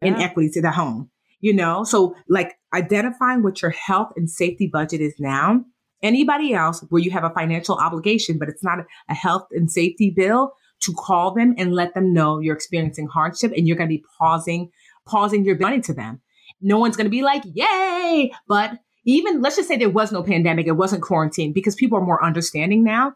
yeah. 0.00 0.08
in 0.08 0.14
equity 0.14 0.48
to 0.50 0.62
the 0.62 0.70
home. 0.70 1.10
You 1.40 1.54
know, 1.54 1.84
so 1.84 2.14
like 2.28 2.58
identifying 2.74 3.42
what 3.42 3.62
your 3.62 3.70
health 3.70 4.12
and 4.16 4.28
safety 4.28 4.68
budget 4.70 5.00
is 5.00 5.14
now. 5.18 5.64
Anybody 6.02 6.54
else 6.54 6.84
where 6.88 7.02
you 7.02 7.10
have 7.10 7.24
a 7.24 7.30
financial 7.30 7.76
obligation, 7.76 8.38
but 8.38 8.48
it's 8.48 8.64
not 8.64 8.78
a 9.08 9.14
health 9.14 9.46
and 9.50 9.70
safety 9.70 10.10
bill, 10.10 10.52
to 10.80 10.94
call 10.94 11.32
them 11.34 11.54
and 11.58 11.74
let 11.74 11.94
them 11.94 12.12
know 12.12 12.38
you're 12.38 12.54
experiencing 12.54 13.06
hardship 13.06 13.52
and 13.54 13.68
you're 13.68 13.76
going 13.76 13.88
to 13.88 13.96
be 13.96 14.04
pausing, 14.18 14.70
pausing 15.06 15.44
your 15.44 15.58
money 15.58 15.80
to 15.80 15.92
them 15.92 16.20
no 16.60 16.78
one's 16.78 16.96
going 16.96 17.06
to 17.06 17.10
be 17.10 17.22
like, 17.22 17.42
yay. 17.52 18.32
But 18.48 18.78
even 19.04 19.40
let's 19.40 19.56
just 19.56 19.68
say 19.68 19.76
there 19.76 19.88
was 19.88 20.12
no 20.12 20.22
pandemic, 20.22 20.66
it 20.66 20.72
wasn't 20.72 21.02
quarantine 21.02 21.52
because 21.52 21.74
people 21.74 21.98
are 21.98 22.04
more 22.04 22.24
understanding 22.24 22.84
now. 22.84 23.14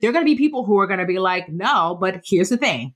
There 0.00 0.10
are 0.10 0.12
going 0.12 0.24
to 0.24 0.30
be 0.30 0.38
people 0.38 0.64
who 0.64 0.78
are 0.78 0.86
going 0.86 1.00
to 1.00 1.06
be 1.06 1.18
like, 1.18 1.48
no, 1.48 1.96
but 2.00 2.22
here's 2.24 2.48
the 2.48 2.56
thing. 2.56 2.94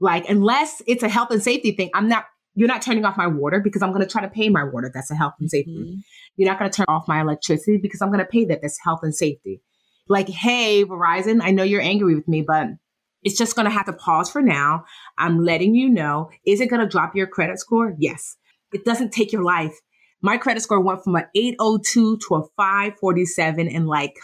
Like, 0.00 0.28
unless 0.28 0.82
it's 0.86 1.04
a 1.04 1.08
health 1.08 1.30
and 1.30 1.42
safety 1.42 1.72
thing, 1.72 1.90
I'm 1.94 2.08
not, 2.08 2.24
you're 2.54 2.68
not 2.68 2.82
turning 2.82 3.04
off 3.04 3.16
my 3.16 3.28
water 3.28 3.60
because 3.60 3.82
I'm 3.82 3.92
going 3.92 4.02
to 4.02 4.10
try 4.10 4.22
to 4.22 4.28
pay 4.28 4.48
my 4.48 4.64
water. 4.64 4.90
That's 4.92 5.10
a 5.12 5.14
health 5.14 5.34
and 5.38 5.48
safety. 5.48 5.72
Mm-hmm. 5.72 6.00
You're 6.36 6.50
not 6.50 6.58
going 6.58 6.70
to 6.70 6.76
turn 6.76 6.86
off 6.88 7.06
my 7.06 7.20
electricity 7.20 7.78
because 7.78 8.02
I'm 8.02 8.08
going 8.08 8.18
to 8.18 8.24
pay 8.24 8.44
that. 8.46 8.60
That's 8.60 8.78
health 8.82 9.00
and 9.02 9.14
safety. 9.14 9.62
Like, 10.08 10.28
hey, 10.28 10.84
Verizon, 10.84 11.40
I 11.42 11.52
know 11.52 11.62
you're 11.62 11.80
angry 11.80 12.16
with 12.16 12.26
me, 12.26 12.42
but 12.42 12.66
it's 13.22 13.38
just 13.38 13.54
going 13.54 13.66
to 13.66 13.70
have 13.70 13.86
to 13.86 13.92
pause 13.92 14.28
for 14.28 14.42
now. 14.42 14.84
I'm 15.16 15.44
letting 15.44 15.76
you 15.76 15.88
know. 15.88 16.30
Is 16.44 16.60
it 16.60 16.68
going 16.68 16.82
to 16.82 16.88
drop 16.88 17.14
your 17.14 17.28
credit 17.28 17.60
score? 17.60 17.94
Yes. 17.98 18.36
It 18.72 18.84
doesn't 18.84 19.12
take 19.12 19.32
your 19.32 19.42
life. 19.42 19.78
My 20.20 20.36
credit 20.36 20.62
score 20.62 20.80
went 20.80 21.02
from 21.02 21.16
an 21.16 21.26
802 21.34 22.18
to 22.28 22.34
a 22.36 22.42
547 22.56 23.66
in 23.66 23.86
like 23.86 24.16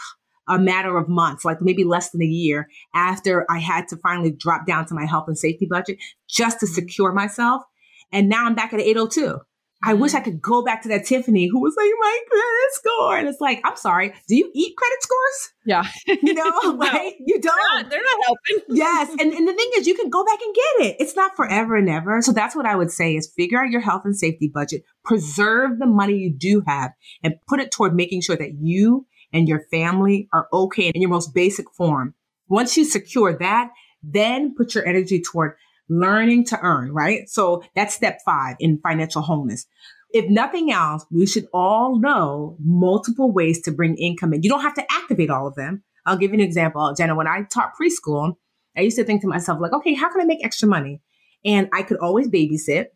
a 0.47 0.57
matter 0.57 0.97
of 0.97 1.07
months, 1.07 1.45
like 1.45 1.61
maybe 1.61 1.83
less 1.83 2.09
than 2.09 2.21
a 2.21 2.25
year 2.25 2.67
after 2.95 3.45
I 3.49 3.59
had 3.59 3.87
to 3.89 3.97
finally 3.97 4.31
drop 4.31 4.65
down 4.65 4.85
to 4.87 4.95
my 4.95 5.05
health 5.05 5.25
and 5.27 5.37
safety 5.37 5.67
budget 5.69 5.97
just 6.27 6.59
to 6.61 6.65
mm-hmm. 6.65 6.73
secure 6.73 7.13
myself. 7.13 7.63
And 8.11 8.29
now 8.29 8.45
I'm 8.45 8.55
back 8.55 8.73
at 8.73 8.79
802. 8.79 9.39
I 9.81 9.93
wish 9.93 10.13
I 10.13 10.19
could 10.19 10.41
go 10.41 10.61
back 10.61 10.81
to 10.81 10.89
that 10.89 11.05
Tiffany 11.05 11.47
who 11.47 11.61
was 11.61 11.73
like, 11.77 11.89
my 11.99 12.19
credit 12.29 12.73
score. 12.73 13.17
And 13.17 13.29
it's 13.29 13.39
like, 13.39 13.61
I'm 13.63 13.77
sorry, 13.77 14.13
do 14.27 14.35
you 14.35 14.51
eat 14.53 14.75
credit 14.75 15.01
scores? 15.01 15.53
Yeah. 15.65 15.87
You 16.21 16.33
know, 16.33 16.49
no, 16.63 17.11
You 17.25 17.39
don't. 17.39 17.43
They're 17.43 17.81
not, 17.81 17.89
they're 17.89 18.01
not 18.01 18.25
helping. 18.25 18.65
yes. 18.75 19.09
And, 19.11 19.33
and 19.33 19.47
the 19.47 19.53
thing 19.53 19.69
is, 19.77 19.87
you 19.87 19.95
can 19.95 20.09
go 20.09 20.25
back 20.25 20.39
and 20.41 20.55
get 20.55 20.87
it. 20.87 20.95
It's 20.99 21.15
not 21.15 21.35
forever 21.35 21.77
and 21.77 21.89
ever. 21.89 22.21
So 22.21 22.33
that's 22.33 22.55
what 22.55 22.65
I 22.65 22.75
would 22.75 22.91
say 22.91 23.15
is 23.15 23.31
figure 23.35 23.61
out 23.61 23.69
your 23.69 23.81
health 23.81 24.01
and 24.03 24.17
safety 24.17 24.51
budget, 24.53 24.83
preserve 25.05 25.79
the 25.79 25.85
money 25.85 26.15
you 26.15 26.33
do 26.33 26.61
have, 26.67 26.91
and 27.23 27.35
put 27.47 27.61
it 27.61 27.71
toward 27.71 27.95
making 27.95 28.21
sure 28.21 28.35
that 28.35 28.55
you 28.59 29.07
and 29.31 29.47
your 29.47 29.61
family 29.71 30.27
are 30.33 30.47
okay 30.51 30.91
in 30.93 31.01
your 31.01 31.09
most 31.09 31.33
basic 31.33 31.71
form. 31.71 32.15
Once 32.49 32.75
you 32.75 32.83
secure 32.83 33.37
that, 33.37 33.69
then 34.01 34.55
put 34.55 34.75
your 34.75 34.85
energy 34.85 35.21
toward 35.21 35.53
learning 35.89 36.45
to 36.45 36.59
earn, 36.61 36.93
right? 36.93 37.27
So 37.27 37.63
that's 37.75 37.93
step 37.93 38.19
five 38.25 38.55
in 38.59 38.79
financial 38.81 39.21
wholeness. 39.21 39.65
If 40.11 40.29
nothing 40.29 40.71
else, 40.71 41.05
we 41.11 41.27
should 41.27 41.47
all 41.53 41.99
know 41.99 42.57
multiple 42.59 43.31
ways 43.31 43.61
to 43.63 43.71
bring 43.71 43.95
income 43.97 44.33
in. 44.33 44.43
You 44.43 44.49
don't 44.49 44.61
have 44.61 44.73
to 44.75 44.91
activate 44.91 45.29
all 45.29 45.47
of 45.47 45.55
them. 45.55 45.83
I'll 46.05 46.17
give 46.17 46.31
you 46.31 46.39
an 46.39 46.45
example. 46.45 46.93
Jenna, 46.97 47.15
when 47.15 47.27
I 47.27 47.43
taught 47.43 47.73
preschool, 47.79 48.35
I 48.75 48.81
used 48.81 48.97
to 48.97 49.03
think 49.03 49.21
to 49.21 49.27
myself, 49.27 49.59
like, 49.61 49.73
okay, 49.73 49.93
how 49.93 50.11
can 50.11 50.21
I 50.21 50.25
make 50.25 50.43
extra 50.43 50.67
money? 50.67 51.01
And 51.45 51.69
I 51.73 51.83
could 51.83 51.97
always 51.97 52.27
babysit 52.27 52.87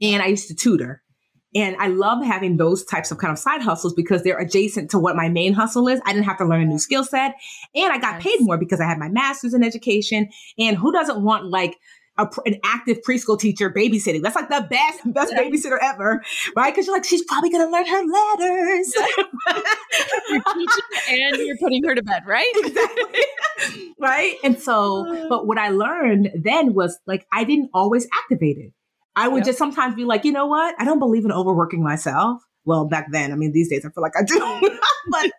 and 0.00 0.22
I 0.22 0.26
used 0.26 0.48
to 0.48 0.54
tutor. 0.54 1.02
And 1.54 1.74
I 1.80 1.88
love 1.88 2.24
having 2.24 2.56
those 2.56 2.84
types 2.84 3.10
of 3.10 3.18
kind 3.18 3.32
of 3.32 3.38
side 3.38 3.60
hustles 3.60 3.92
because 3.92 4.22
they're 4.22 4.38
adjacent 4.38 4.90
to 4.92 5.00
what 5.00 5.16
my 5.16 5.28
main 5.28 5.52
hustle 5.52 5.88
is. 5.88 6.00
I 6.06 6.12
didn't 6.12 6.26
have 6.26 6.38
to 6.38 6.44
learn 6.44 6.62
a 6.62 6.66
new 6.66 6.78
skill 6.78 7.02
set 7.02 7.34
and 7.74 7.92
I 7.92 7.98
got 7.98 8.20
paid 8.20 8.40
more 8.40 8.56
because 8.56 8.80
I 8.80 8.84
had 8.84 8.98
my 8.98 9.08
master's 9.08 9.52
in 9.52 9.64
education. 9.64 10.28
And 10.58 10.76
who 10.76 10.92
doesn't 10.92 11.20
want 11.20 11.46
like 11.46 11.76
a, 12.20 12.28
an 12.46 12.56
active 12.64 12.98
preschool 13.06 13.38
teacher 13.38 13.70
babysitting. 13.70 14.22
That's 14.22 14.36
like 14.36 14.48
the 14.48 14.66
best, 14.68 15.00
best 15.12 15.32
yeah. 15.32 15.42
babysitter 15.42 15.78
ever, 15.80 16.22
right? 16.56 16.72
Because 16.72 16.86
you're 16.86 16.96
like, 16.96 17.04
she's 17.04 17.24
probably 17.24 17.50
going 17.50 17.66
to 17.66 17.72
learn 17.72 17.86
her 17.86 18.02
letters. 18.02 18.94
you're 20.30 20.42
teaching 20.54 20.84
and 21.10 21.36
you're 21.36 21.56
putting 21.58 21.82
her 21.84 21.94
to 21.94 22.02
bed, 22.02 22.22
right? 22.26 22.46
exactly. 22.56 23.94
right. 23.98 24.36
And 24.44 24.60
so, 24.60 25.06
uh. 25.06 25.28
but 25.28 25.46
what 25.46 25.58
I 25.58 25.70
learned 25.70 26.30
then 26.34 26.74
was 26.74 26.98
like, 27.06 27.26
I 27.32 27.44
didn't 27.44 27.70
always 27.72 28.06
activate 28.12 28.58
it. 28.58 28.72
I 29.16 29.28
would 29.28 29.38
yep. 29.38 29.46
just 29.46 29.58
sometimes 29.58 29.96
be 29.96 30.04
like, 30.04 30.24
you 30.24 30.32
know 30.32 30.46
what? 30.46 30.74
I 30.78 30.84
don't 30.84 31.00
believe 31.00 31.24
in 31.24 31.32
overworking 31.32 31.82
myself. 31.82 32.42
Well, 32.64 32.86
back 32.86 33.06
then, 33.10 33.32
I 33.32 33.36
mean, 33.36 33.52
these 33.52 33.68
days 33.68 33.84
I 33.84 33.90
feel 33.90 34.02
like 34.02 34.12
I 34.16 34.22
do, 34.22 34.38
but 35.10 35.30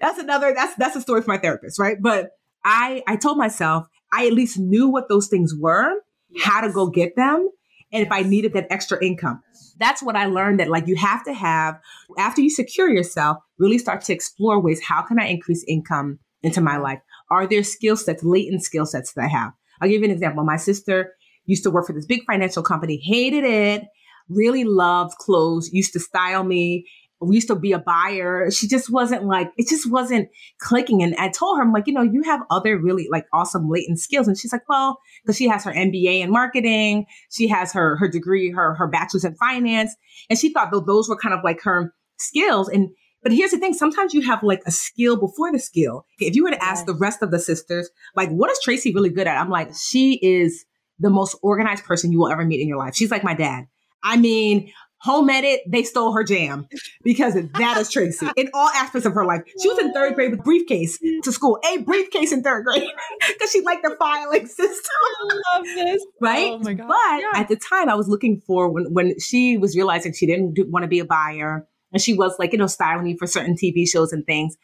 that's 0.00 0.18
another, 0.18 0.52
that's, 0.54 0.74
that's 0.76 0.94
a 0.94 1.00
story 1.00 1.22
for 1.22 1.30
my 1.30 1.38
therapist, 1.38 1.78
right? 1.80 1.96
But 2.00 2.32
I, 2.64 3.02
I 3.06 3.16
told 3.16 3.38
myself, 3.38 3.86
I 4.12 4.26
at 4.26 4.32
least 4.32 4.58
knew 4.58 4.88
what 4.88 5.08
those 5.08 5.28
things 5.28 5.54
were, 5.58 5.92
yes. 6.30 6.44
how 6.44 6.60
to 6.60 6.72
go 6.72 6.86
get 6.88 7.16
them. 7.16 7.48
and 7.92 8.02
if 8.02 8.12
I 8.12 8.22
needed 8.22 8.52
that 8.52 8.68
extra 8.70 9.02
income. 9.04 9.42
That's 9.78 10.02
what 10.02 10.14
I 10.14 10.26
learned 10.26 10.60
that 10.60 10.68
like 10.68 10.86
you 10.86 10.96
have 10.96 11.24
to 11.24 11.32
have 11.32 11.80
after 12.18 12.40
you 12.40 12.50
secure 12.50 12.88
yourself, 12.88 13.38
really 13.58 13.78
start 13.78 14.02
to 14.02 14.12
explore 14.12 14.60
ways 14.60 14.80
how 14.82 15.02
can 15.02 15.18
I 15.18 15.26
increase 15.26 15.64
income 15.66 16.18
into 16.42 16.60
my 16.60 16.76
life? 16.76 17.00
Are 17.30 17.46
there 17.46 17.64
skill 17.64 17.96
sets, 17.96 18.22
latent 18.22 18.62
skill 18.62 18.86
sets 18.86 19.12
that 19.14 19.24
I 19.24 19.28
have? 19.28 19.52
I'll 19.80 19.88
give 19.88 20.02
you 20.02 20.06
an 20.06 20.10
example. 20.12 20.44
My 20.44 20.56
sister 20.56 21.14
used 21.46 21.62
to 21.64 21.70
work 21.70 21.86
for 21.86 21.92
this 21.92 22.06
big 22.06 22.22
financial 22.26 22.62
company, 22.62 23.00
hated 23.02 23.44
it, 23.44 23.84
really 24.28 24.64
loved 24.64 25.16
clothes, 25.18 25.70
used 25.72 25.92
to 25.94 26.00
style 26.00 26.44
me. 26.44 26.86
We 27.20 27.34
used 27.34 27.48
to 27.48 27.54
be 27.54 27.72
a 27.72 27.78
buyer. 27.78 28.50
She 28.50 28.66
just 28.66 28.90
wasn't 28.90 29.24
like, 29.24 29.52
it 29.56 29.68
just 29.68 29.90
wasn't 29.90 30.28
clicking. 30.58 31.02
And 31.02 31.14
I 31.16 31.28
told 31.28 31.58
her, 31.58 31.62
I'm 31.62 31.72
like, 31.72 31.86
you 31.86 31.92
know, 31.92 32.02
you 32.02 32.22
have 32.22 32.40
other 32.50 32.78
really 32.78 33.08
like 33.10 33.26
awesome 33.32 33.68
latent 33.68 34.00
skills. 34.00 34.26
And 34.26 34.38
she's 34.38 34.52
like, 34.52 34.68
well, 34.68 34.98
because 35.22 35.36
she 35.36 35.48
has 35.48 35.64
her 35.64 35.72
MBA 35.72 36.20
in 36.20 36.30
marketing. 36.30 37.06
She 37.30 37.48
has 37.48 37.72
her, 37.72 37.96
her 37.96 38.08
degree, 38.08 38.50
her, 38.50 38.74
her 38.74 38.88
bachelor's 38.88 39.24
in 39.24 39.34
finance. 39.36 39.94
And 40.28 40.38
she 40.38 40.52
thought 40.52 40.70
those 40.86 41.08
were 41.08 41.16
kind 41.16 41.34
of 41.34 41.44
like 41.44 41.62
her 41.62 41.94
skills. 42.18 42.68
And 42.68 42.90
but 43.22 43.32
here's 43.32 43.50
the 43.50 43.58
thing 43.58 43.74
sometimes 43.74 44.14
you 44.14 44.22
have 44.22 44.42
like 44.42 44.62
a 44.66 44.70
skill 44.70 45.16
before 45.16 45.52
the 45.52 45.58
skill. 45.58 46.06
If 46.18 46.34
you 46.34 46.44
were 46.44 46.50
to 46.50 46.64
ask 46.64 46.80
yes. 46.80 46.86
the 46.86 46.94
rest 46.94 47.22
of 47.22 47.30
the 47.30 47.38
sisters, 47.38 47.90
like, 48.16 48.30
what 48.30 48.50
is 48.50 48.58
Tracy 48.62 48.94
really 48.94 49.10
good 49.10 49.26
at? 49.26 49.36
I'm 49.36 49.50
like, 49.50 49.72
she 49.74 50.14
is 50.22 50.64
the 50.98 51.10
most 51.10 51.36
organized 51.42 51.84
person 51.84 52.12
you 52.12 52.18
will 52.18 52.30
ever 52.30 52.44
meet 52.44 52.60
in 52.60 52.68
your 52.68 52.78
life. 52.78 52.94
She's 52.94 53.10
like 53.10 53.24
my 53.24 53.34
dad. 53.34 53.66
I 54.02 54.16
mean, 54.16 54.72
home 55.00 55.30
edit, 55.30 55.60
they 55.66 55.82
stole 55.82 56.12
her 56.12 56.24
jam 56.24 56.66
because 57.02 57.34
that 57.34 57.76
is 57.78 57.90
Tracy 57.90 58.28
in 58.36 58.50
all 58.54 58.68
aspects 58.68 59.06
of 59.06 59.14
her 59.14 59.24
life. 59.24 59.42
She 59.60 59.68
was 59.68 59.78
in 59.78 59.92
third 59.92 60.14
grade 60.14 60.30
with 60.30 60.44
briefcase 60.44 60.98
to 61.22 61.32
school, 61.32 61.58
a 61.72 61.78
briefcase 61.78 62.32
in 62.32 62.42
third 62.42 62.64
grade 62.64 62.82
because 63.28 63.50
she 63.50 63.60
liked 63.62 63.82
the 63.82 63.96
filing 63.98 64.46
system. 64.46 64.90
I 65.30 65.56
love 65.56 65.64
this. 65.64 66.06
Right? 66.20 66.52
Oh 66.52 66.58
my 66.58 66.74
God. 66.74 66.88
But 66.88 67.20
yeah. 67.20 67.40
at 67.40 67.48
the 67.48 67.56
time, 67.56 67.88
I 67.88 67.94
was 67.94 68.08
looking 68.08 68.42
for 68.46 68.68
when, 68.68 68.92
when 68.92 69.18
she 69.18 69.56
was 69.56 69.76
realizing 69.76 70.12
she 70.12 70.26
didn't 70.26 70.56
want 70.70 70.84
to 70.84 70.88
be 70.88 70.98
a 70.98 71.04
buyer 71.04 71.66
and 71.92 72.00
she 72.00 72.14
was 72.14 72.34
like, 72.38 72.52
you 72.52 72.58
know, 72.58 72.66
styling 72.66 73.04
me 73.04 73.16
for 73.16 73.26
certain 73.26 73.54
TV 73.54 73.88
shows 73.88 74.12
and 74.12 74.24
things. 74.26 74.56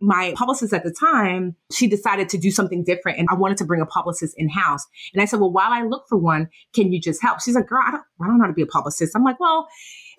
My 0.00 0.34
publicist 0.36 0.72
at 0.72 0.84
the 0.84 0.92
time, 0.92 1.56
she 1.72 1.86
decided 1.86 2.28
to 2.30 2.38
do 2.38 2.50
something 2.50 2.84
different 2.84 3.18
and 3.18 3.28
I 3.30 3.34
wanted 3.34 3.56
to 3.58 3.64
bring 3.64 3.80
a 3.80 3.86
publicist 3.86 4.34
in 4.36 4.48
house. 4.48 4.84
And 5.12 5.22
I 5.22 5.24
said, 5.24 5.40
well, 5.40 5.52
while 5.52 5.72
I 5.72 5.82
look 5.82 6.04
for 6.08 6.18
one, 6.18 6.48
can 6.74 6.92
you 6.92 7.00
just 7.00 7.22
help? 7.22 7.40
She's 7.40 7.54
like, 7.54 7.68
girl, 7.68 7.82
I 7.86 7.92
don't, 7.92 8.02
I 8.22 8.26
don't 8.26 8.38
know 8.38 8.44
how 8.44 8.48
to 8.48 8.54
be 8.54 8.62
a 8.62 8.66
publicist. 8.66 9.14
I'm 9.14 9.24
like, 9.24 9.40
well, 9.40 9.68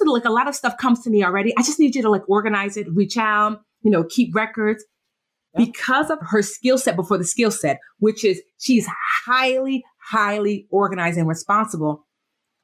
like 0.05 0.25
a 0.25 0.29
lot 0.29 0.47
of 0.47 0.55
stuff 0.55 0.77
comes 0.77 1.01
to 1.03 1.09
me 1.09 1.23
already. 1.23 1.53
I 1.57 1.61
just 1.61 1.79
need 1.79 1.95
you 1.95 2.01
to 2.01 2.09
like 2.09 2.27
organize 2.29 2.77
it, 2.77 2.87
reach 2.93 3.17
out, 3.17 3.61
you 3.81 3.91
know, 3.91 4.03
keep 4.03 4.35
records. 4.35 4.83
Because 5.57 6.09
of 6.09 6.19
her 6.21 6.41
skill 6.41 6.77
set 6.77 6.97
before 6.97 7.17
the 7.17 7.23
skill 7.23 7.49
set, 7.49 7.79
which 7.99 8.25
is 8.25 8.41
she's 8.59 8.89
highly, 9.25 9.85
highly 10.03 10.67
organized 10.69 11.17
and 11.17 11.29
responsible. 11.29 12.04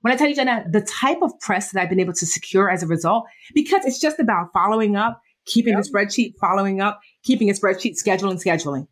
When 0.01 0.13
I 0.13 0.15
tell 0.15 0.27
you, 0.27 0.35
Jenna, 0.35 0.65
the 0.69 0.81
type 0.81 1.21
of 1.21 1.39
press 1.39 1.71
that 1.71 1.81
I've 1.81 1.89
been 1.89 1.99
able 1.99 2.13
to 2.13 2.25
secure 2.25 2.69
as 2.69 2.83
a 2.83 2.87
result, 2.87 3.25
because 3.53 3.85
it's 3.85 3.99
just 3.99 4.19
about 4.19 4.51
following 4.53 4.95
up, 4.95 5.21
keeping 5.45 5.73
yep. 5.73 5.83
a 5.85 5.87
spreadsheet, 5.87 6.33
following 6.39 6.81
up, 6.81 6.99
keeping 7.23 7.49
a 7.49 7.53
spreadsheet, 7.53 7.95
scheduling, 8.03 8.43
scheduling. 8.43 8.87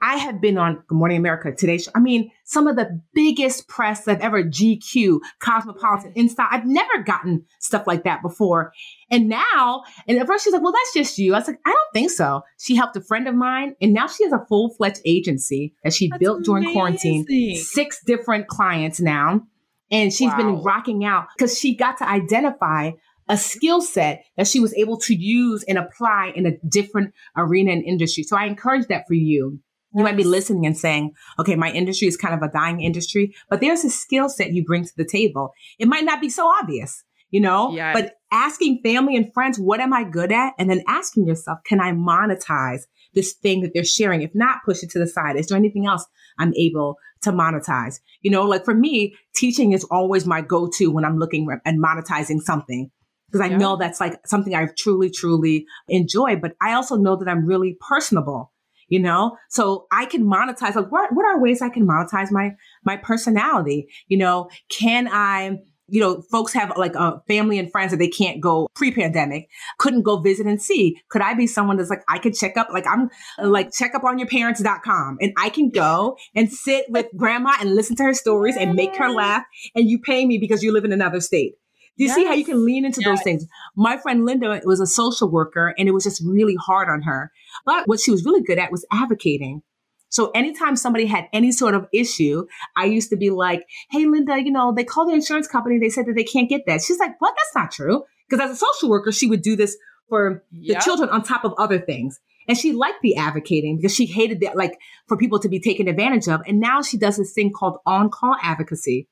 I 0.00 0.16
have 0.16 0.40
been 0.40 0.58
on 0.58 0.82
Good 0.86 0.94
Morning 0.94 1.16
America 1.16 1.52
today. 1.52 1.80
I 1.94 1.98
mean, 1.98 2.30
some 2.44 2.68
of 2.68 2.76
the 2.76 3.00
biggest 3.14 3.66
press 3.66 4.06
I've 4.06 4.20
ever 4.20 4.44
GQ, 4.44 5.18
Cosmopolitan, 5.40 6.12
InStyle. 6.14 6.46
I've 6.50 6.66
never 6.66 7.02
gotten 7.02 7.44
stuff 7.58 7.86
like 7.86 8.04
that 8.04 8.22
before. 8.22 8.72
And 9.10 9.28
now, 9.28 9.82
and 10.06 10.18
at 10.18 10.26
first 10.26 10.44
she's 10.44 10.52
like, 10.52 10.62
well, 10.62 10.72
that's 10.72 10.94
just 10.94 11.18
you. 11.18 11.34
I 11.34 11.38
was 11.38 11.48
like, 11.48 11.58
I 11.66 11.70
don't 11.70 11.92
think 11.92 12.10
so. 12.12 12.42
She 12.58 12.76
helped 12.76 12.96
a 12.96 13.00
friend 13.00 13.26
of 13.26 13.34
mine 13.34 13.74
and 13.80 13.92
now 13.92 14.06
she 14.06 14.22
has 14.22 14.32
a 14.32 14.44
full 14.48 14.72
fledged 14.74 15.00
agency 15.04 15.74
that 15.82 15.92
she 15.92 16.08
that's 16.08 16.20
built 16.20 16.44
during 16.44 16.64
amazing. 16.64 17.24
quarantine. 17.24 17.56
Six 17.56 18.00
different 18.04 18.46
clients 18.46 19.00
now. 19.00 19.42
And 19.90 20.12
she's 20.12 20.30
wow. 20.30 20.36
been 20.36 20.62
rocking 20.62 21.04
out 21.04 21.26
because 21.36 21.58
she 21.58 21.74
got 21.74 21.98
to 21.98 22.08
identify 22.08 22.92
a 23.28 23.36
skill 23.36 23.80
set 23.80 24.24
that 24.36 24.46
she 24.46 24.60
was 24.60 24.74
able 24.74 24.98
to 24.98 25.14
use 25.14 25.62
and 25.68 25.78
apply 25.78 26.32
in 26.34 26.46
a 26.46 26.56
different 26.68 27.12
arena 27.36 27.72
and 27.72 27.84
industry. 27.84 28.22
So 28.22 28.36
I 28.36 28.46
encourage 28.46 28.86
that 28.88 29.04
for 29.06 29.14
you. 29.14 29.60
You 29.94 30.04
might 30.04 30.16
be 30.16 30.24
listening 30.24 30.66
and 30.66 30.76
saying, 30.76 31.12
okay, 31.38 31.56
my 31.56 31.70
industry 31.70 32.08
is 32.08 32.16
kind 32.16 32.34
of 32.34 32.42
a 32.42 32.52
dying 32.52 32.80
industry, 32.80 33.34
but 33.48 33.60
there's 33.60 33.84
a 33.84 33.90
skill 33.90 34.28
set 34.28 34.52
you 34.52 34.64
bring 34.64 34.84
to 34.84 34.92
the 34.96 35.04
table. 35.04 35.52
It 35.78 35.88
might 35.88 36.04
not 36.04 36.20
be 36.20 36.28
so 36.28 36.46
obvious, 36.46 37.02
you 37.30 37.40
know, 37.40 37.72
yes. 37.72 37.94
but 37.94 38.14
asking 38.30 38.80
family 38.84 39.16
and 39.16 39.32
friends, 39.32 39.58
what 39.58 39.80
am 39.80 39.94
I 39.94 40.04
good 40.04 40.30
at? 40.30 40.52
And 40.58 40.68
then 40.68 40.82
asking 40.86 41.26
yourself, 41.26 41.60
can 41.64 41.80
I 41.80 41.92
monetize 41.92 42.82
this 43.14 43.32
thing 43.32 43.62
that 43.62 43.72
they're 43.72 43.84
sharing? 43.84 44.20
If 44.20 44.34
not, 44.34 44.58
push 44.64 44.82
it 44.82 44.90
to 44.90 44.98
the 44.98 45.06
side. 45.06 45.36
Is 45.36 45.46
there 45.46 45.56
anything 45.56 45.86
else 45.86 46.06
I'm 46.38 46.52
able 46.54 46.96
to 47.22 47.32
monetize? 47.32 48.00
You 48.22 48.30
know, 48.30 48.44
like 48.44 48.64
for 48.64 48.74
me, 48.74 49.14
teaching 49.34 49.72
is 49.72 49.84
always 49.84 50.26
my 50.26 50.40
go-to 50.40 50.90
when 50.90 51.04
I'm 51.04 51.18
looking 51.18 51.48
and 51.64 51.82
monetizing 51.82 52.40
something 52.40 52.90
because 53.30 53.44
I 53.44 53.50
yeah. 53.50 53.58
know 53.58 53.76
that's 53.76 54.00
like 54.00 54.26
something 54.26 54.54
I 54.54 54.68
truly, 54.78 55.10
truly 55.10 55.66
enjoy. 55.88 56.36
But 56.36 56.54
I 56.60 56.72
also 56.72 56.96
know 56.96 57.16
that 57.16 57.28
I'm 57.28 57.44
really 57.44 57.76
personable, 57.88 58.52
you 58.88 59.00
know? 59.00 59.36
So 59.50 59.86
I 59.90 60.06
can 60.06 60.24
monetize, 60.24 60.74
like 60.74 60.90
what, 60.90 61.12
what 61.12 61.26
are 61.26 61.40
ways 61.40 61.60
I 61.60 61.68
can 61.68 61.86
monetize 61.86 62.30
my, 62.30 62.52
my 62.84 62.96
personality? 62.96 63.88
You 64.06 64.18
know, 64.18 64.48
can 64.70 65.08
I, 65.10 65.58
you 65.88 66.00
know, 66.00 66.22
folks 66.30 66.52
have 66.52 66.76
like 66.76 66.94
a 66.94 67.22
family 67.26 67.58
and 67.58 67.70
friends 67.70 67.90
that 67.90 67.96
they 67.96 68.08
can't 68.08 68.40
go 68.40 68.68
pre-pandemic, 68.74 69.48
couldn't 69.78 70.02
go 70.02 70.18
visit 70.18 70.46
and 70.46 70.60
see. 70.60 71.00
Could 71.08 71.22
I 71.22 71.34
be 71.34 71.46
someone 71.46 71.76
that's 71.76 71.90
like, 71.90 72.02
I 72.08 72.18
could 72.18 72.34
check 72.34 72.56
up, 72.56 72.68
like 72.72 72.86
I'm 72.86 73.08
like 73.42 73.72
check 73.72 73.94
up 73.94 74.04
on 74.04 74.18
your 74.18 74.28
parents.com 74.28 75.18
and 75.20 75.32
I 75.38 75.48
can 75.48 75.70
go 75.70 76.16
and 76.34 76.52
sit 76.52 76.86
with 76.90 77.06
grandma 77.16 77.52
and 77.60 77.74
listen 77.74 77.96
to 77.96 78.02
her 78.04 78.14
stories 78.14 78.56
and 78.56 78.74
make 78.74 78.96
her 78.96 79.10
laugh 79.10 79.44
and 79.74 79.88
you 79.88 79.98
pay 79.98 80.26
me 80.26 80.38
because 80.38 80.62
you 80.62 80.72
live 80.72 80.84
in 80.84 80.92
another 80.92 81.20
state. 81.20 81.54
Do 81.96 82.04
you 82.04 82.08
yes. 82.08 82.16
see 82.16 82.24
how 82.26 82.34
you 82.34 82.44
can 82.44 82.64
lean 82.64 82.84
into 82.84 83.00
yes. 83.00 83.08
those 83.08 83.22
things? 83.24 83.46
My 83.74 83.96
friend 83.96 84.24
Linda 84.24 84.60
was 84.64 84.80
a 84.80 84.86
social 84.86 85.28
worker 85.28 85.74
and 85.76 85.88
it 85.88 85.92
was 85.92 86.04
just 86.04 86.22
really 86.24 86.54
hard 86.54 86.88
on 86.88 87.02
her. 87.02 87.32
But 87.66 87.88
what 87.88 87.98
she 87.98 88.12
was 88.12 88.24
really 88.24 88.42
good 88.42 88.58
at 88.58 88.70
was 88.70 88.86
advocating. 88.92 89.62
So 90.08 90.30
anytime 90.30 90.76
somebody 90.76 91.06
had 91.06 91.28
any 91.32 91.52
sort 91.52 91.74
of 91.74 91.86
issue, 91.92 92.46
I 92.76 92.86
used 92.86 93.10
to 93.10 93.16
be 93.16 93.30
like, 93.30 93.66
Hey, 93.90 94.06
Linda, 94.06 94.42
you 94.42 94.50
know, 94.50 94.72
they 94.74 94.84
called 94.84 95.08
the 95.08 95.14
insurance 95.14 95.46
company. 95.46 95.78
They 95.78 95.90
said 95.90 96.06
that 96.06 96.14
they 96.14 96.24
can't 96.24 96.48
get 96.48 96.66
that. 96.66 96.82
She's 96.82 96.98
like, 96.98 97.20
what? 97.20 97.34
That's 97.36 97.54
not 97.54 97.70
true. 97.70 98.04
Because 98.28 98.44
as 98.44 98.56
a 98.56 98.56
social 98.56 98.88
worker, 98.88 99.12
she 99.12 99.26
would 99.26 99.42
do 99.42 99.56
this 99.56 99.76
for 100.08 100.42
yep. 100.50 100.78
the 100.78 100.84
children 100.84 101.10
on 101.10 101.22
top 101.22 101.44
of 101.44 101.54
other 101.58 101.78
things. 101.78 102.18
And 102.46 102.56
she 102.56 102.72
liked 102.72 103.02
the 103.02 103.16
advocating 103.16 103.76
because 103.76 103.94
she 103.94 104.06
hated 104.06 104.40
that, 104.40 104.56
like 104.56 104.78
for 105.06 105.16
people 105.16 105.38
to 105.40 105.48
be 105.48 105.60
taken 105.60 105.86
advantage 105.86 106.28
of. 106.28 106.40
And 106.46 106.60
now 106.60 106.80
she 106.80 106.96
does 106.96 107.18
this 107.18 107.32
thing 107.32 107.52
called 107.52 107.78
on 107.84 108.08
call 108.10 108.36
advocacy 108.42 109.06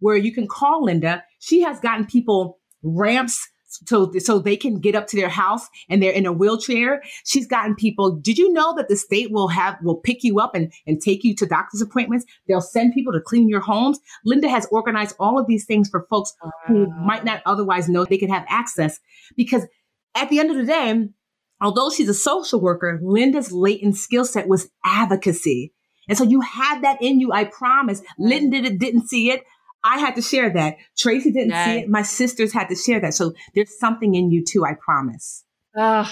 where 0.00 0.16
you 0.16 0.32
can 0.32 0.46
call 0.46 0.84
Linda. 0.84 1.22
She 1.38 1.60
has 1.62 1.80
gotten 1.80 2.06
people 2.06 2.58
ramps 2.82 3.48
so 3.86 4.10
so 4.18 4.38
they 4.38 4.56
can 4.56 4.80
get 4.80 4.94
up 4.94 5.06
to 5.08 5.16
their 5.16 5.28
house 5.28 5.66
and 5.88 6.02
they're 6.02 6.12
in 6.12 6.26
a 6.26 6.32
wheelchair. 6.32 7.02
She's 7.24 7.46
gotten 7.46 7.74
people. 7.74 8.12
Did 8.12 8.38
you 8.38 8.52
know 8.52 8.74
that 8.76 8.88
the 8.88 8.96
state 8.96 9.30
will 9.30 9.48
have 9.48 9.76
will 9.82 9.96
pick 9.96 10.24
you 10.24 10.40
up 10.40 10.54
and 10.54 10.72
and 10.86 11.00
take 11.00 11.24
you 11.24 11.34
to 11.36 11.46
doctor's 11.46 11.82
appointments? 11.82 12.24
They'll 12.46 12.60
send 12.60 12.94
people 12.94 13.12
to 13.12 13.20
clean 13.20 13.48
your 13.48 13.60
homes. 13.60 13.98
Linda 14.24 14.48
has 14.48 14.66
organized 14.70 15.16
all 15.18 15.38
of 15.38 15.46
these 15.46 15.64
things 15.64 15.88
for 15.88 16.06
folks 16.10 16.34
wow. 16.42 16.50
who 16.66 16.86
might 17.04 17.24
not 17.24 17.42
otherwise 17.46 17.88
know 17.88 18.04
they 18.04 18.18
could 18.18 18.30
have 18.30 18.46
access 18.48 18.98
because 19.36 19.66
at 20.14 20.28
the 20.30 20.40
end 20.40 20.50
of 20.50 20.56
the 20.56 20.64
day, 20.64 21.08
although 21.60 21.90
she's 21.90 22.08
a 22.08 22.14
social 22.14 22.60
worker, 22.60 22.98
Linda's 23.02 23.52
latent 23.52 23.96
skill 23.96 24.24
set 24.24 24.48
was 24.48 24.70
advocacy. 24.84 25.72
And 26.08 26.16
so 26.16 26.24
you 26.24 26.40
had 26.40 26.82
that 26.82 27.00
in 27.02 27.20
you, 27.20 27.32
I 27.32 27.44
promise. 27.44 28.02
Linda 28.18 28.62
didn't 28.70 29.08
see 29.08 29.30
it. 29.30 29.44
I 29.84 29.98
had 29.98 30.14
to 30.16 30.22
share 30.22 30.52
that. 30.54 30.76
Tracy 30.96 31.30
didn't 31.30 31.50
yes. 31.50 31.66
see 31.66 31.78
it. 31.80 31.88
My 31.88 32.02
sisters 32.02 32.52
had 32.52 32.68
to 32.68 32.74
share 32.74 33.00
that. 33.00 33.14
So 33.14 33.32
there's 33.54 33.78
something 33.78 34.14
in 34.14 34.30
you 34.30 34.44
too, 34.44 34.64
I 34.64 34.74
promise. 34.74 35.44
Ugh. 35.76 36.08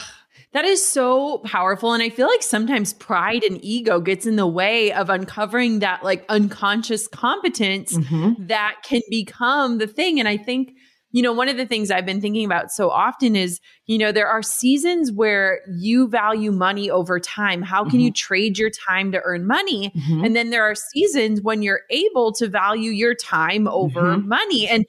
That 0.52 0.64
is 0.64 0.86
so 0.86 1.38
powerful. 1.38 1.92
And 1.92 2.02
I 2.02 2.08
feel 2.08 2.28
like 2.28 2.42
sometimes 2.42 2.94
pride 2.94 3.42
and 3.42 3.62
ego 3.62 4.00
gets 4.00 4.26
in 4.26 4.36
the 4.36 4.46
way 4.46 4.92
of 4.92 5.10
uncovering 5.10 5.80
that 5.80 6.02
like 6.02 6.24
unconscious 6.28 7.08
competence 7.08 7.94
mm-hmm. 7.94 8.46
that 8.46 8.76
can 8.84 9.02
become 9.10 9.78
the 9.78 9.86
thing. 9.86 10.18
And 10.18 10.28
I 10.28 10.36
think 10.36 10.72
you 11.16 11.22
know, 11.22 11.32
one 11.32 11.48
of 11.48 11.56
the 11.56 11.64
things 11.64 11.90
I've 11.90 12.04
been 12.04 12.20
thinking 12.20 12.44
about 12.44 12.70
so 12.70 12.90
often 12.90 13.36
is, 13.36 13.58
you 13.86 13.96
know, 13.96 14.12
there 14.12 14.28
are 14.28 14.42
seasons 14.42 15.10
where 15.10 15.60
you 15.66 16.08
value 16.08 16.52
money 16.52 16.90
over 16.90 17.18
time. 17.18 17.62
How 17.62 17.84
can 17.84 17.92
mm-hmm. 17.92 18.00
you 18.00 18.12
trade 18.12 18.58
your 18.58 18.68
time 18.68 19.12
to 19.12 19.22
earn 19.24 19.46
money? 19.46 19.92
Mm-hmm. 19.96 20.24
And 20.26 20.36
then 20.36 20.50
there 20.50 20.62
are 20.62 20.74
seasons 20.74 21.40
when 21.40 21.62
you're 21.62 21.80
able 21.88 22.32
to 22.32 22.48
value 22.48 22.90
your 22.90 23.14
time 23.14 23.66
over 23.66 24.02
mm-hmm. 24.02 24.28
money. 24.28 24.68
And 24.68 24.84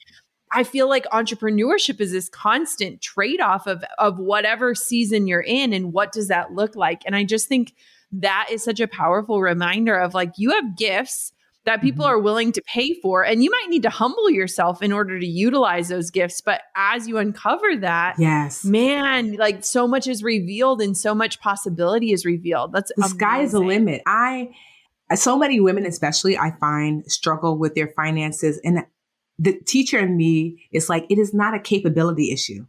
I 0.51 0.65
feel 0.65 0.89
like 0.89 1.05
entrepreneurship 1.13 2.01
is 2.01 2.11
this 2.11 2.27
constant 2.27 3.01
trade-off 3.01 3.65
of 3.65 3.85
of 3.97 4.19
whatever 4.19 4.75
season 4.75 5.27
you're 5.27 5.39
in 5.39 5.71
and 5.71 5.93
what 5.93 6.11
does 6.11 6.27
that 6.27 6.51
look 6.51 6.75
like? 6.75 7.03
And 7.05 7.15
I 7.15 7.23
just 7.23 7.47
think 7.47 7.73
that 8.11 8.49
is 8.51 8.65
such 8.65 8.81
a 8.81 8.87
powerful 8.87 9.39
reminder 9.39 9.97
of 9.97 10.13
like 10.13 10.33
you 10.35 10.51
have 10.51 10.75
gifts 10.75 11.31
that 11.67 11.81
people 11.81 12.05
mm-hmm. 12.05 12.13
are 12.13 12.19
willing 12.19 12.53
to 12.53 12.61
pay 12.61 12.93
for. 13.01 13.25
And 13.25 13.43
you 13.43 13.51
might 13.51 13.67
need 13.67 13.83
to 13.83 13.89
humble 13.89 14.29
yourself 14.29 14.81
in 14.81 14.93
order 14.93 15.19
to 15.19 15.27
utilize 15.27 15.89
those 15.89 16.09
gifts. 16.09 16.39
But 16.39 16.61
as 16.77 17.09
you 17.09 17.17
uncover 17.17 17.75
that, 17.81 18.15
yes, 18.17 18.63
man, 18.63 19.33
like 19.33 19.65
so 19.65 19.85
much 19.85 20.07
is 20.07 20.23
revealed 20.23 20.81
and 20.81 20.97
so 20.97 21.13
much 21.13 21.41
possibility 21.41 22.13
is 22.13 22.25
revealed. 22.25 22.71
That's 22.71 22.89
the 22.95 23.01
amazing. 23.01 23.19
sky 23.19 23.41
is 23.41 23.51
the 23.51 23.59
limit. 23.59 24.01
I, 24.07 24.51
so 25.13 25.37
many 25.37 25.59
women, 25.59 25.85
especially, 25.85 26.37
I 26.37 26.51
find 26.57 27.03
struggle 27.11 27.57
with 27.57 27.75
their 27.75 27.89
finances. 27.97 28.61
And 28.63 28.85
the 29.37 29.59
teacher 29.67 29.99
in 29.99 30.15
me 30.15 30.69
is 30.71 30.87
like, 30.87 31.05
it 31.09 31.17
is 31.17 31.33
not 31.33 31.53
a 31.53 31.59
capability 31.59 32.31
issue. 32.31 32.65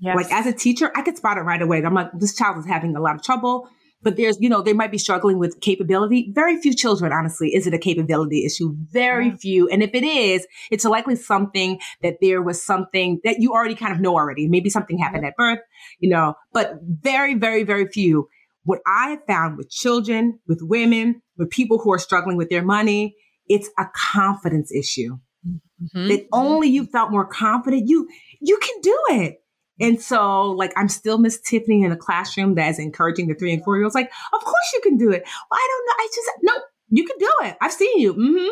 Yes. 0.00 0.16
Like 0.16 0.32
as 0.32 0.46
a 0.46 0.52
teacher, 0.52 0.90
I 0.96 1.02
could 1.02 1.16
spot 1.16 1.38
it 1.38 1.42
right 1.42 1.62
away. 1.62 1.84
I'm 1.84 1.94
like, 1.94 2.10
this 2.14 2.34
child 2.34 2.58
is 2.58 2.66
having 2.66 2.96
a 2.96 3.00
lot 3.00 3.14
of 3.14 3.22
trouble 3.22 3.68
but 4.02 4.16
there's, 4.16 4.38
you 4.40 4.48
know, 4.48 4.62
they 4.62 4.72
might 4.72 4.90
be 4.90 4.98
struggling 4.98 5.38
with 5.38 5.60
capability. 5.60 6.30
Very 6.34 6.60
few 6.60 6.74
children, 6.74 7.12
honestly, 7.12 7.54
is 7.54 7.66
it 7.66 7.74
a 7.74 7.78
capability 7.78 8.44
issue? 8.44 8.74
Very 8.90 9.28
yeah. 9.28 9.36
few. 9.36 9.68
And 9.68 9.82
if 9.82 9.90
it 9.94 10.04
is, 10.04 10.46
it's 10.70 10.84
likely 10.84 11.16
something 11.16 11.78
that 12.02 12.16
there 12.20 12.42
was 12.42 12.62
something 12.62 13.20
that 13.24 13.36
you 13.40 13.52
already 13.52 13.74
kind 13.74 13.92
of 13.92 14.00
know 14.00 14.14
already. 14.14 14.48
Maybe 14.48 14.70
something 14.70 14.98
happened 14.98 15.24
yeah. 15.24 15.28
at 15.28 15.36
birth, 15.36 15.60
you 15.98 16.08
know, 16.08 16.34
but 16.52 16.74
very, 16.82 17.34
very, 17.34 17.62
very 17.62 17.86
few. 17.86 18.28
What 18.64 18.80
I 18.86 19.10
have 19.10 19.20
found 19.26 19.56
with 19.56 19.70
children, 19.70 20.38
with 20.46 20.60
women, 20.62 21.22
with 21.36 21.50
people 21.50 21.78
who 21.78 21.92
are 21.92 21.98
struggling 21.98 22.36
with 22.36 22.50
their 22.50 22.64
money, 22.64 23.16
it's 23.48 23.68
a 23.78 23.86
confidence 23.94 24.72
issue. 24.72 25.18
Mm-hmm. 25.46 26.08
That 26.08 26.26
only 26.32 26.68
you 26.68 26.84
felt 26.84 27.10
more 27.10 27.26
confident, 27.26 27.88
you 27.88 28.06
you 28.40 28.58
can 28.58 28.80
do 28.82 28.98
it. 29.10 29.42
And 29.80 30.00
so, 30.00 30.50
like, 30.50 30.72
I'm 30.76 30.88
still 30.88 31.18
Miss 31.18 31.40
Tiffany 31.40 31.82
in 31.82 31.90
the 31.90 31.96
classroom 31.96 32.54
that's 32.54 32.78
encouraging 32.78 33.28
the 33.28 33.34
three 33.34 33.52
and 33.52 33.64
four 33.64 33.76
year 33.76 33.84
olds. 33.84 33.94
Like, 33.94 34.10
of 34.32 34.40
course 34.40 34.72
you 34.74 34.80
can 34.82 34.96
do 34.96 35.10
it. 35.10 35.22
Well, 35.24 35.58
I 35.58 35.68
don't 35.70 35.86
know. 35.86 35.94
I 35.98 36.08
just, 36.14 36.30
no, 36.42 36.52
you 36.90 37.06
can 37.06 37.16
do 37.18 37.30
it. 37.48 37.56
I've 37.60 37.72
seen 37.72 37.98
you. 37.98 38.14
Mm-hmm. 38.14 38.50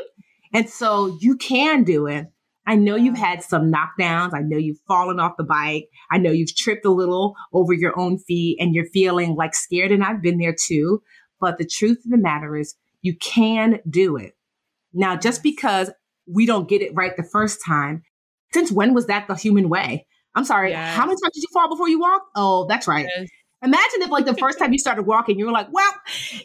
And 0.55 0.71
so 0.71 1.19
you 1.21 1.37
can 1.37 1.85
do 1.85 2.07
it. 2.07 2.27
I 2.67 2.75
know 2.75 2.97
you've 2.97 3.17
had 3.17 3.43
some 3.43 3.73
knockdowns. 3.73 4.35
I 4.35 4.41
know 4.41 4.59
you've 4.59 4.81
fallen 4.87 5.21
off 5.21 5.39
the 5.39 5.45
bike. 5.45 5.89
I 6.11 6.19
know 6.19 6.31
you've 6.31 6.55
tripped 6.55 6.85
a 6.85 6.91
little 6.91 7.35
over 7.53 7.73
your 7.73 7.99
own 7.99 8.19
feet 8.19 8.59
and 8.61 8.75
you're 8.75 8.87
feeling 8.87 9.37
like 9.37 9.55
scared. 9.55 9.91
And 9.93 10.05
I've 10.05 10.23
been 10.23 10.39
there 10.39 10.55
too. 10.59 11.03
But 11.41 11.59
the 11.59 11.67
truth 11.67 11.99
of 12.05 12.11
the 12.11 12.19
matter 12.19 12.57
is, 12.57 12.75
you 13.01 13.17
can 13.17 13.79
do 13.89 14.17
it. 14.17 14.33
Now, 14.93 15.17
just 15.17 15.43
because 15.43 15.91
we 16.27 16.47
don't 16.47 16.69
get 16.69 16.83
it 16.83 16.95
right 16.95 17.17
the 17.17 17.23
first 17.23 17.61
time, 17.65 18.03
since 18.53 18.73
when 18.73 18.93
was 18.93 19.07
that 19.07 19.29
the 19.29 19.35
human 19.35 19.69
way? 19.69 20.07
I'm 20.35 20.45
sorry. 20.45 20.71
Yes. 20.71 20.97
How 20.97 21.05
many 21.07 21.21
times 21.21 21.35
did 21.35 21.43
you 21.43 21.49
fall 21.53 21.69
before 21.69 21.89
you 21.89 21.99
walk? 21.99 22.23
Oh, 22.37 22.67
that's 22.69 22.87
right. 22.87 23.07
Yes. 23.17 23.29
Imagine 23.61 24.03
if, 24.03 24.11
like, 24.11 24.25
the 24.25 24.37
first 24.37 24.59
time 24.61 24.73
you 24.73 24.79
started 24.79 25.03
walking, 25.03 25.37
you 25.37 25.47
were 25.47 25.53
like, 25.53 25.67
"Well, 25.73 25.93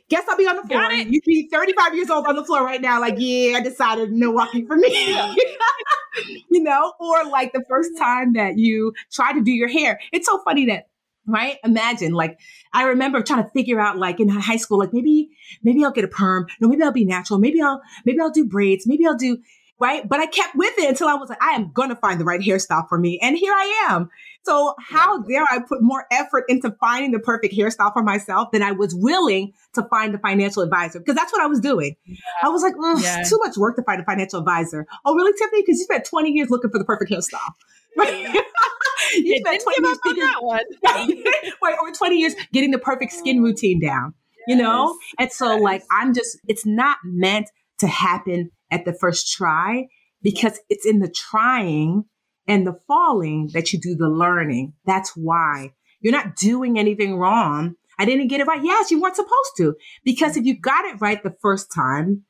guess 0.09 0.23
I'll 0.27 0.37
be 0.37 0.47
on 0.47 0.55
the 0.55 0.63
floor." 0.63 0.91
You'd 0.91 1.23
be 1.25 1.47
35 1.51 1.93
years 1.93 2.09
old 2.09 2.25
on 2.25 2.35
the 2.35 2.43
floor 2.43 2.63
right 2.63 2.81
now, 2.81 2.99
like, 2.99 3.15
"Yeah, 3.17 3.57
I 3.57 3.61
decided 3.61 4.11
no 4.11 4.31
walking 4.31 4.65
for 4.65 4.75
me." 4.75 4.89
you 6.49 6.63
know, 6.63 6.93
or 6.99 7.23
like 7.25 7.53
the 7.53 7.63
first 7.69 7.91
time 7.99 8.33
that 8.33 8.57
you 8.57 8.93
try 9.11 9.31
to 9.31 9.41
do 9.41 9.51
your 9.51 9.67
hair. 9.67 9.99
It's 10.11 10.25
so 10.25 10.39
funny 10.43 10.65
that 10.67 10.87
right? 11.25 11.57
Imagine, 11.63 12.13
like, 12.13 12.37
I 12.73 12.83
remember 12.83 13.21
trying 13.21 13.43
to 13.43 13.49
figure 13.51 13.79
out, 13.79 13.97
like, 13.97 14.19
in 14.19 14.27
high 14.27 14.57
school, 14.57 14.77
like, 14.77 14.93
maybe, 14.93 15.29
maybe 15.63 15.83
I'll 15.83 15.91
get 15.91 16.03
a 16.03 16.09
perm. 16.09 16.47
No, 16.59 16.67
maybe 16.67 16.83
I'll 16.83 16.91
be 16.91 17.05
natural. 17.05 17.39
Maybe 17.39 17.61
I'll, 17.61 17.81
maybe 18.05 18.19
I'll 18.19 18.31
do 18.31 18.45
braids. 18.45 18.85
Maybe 18.85 19.05
I'll 19.05 19.15
do, 19.15 19.37
right? 19.83 20.07
But 20.07 20.21
I 20.21 20.27
kept 20.27 20.55
with 20.55 20.73
it 20.77 20.87
until 20.87 21.09
I 21.09 21.15
was 21.15 21.27
like, 21.29 21.43
I 21.43 21.51
am 21.51 21.71
going 21.73 21.89
to 21.89 21.95
find 21.97 22.19
the 22.19 22.23
right 22.23 22.39
hairstyle 22.39 22.87
for 22.87 22.97
me. 22.97 23.19
And 23.21 23.37
here 23.37 23.51
I 23.51 23.87
am. 23.89 24.09
So 24.43 24.75
how 24.79 25.21
dare 25.23 25.43
I 25.51 25.59
put 25.59 25.81
more 25.81 26.05
effort 26.09 26.45
into 26.47 26.71
finding 26.79 27.11
the 27.11 27.19
perfect 27.19 27.53
hairstyle 27.53 27.91
for 27.91 28.01
myself 28.01 28.51
than 28.51 28.63
I 28.63 28.71
was 28.71 28.95
willing 28.95 29.51
to 29.73 29.83
find 29.83 30.13
the 30.13 30.19
financial 30.19 30.63
advisor? 30.63 30.99
Because 30.99 31.15
that's 31.15 31.33
what 31.33 31.41
I 31.41 31.47
was 31.47 31.59
doing. 31.59 31.97
Yeah. 32.05 32.15
I 32.43 32.49
was 32.49 32.63
like, 32.63 32.75
yeah. 33.03 33.23
too 33.23 33.37
much 33.43 33.57
work 33.57 33.75
to 33.75 33.83
find 33.83 34.01
a 34.01 34.05
financial 34.05 34.39
advisor. 34.39 34.87
Oh, 35.03 35.15
really, 35.15 35.33
Tiffany? 35.33 35.63
Because 35.63 35.79
you 35.79 35.83
spent 35.83 36.05
20 36.05 36.31
years 36.31 36.49
looking 36.49 36.71
for 36.71 36.79
the 36.79 36.85
perfect 36.85 37.11
hairstyle. 37.11 37.39
you 39.15 39.37
spent 39.37 39.61
20 39.61 39.85
years 39.85 39.99
figuring 40.01 40.29
that 40.29 40.43
one. 40.43 40.63
right, 41.61 41.75
or 41.81 41.91
20 41.91 42.15
years 42.15 42.35
getting 42.53 42.71
the 42.71 42.79
perfect 42.79 43.11
skin 43.11 43.39
oh. 43.39 43.43
routine 43.43 43.81
down. 43.81 44.13
Yes. 44.47 44.57
You 44.57 44.63
know? 44.63 44.97
And 45.19 45.29
so 45.29 45.53
yes. 45.53 45.61
like 45.61 45.83
I'm 45.91 46.13
just 46.13 46.37
it's 46.47 46.65
not 46.65 46.97
meant 47.03 47.49
to 47.79 47.87
happen 47.87 48.49
at 48.73 48.85
the 48.85 48.93
first 48.93 49.31
try 49.31 49.87
because 50.23 50.59
it's 50.69 50.85
in 50.85 50.99
the 50.99 51.09
trying 51.09 52.05
and 52.47 52.65
the 52.65 52.77
falling 52.87 53.51
that 53.53 53.71
you 53.71 53.79
do 53.79 53.95
the 53.95 54.09
learning. 54.09 54.73
That's 54.85 55.15
why 55.15 55.73
you're 56.01 56.11
not 56.11 56.35
doing 56.35 56.77
anything 56.77 57.17
wrong. 57.17 57.75
I 57.99 58.05
didn't 58.05 58.27
get 58.27 58.41
it 58.41 58.47
right. 58.47 58.63
Yes, 58.63 58.89
you 58.89 58.99
weren't 58.99 59.15
supposed 59.15 59.57
to. 59.57 59.75
Because 60.03 60.35
if 60.35 60.43
you 60.45 60.59
got 60.59 60.85
it 60.85 60.99
right 60.99 61.21
the 61.21 61.35
first 61.41 61.71
time, 61.73 62.23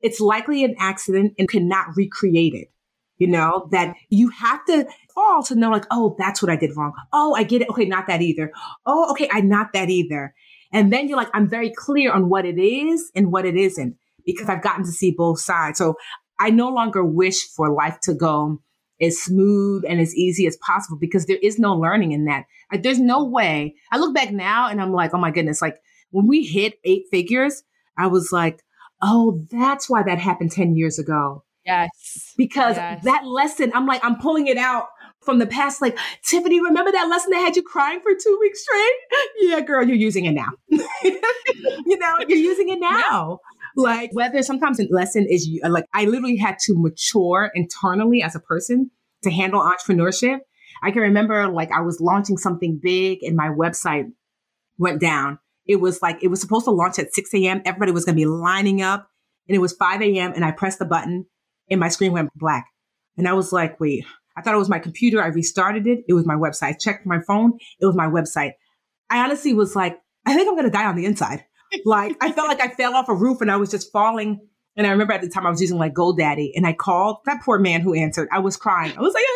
it's 0.00 0.18
likely 0.20 0.64
an 0.64 0.74
accident 0.78 1.34
and 1.38 1.48
cannot 1.48 1.96
recreate 1.96 2.54
it. 2.54 2.72
You 3.18 3.26
know, 3.26 3.68
that 3.70 3.96
you 4.08 4.30
have 4.30 4.64
to 4.64 4.86
fall 5.14 5.42
to 5.42 5.54
know, 5.54 5.70
like, 5.70 5.84
oh, 5.90 6.16
that's 6.18 6.40
what 6.40 6.50
I 6.50 6.56
did 6.56 6.74
wrong. 6.74 6.94
Oh, 7.12 7.34
I 7.34 7.42
get 7.42 7.60
it. 7.60 7.68
Okay, 7.68 7.84
not 7.84 8.06
that 8.06 8.22
either. 8.22 8.50
Oh, 8.86 9.10
okay, 9.10 9.28
I 9.30 9.42
not 9.42 9.74
that 9.74 9.90
either. 9.90 10.34
And 10.72 10.90
then 10.90 11.06
you're 11.06 11.18
like, 11.18 11.28
I'm 11.34 11.46
very 11.46 11.70
clear 11.70 12.12
on 12.12 12.30
what 12.30 12.46
it 12.46 12.58
is 12.58 13.10
and 13.14 13.30
what 13.30 13.44
it 13.44 13.56
isn't 13.56 13.96
because 14.24 14.48
I've 14.48 14.62
gotten 14.62 14.84
to 14.84 14.92
see 14.92 15.10
both 15.10 15.40
sides. 15.40 15.78
So 15.78 15.94
I 16.38 16.50
no 16.50 16.68
longer 16.68 17.04
wish 17.04 17.46
for 17.54 17.72
life 17.72 17.98
to 18.04 18.14
go 18.14 18.60
as 19.00 19.18
smooth 19.18 19.84
and 19.88 20.00
as 20.00 20.14
easy 20.14 20.46
as 20.46 20.56
possible 20.58 20.98
because 20.98 21.26
there 21.26 21.38
is 21.42 21.58
no 21.58 21.74
learning 21.74 22.12
in 22.12 22.26
that. 22.26 22.44
Like, 22.70 22.82
there's 22.82 23.00
no 23.00 23.24
way. 23.24 23.74
I 23.90 23.98
look 23.98 24.14
back 24.14 24.30
now 24.30 24.68
and 24.68 24.80
I'm 24.80 24.92
like, 24.92 25.14
oh 25.14 25.18
my 25.18 25.30
goodness, 25.30 25.62
like 25.62 25.76
when 26.10 26.26
we 26.26 26.44
hit 26.44 26.74
eight 26.84 27.04
figures, 27.10 27.62
I 27.96 28.08
was 28.08 28.32
like, 28.32 28.62
oh, 29.02 29.46
that's 29.50 29.88
why 29.88 30.02
that 30.02 30.18
happened 30.18 30.52
10 30.52 30.76
years 30.76 30.98
ago. 30.98 31.44
Yes. 31.64 32.34
Because 32.36 32.76
yes. 32.76 33.04
that 33.04 33.26
lesson, 33.26 33.72
I'm 33.74 33.86
like, 33.86 34.04
I'm 34.04 34.18
pulling 34.18 34.46
it 34.46 34.56
out 34.56 34.86
from 35.22 35.38
the 35.38 35.46
past. 35.46 35.80
Like, 35.80 35.98
Tiffany, 36.24 36.60
remember 36.60 36.92
that 36.92 37.08
lesson 37.08 37.30
that 37.30 37.40
had 37.40 37.56
you 37.56 37.62
crying 37.62 38.00
for 38.00 38.12
two 38.12 38.38
weeks 38.40 38.62
straight? 38.62 38.94
Yeah, 39.40 39.60
girl, 39.60 39.86
you're 39.86 39.96
using 39.96 40.24
it 40.24 40.32
now. 40.32 40.48
you 40.68 41.98
know, 41.98 42.16
you're 42.26 42.38
using 42.38 42.68
it 42.70 42.80
now. 42.80 43.38
Like 43.76 44.10
whether 44.12 44.42
sometimes 44.42 44.80
a 44.80 44.86
lesson 44.90 45.26
is 45.28 45.48
like 45.68 45.86
I 45.92 46.04
literally 46.04 46.36
had 46.36 46.58
to 46.66 46.74
mature 46.76 47.50
internally 47.54 48.22
as 48.22 48.34
a 48.34 48.40
person 48.40 48.90
to 49.22 49.30
handle 49.30 49.60
entrepreneurship. 49.60 50.40
I 50.82 50.90
can 50.90 51.02
remember 51.02 51.48
like 51.48 51.70
I 51.72 51.80
was 51.80 52.00
launching 52.00 52.36
something 52.36 52.78
big 52.82 53.22
and 53.22 53.36
my 53.36 53.48
website 53.48 54.10
went 54.78 55.00
down. 55.00 55.38
It 55.66 55.76
was 55.76 56.02
like 56.02 56.22
it 56.22 56.28
was 56.28 56.40
supposed 56.40 56.64
to 56.64 56.70
launch 56.70 56.98
at 56.98 57.14
6 57.14 57.34
a.m. 57.34 57.62
Everybody 57.64 57.92
was 57.92 58.04
gonna 58.04 58.16
be 58.16 58.26
lining 58.26 58.82
up 58.82 59.08
and 59.48 59.54
it 59.54 59.60
was 59.60 59.72
5 59.72 60.02
a.m. 60.02 60.32
and 60.34 60.44
I 60.44 60.52
pressed 60.52 60.78
the 60.78 60.84
button 60.84 61.26
and 61.70 61.80
my 61.80 61.88
screen 61.88 62.12
went 62.12 62.30
black. 62.34 62.66
And 63.16 63.28
I 63.28 63.34
was 63.34 63.52
like, 63.52 63.78
wait, 63.78 64.04
I 64.36 64.42
thought 64.42 64.54
it 64.54 64.58
was 64.58 64.68
my 64.68 64.78
computer. 64.78 65.22
I 65.22 65.26
restarted 65.26 65.86
it. 65.86 66.04
It 66.08 66.14
was 66.14 66.26
my 66.26 66.34
website. 66.34 66.68
I 66.68 66.72
checked 66.72 67.06
my 67.06 67.20
phone. 67.20 67.58
It 67.80 67.86
was 67.86 67.96
my 67.96 68.06
website. 68.06 68.52
I 69.10 69.18
honestly 69.18 69.52
was 69.52 69.76
like, 69.76 70.00
I 70.24 70.34
think 70.34 70.48
I'm 70.48 70.54
going 70.54 70.64
to 70.64 70.70
die 70.70 70.86
on 70.86 70.96
the 70.96 71.04
inside 71.04 71.44
like 71.84 72.16
I 72.20 72.32
felt 72.32 72.48
like 72.48 72.60
I 72.60 72.68
fell 72.68 72.94
off 72.94 73.08
a 73.08 73.14
roof 73.14 73.40
and 73.40 73.50
I 73.50 73.56
was 73.56 73.70
just 73.70 73.92
falling. 73.92 74.40
And 74.76 74.86
I 74.86 74.90
remember 74.90 75.12
at 75.12 75.20
the 75.20 75.28
time 75.28 75.46
I 75.46 75.50
was 75.50 75.60
using 75.60 75.78
like 75.78 75.94
GoDaddy 75.94 76.52
and 76.54 76.66
I 76.66 76.72
called 76.72 77.18
that 77.26 77.42
poor 77.42 77.58
man 77.58 77.80
who 77.80 77.94
answered. 77.94 78.28
I 78.32 78.38
was 78.38 78.56
crying. 78.56 78.96
I 78.96 79.00
was 79.00 79.12
like, 79.12 79.24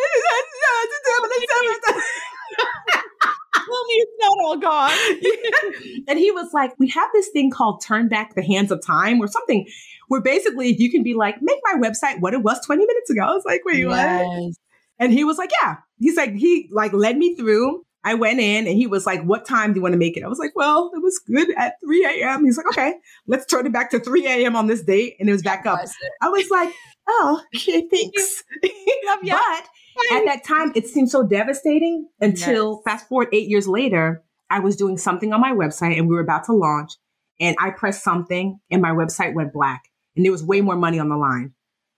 me 3.87 4.05
not 4.19 4.37
all 4.43 4.57
gone. 4.57 4.91
and 6.07 6.19
he 6.19 6.31
was 6.31 6.53
like, 6.53 6.71
We 6.79 6.89
have 6.89 7.09
this 7.13 7.29
thing 7.29 7.51
called 7.51 7.81
Turn 7.81 8.07
Back 8.07 8.35
the 8.35 8.43
Hands 8.43 8.71
of 8.71 8.85
Time 8.85 9.19
or 9.19 9.27
something 9.27 9.67
where 10.07 10.21
basically 10.21 10.75
you 10.77 10.91
can 10.91 11.03
be 11.03 11.13
like, 11.13 11.35
Make 11.41 11.59
my 11.63 11.79
website 11.87 12.19
what 12.21 12.33
it 12.33 12.43
was 12.43 12.59
20 12.65 12.85
minutes 12.85 13.09
ago. 13.09 13.21
I 13.21 13.33
was 13.33 13.45
like, 13.45 13.61
Wait, 13.65 13.79
yes. 13.79 14.25
what? 14.25 14.53
And 14.99 15.13
he 15.13 15.23
was 15.23 15.37
like, 15.37 15.51
Yeah. 15.61 15.75
He's 15.99 16.17
like, 16.17 16.33
he 16.33 16.69
like 16.71 16.93
led 16.93 17.17
me 17.17 17.35
through 17.35 17.84
I 18.05 18.13
went 18.13 18.39
in 18.39 18.67
and 18.67 18.77
he 18.77 18.85
was 18.85 19.07
like, 19.07 19.23
What 19.23 19.45
time 19.45 19.73
do 19.73 19.79
you 19.79 19.81
want 19.81 19.93
to 19.93 19.97
make 19.97 20.15
it? 20.15 20.23
I 20.23 20.27
was 20.27 20.37
like, 20.37 20.55
Well, 20.55 20.91
it 20.93 21.01
was 21.01 21.19
good 21.19 21.49
at 21.57 21.75
3 21.83 22.05
a.m. 22.05 22.45
He's 22.45 22.55
like, 22.55 22.67
Okay, 22.67 22.93
let's 23.27 23.47
turn 23.47 23.65
it 23.65 23.73
back 23.73 23.89
to 23.91 23.99
3 23.99 24.25
a.m. 24.27 24.55
on 24.55 24.67
this 24.67 24.83
date. 24.83 25.15
And 25.19 25.27
it 25.27 25.31
was 25.31 25.41
back 25.41 25.65
up. 25.65 25.79
I 26.21 26.29
was 26.29 26.49
like, 26.51 26.71
Oh, 27.09 27.41
okay, 27.55 27.87
thanks. 27.91 28.43
but 28.61 30.17
at 30.17 30.25
that 30.25 30.43
time, 30.45 30.71
it 30.75 30.87
seemed 30.87 31.09
so 31.09 31.23
devastating 31.23 32.07
until 32.21 32.81
yes. 32.85 32.93
fast 32.93 33.09
forward 33.09 33.29
eight 33.33 33.49
years 33.49 33.67
later, 33.67 34.23
I 34.49 34.59
was 34.59 34.75
doing 34.75 34.97
something 34.97 35.33
on 35.33 35.41
my 35.41 35.51
website 35.51 35.97
and 35.97 36.07
we 36.07 36.15
were 36.15 36.21
about 36.21 36.45
to 36.45 36.53
launch. 36.53 36.93
And 37.39 37.57
I 37.59 37.71
pressed 37.71 38.03
something 38.03 38.59
and 38.69 38.81
my 38.81 38.91
website 38.91 39.33
went 39.33 39.51
black 39.51 39.89
and 40.15 40.23
there 40.23 40.31
was 40.31 40.43
way 40.43 40.61
more 40.61 40.75
money 40.75 40.99
on 40.99 41.09
the 41.09 41.17
line. 41.17 41.53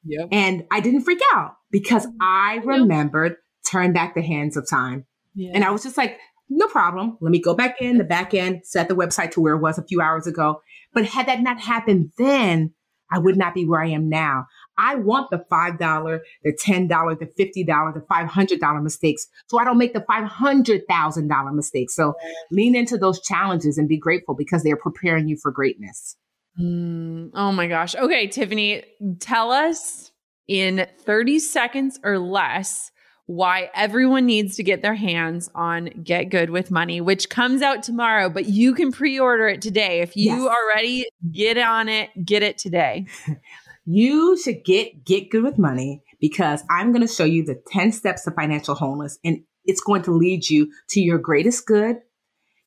Yep. 0.05 0.29
And 0.31 0.65
I 0.71 0.79
didn't 0.79 1.01
freak 1.01 1.19
out 1.33 1.57
because 1.69 2.07
I 2.21 2.61
remembered 2.63 3.35
turn 3.69 3.91
back 3.91 4.15
the 4.15 4.21
hands 4.21 4.55
of 4.55 4.67
time. 4.69 5.05
Yeah. 5.37 5.51
And 5.53 5.63
I 5.63 5.71
was 5.71 5.83
just 5.83 5.97
like, 5.97 6.17
no 6.49 6.67
problem. 6.67 7.17
Let 7.21 7.31
me 7.31 7.39
go 7.39 7.53
back 7.53 7.81
in 7.81 7.97
the 7.97 8.03
back 8.03 8.33
end, 8.33 8.61
set 8.65 8.87
the 8.87 8.95
website 8.95 9.31
to 9.31 9.41
where 9.41 9.53
it 9.53 9.61
was 9.61 9.77
a 9.77 9.83
few 9.83 10.01
hours 10.01 10.27
ago. 10.27 10.61
But 10.93 11.05
had 11.05 11.27
that 11.27 11.41
not 11.41 11.59
happened 11.59 12.11
then, 12.17 12.73
I 13.11 13.19
would 13.19 13.37
not 13.37 13.53
be 13.53 13.65
where 13.65 13.81
I 13.81 13.87
am 13.87 14.09
now. 14.09 14.47
I 14.77 14.95
want 14.95 15.29
the 15.29 15.43
$5, 15.49 16.19
the 16.43 16.53
$10, 16.53 17.19
the 17.19 17.25
$50, 17.25 17.93
the 17.93 18.01
$500 18.01 18.83
mistakes. 18.83 19.27
So 19.47 19.59
I 19.59 19.63
don't 19.63 19.77
make 19.77 19.93
the 19.93 20.01
$500,000 20.01 21.53
mistakes. 21.55 21.95
So 21.95 22.15
lean 22.51 22.75
into 22.75 22.97
those 22.97 23.21
challenges 23.21 23.77
and 23.77 23.87
be 23.87 23.97
grateful 23.97 24.35
because 24.35 24.63
they're 24.63 24.75
preparing 24.75 25.27
you 25.27 25.37
for 25.37 25.51
greatness. 25.51 26.17
Mm, 26.59 27.31
oh 27.33 27.51
my 27.51 27.67
gosh. 27.67 27.95
Okay, 27.95 28.27
Tiffany, 28.27 28.83
tell 29.19 29.51
us 29.51 30.11
in 30.47 30.87
30 31.05 31.39
seconds 31.39 31.99
or 32.03 32.19
less 32.19 32.91
why 33.27 33.69
everyone 33.75 34.25
needs 34.25 34.55
to 34.55 34.63
get 34.63 34.81
their 34.81 34.95
hands 34.95 35.49
on 35.53 35.85
Get 36.01 36.25
Good 36.25 36.49
with 36.49 36.71
Money, 36.71 37.01
which 37.01 37.29
comes 37.29 37.61
out 37.61 37.83
tomorrow, 37.83 38.29
but 38.29 38.45
you 38.45 38.73
can 38.73 38.91
pre 38.91 39.19
order 39.19 39.47
it 39.47 39.61
today. 39.61 39.99
If 39.99 40.15
you 40.15 40.31
yes. 40.31 40.47
are 40.49 40.67
ready, 40.73 41.05
get 41.29 41.57
on 41.57 41.89
it, 41.89 42.09
get 42.25 42.41
it 42.41 42.57
today. 42.57 43.05
you 43.85 44.37
should 44.41 44.63
get 44.63 45.05
Get 45.05 45.29
Good 45.29 45.43
with 45.43 45.57
Money 45.57 46.03
because 46.21 46.63
I'm 46.69 46.93
going 46.93 47.05
to 47.05 47.13
show 47.13 47.25
you 47.25 47.43
the 47.43 47.61
10 47.67 47.91
steps 47.91 48.23
to 48.23 48.31
financial 48.31 48.75
wholeness 48.75 49.19
and 49.23 49.39
it's 49.65 49.81
going 49.81 50.03
to 50.03 50.11
lead 50.11 50.49
you 50.49 50.71
to 50.89 51.01
your 51.01 51.17
greatest 51.17 51.67
good, 51.67 51.97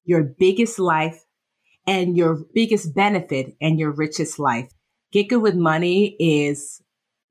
your 0.05 0.23
biggest 0.23 0.79
life, 0.79 1.25
and 1.87 2.19
your 2.19 2.39
biggest 2.55 2.95
benefit 2.95 3.57
and 3.63 3.79
your 3.79 3.93
richest 3.93 4.39
life. 4.39 4.71
Get 5.11 5.31
Good 5.31 5.41
with 5.41 5.55
Money 5.55 6.17
is 6.21 6.83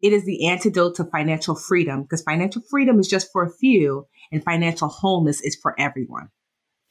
it 0.02 0.14
is 0.14 0.26
the 0.26 0.48
antidote 0.48 0.96
to 0.96 1.04
financial 1.06 1.56
freedom 1.56 2.04
because 2.04 2.22
financial 2.22 2.62
freedom 2.70 3.00
is 3.00 3.08
just 3.08 3.32
for 3.32 3.44
a 3.44 3.52
few 3.52 4.08
and 4.32 4.44
financial 4.44 4.88
wholeness 4.88 5.42
is 5.42 5.58
for 5.62 5.80
everyone. 5.80 6.30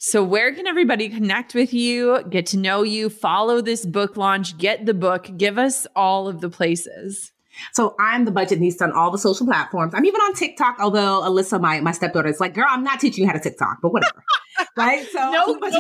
So, 0.00 0.22
where 0.22 0.54
can 0.54 0.68
everybody 0.68 1.08
connect 1.08 1.54
with 1.54 1.74
you, 1.74 2.22
get 2.30 2.46
to 2.46 2.56
know 2.56 2.82
you, 2.82 3.10
follow 3.10 3.60
this 3.60 3.84
book 3.84 4.16
launch, 4.16 4.56
get 4.56 4.86
the 4.86 4.94
book? 4.94 5.28
Give 5.36 5.58
us 5.58 5.88
all 5.96 6.28
of 6.28 6.40
the 6.40 6.48
places. 6.48 7.32
So 7.72 7.94
I'm 7.98 8.24
the 8.24 8.32
Budgetnista 8.32 8.82
on 8.82 8.92
all 8.92 9.10
the 9.10 9.18
social 9.18 9.46
platforms. 9.46 9.94
I'm 9.94 10.04
even 10.04 10.20
on 10.20 10.34
TikTok, 10.34 10.76
although 10.80 11.22
Alyssa, 11.22 11.60
my, 11.60 11.80
my 11.80 11.92
stepdaughter, 11.92 12.28
is 12.28 12.40
like, 12.40 12.54
girl, 12.54 12.66
I'm 12.68 12.84
not 12.84 13.00
teaching 13.00 13.22
you 13.22 13.28
how 13.28 13.34
to 13.34 13.40
TikTok, 13.40 13.78
but 13.82 13.92
whatever. 13.92 14.22
right? 14.76 15.06
So 15.10 15.18
no, 15.18 15.46
no 15.46 15.70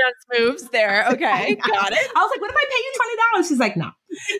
dance 0.00 0.38
moves 0.38 0.68
there. 0.70 1.06
Okay, 1.10 1.54
got 1.56 1.92
it. 1.92 2.10
I 2.16 2.22
was 2.22 2.30
like, 2.30 2.40
what 2.40 2.50
if 2.50 2.56
I 2.56 2.64
pay 2.70 2.78
you 2.78 3.42
$20? 3.42 3.48
She's 3.48 3.58
like, 3.58 3.76
no. 3.76 3.90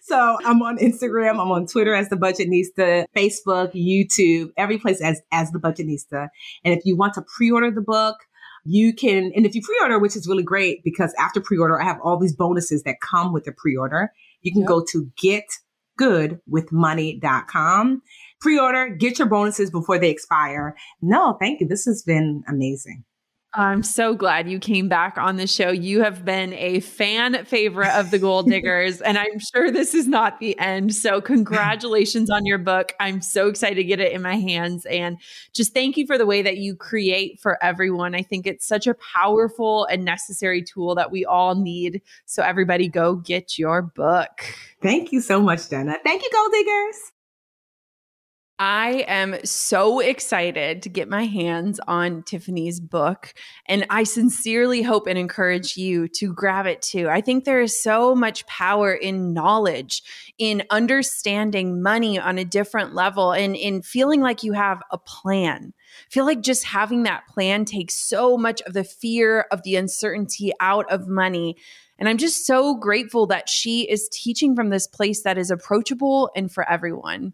So 0.02 0.38
I'm 0.44 0.62
on 0.62 0.78
Instagram, 0.78 1.32
I'm 1.32 1.50
on 1.50 1.66
Twitter 1.66 1.94
as 1.94 2.08
the 2.08 2.16
Budgetnista, 2.16 3.06
Facebook, 3.16 3.72
YouTube, 3.74 4.52
every 4.56 4.78
place 4.78 5.00
as 5.00 5.20
as 5.32 5.50
the 5.50 5.58
Budgetnista. 5.58 6.28
And 6.64 6.74
if 6.74 6.84
you 6.84 6.96
want 6.96 7.14
to 7.14 7.22
pre-order 7.22 7.70
the 7.70 7.80
book, 7.80 8.16
you 8.64 8.92
can, 8.94 9.32
and 9.34 9.46
if 9.46 9.54
you 9.54 9.62
pre-order, 9.62 9.98
which 9.98 10.16
is 10.16 10.28
really 10.28 10.42
great 10.42 10.82
because 10.84 11.14
after 11.18 11.40
pre-order, 11.40 11.80
I 11.80 11.84
have 11.84 11.98
all 12.02 12.18
these 12.18 12.34
bonuses 12.34 12.82
that 12.84 12.96
come 13.00 13.32
with 13.32 13.44
the 13.44 13.52
pre-order. 13.52 14.12
You 14.42 14.52
can 14.52 14.62
yep. 14.62 14.68
go 14.68 14.84
to 14.92 15.10
getgoodwithmoney.com. 16.00 18.02
Pre-order, 18.40 18.88
get 18.88 19.18
your 19.18 19.28
bonuses 19.28 19.70
before 19.70 19.98
they 19.98 20.10
expire. 20.10 20.76
No, 21.02 21.36
thank 21.40 21.60
you. 21.60 21.68
This 21.68 21.84
has 21.84 22.02
been 22.02 22.42
amazing. 22.48 23.04
I'm 23.52 23.82
so 23.82 24.14
glad 24.14 24.48
you 24.48 24.60
came 24.60 24.88
back 24.88 25.18
on 25.18 25.36
the 25.36 25.46
show. 25.48 25.70
You 25.70 26.02
have 26.04 26.24
been 26.24 26.52
a 26.52 26.78
fan 26.80 27.44
favorite 27.44 27.90
of 27.98 28.12
the 28.12 28.18
Goal 28.18 28.42
Diggers, 28.44 29.00
and 29.00 29.18
I'm 29.18 29.40
sure 29.40 29.72
this 29.72 29.92
is 29.92 30.06
not 30.06 30.38
the 30.38 30.56
end. 30.58 30.94
So, 30.94 31.20
congratulations 31.20 32.30
on 32.30 32.46
your 32.46 32.58
book. 32.58 32.92
I'm 33.00 33.20
so 33.20 33.48
excited 33.48 33.74
to 33.74 33.84
get 33.84 33.98
it 33.98 34.12
in 34.12 34.22
my 34.22 34.36
hands. 34.36 34.86
And 34.86 35.18
just 35.52 35.74
thank 35.74 35.96
you 35.96 36.06
for 36.06 36.16
the 36.16 36.26
way 36.26 36.42
that 36.42 36.58
you 36.58 36.76
create 36.76 37.40
for 37.40 37.62
everyone. 37.62 38.14
I 38.14 38.22
think 38.22 38.46
it's 38.46 38.66
such 38.66 38.86
a 38.86 38.94
powerful 38.94 39.84
and 39.86 40.04
necessary 40.04 40.62
tool 40.62 40.94
that 40.94 41.10
we 41.10 41.24
all 41.24 41.56
need. 41.56 42.02
So, 42.26 42.44
everybody, 42.44 42.88
go 42.88 43.16
get 43.16 43.58
your 43.58 43.82
book. 43.82 44.44
Thank 44.80 45.10
you 45.10 45.20
so 45.20 45.40
much, 45.40 45.68
Jenna. 45.68 45.96
Thank 46.04 46.22
you, 46.22 46.30
Goal 46.32 46.50
Diggers. 46.50 47.12
I 48.62 49.06
am 49.08 49.42
so 49.42 50.00
excited 50.00 50.82
to 50.82 50.90
get 50.90 51.08
my 51.08 51.24
hands 51.24 51.80
on 51.88 52.22
Tiffany's 52.24 52.78
book. 52.78 53.32
And 53.64 53.86
I 53.88 54.02
sincerely 54.04 54.82
hope 54.82 55.06
and 55.06 55.18
encourage 55.18 55.78
you 55.78 56.08
to 56.16 56.34
grab 56.34 56.66
it 56.66 56.82
too. 56.82 57.08
I 57.08 57.22
think 57.22 57.44
there 57.44 57.62
is 57.62 57.82
so 57.82 58.14
much 58.14 58.46
power 58.46 58.92
in 58.92 59.32
knowledge, 59.32 60.02
in 60.36 60.62
understanding 60.68 61.82
money 61.82 62.18
on 62.18 62.36
a 62.36 62.44
different 62.44 62.94
level, 62.94 63.32
and 63.32 63.56
in 63.56 63.80
feeling 63.80 64.20
like 64.20 64.42
you 64.42 64.52
have 64.52 64.82
a 64.90 64.98
plan. 64.98 65.72
I 65.72 66.10
feel 66.10 66.26
like 66.26 66.42
just 66.42 66.66
having 66.66 67.04
that 67.04 67.26
plan 67.28 67.64
takes 67.64 67.94
so 67.94 68.36
much 68.36 68.60
of 68.66 68.74
the 68.74 68.84
fear 68.84 69.46
of 69.50 69.62
the 69.62 69.76
uncertainty 69.76 70.52
out 70.60 70.84
of 70.92 71.08
money. 71.08 71.56
And 71.98 72.10
I'm 72.10 72.18
just 72.18 72.44
so 72.44 72.74
grateful 72.74 73.26
that 73.28 73.48
she 73.48 73.90
is 73.90 74.10
teaching 74.12 74.54
from 74.54 74.68
this 74.68 74.86
place 74.86 75.22
that 75.22 75.38
is 75.38 75.50
approachable 75.50 76.30
and 76.36 76.52
for 76.52 76.68
everyone. 76.68 77.32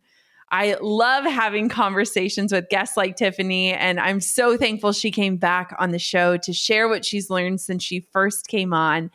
I 0.51 0.77
love 0.81 1.25
having 1.25 1.69
conversations 1.69 2.53
with 2.53 2.69
guests 2.69 2.97
like 2.97 3.17
Tiffany, 3.17 3.73
and 3.73 3.99
I'm 3.99 4.21
so 4.21 4.57
thankful 4.57 4.93
she 4.93 5.11
came 5.11 5.37
back 5.37 5.75
on 5.79 5.91
the 5.91 5.99
show 5.99 6.37
to 6.39 6.53
share 6.53 6.89
what 6.89 7.05
she's 7.05 7.31
learned 7.31 7.61
since 7.61 7.83
she 7.83 8.07
first 8.13 8.47
came 8.47 8.73
on. 8.73 9.11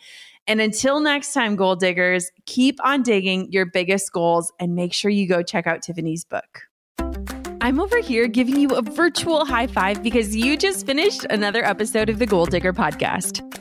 And 0.47 0.59
until 0.59 0.99
next 0.99 1.33
time, 1.33 1.55
goal 1.55 1.75
diggers, 1.75 2.31
keep 2.45 2.83
on 2.83 3.03
digging 3.03 3.51
your 3.51 3.65
biggest 3.65 4.11
goals 4.11 4.51
and 4.59 4.75
make 4.75 4.93
sure 4.93 5.09
you 5.09 5.27
go 5.27 5.41
check 5.41 5.67
out 5.67 5.81
Tiffany's 5.81 6.25
book. 6.25 6.63
I'm 7.61 7.79
over 7.79 7.99
here 7.99 8.27
giving 8.27 8.59
you 8.59 8.69
a 8.69 8.81
virtual 8.81 9.45
high 9.45 9.67
five 9.67 10.01
because 10.01 10.35
you 10.35 10.57
just 10.57 10.85
finished 10.85 11.25
another 11.29 11.63
episode 11.63 12.09
of 12.09 12.17
the 12.19 12.25
Goal 12.25 12.47
Digger 12.47 12.73
podcast. 12.73 13.60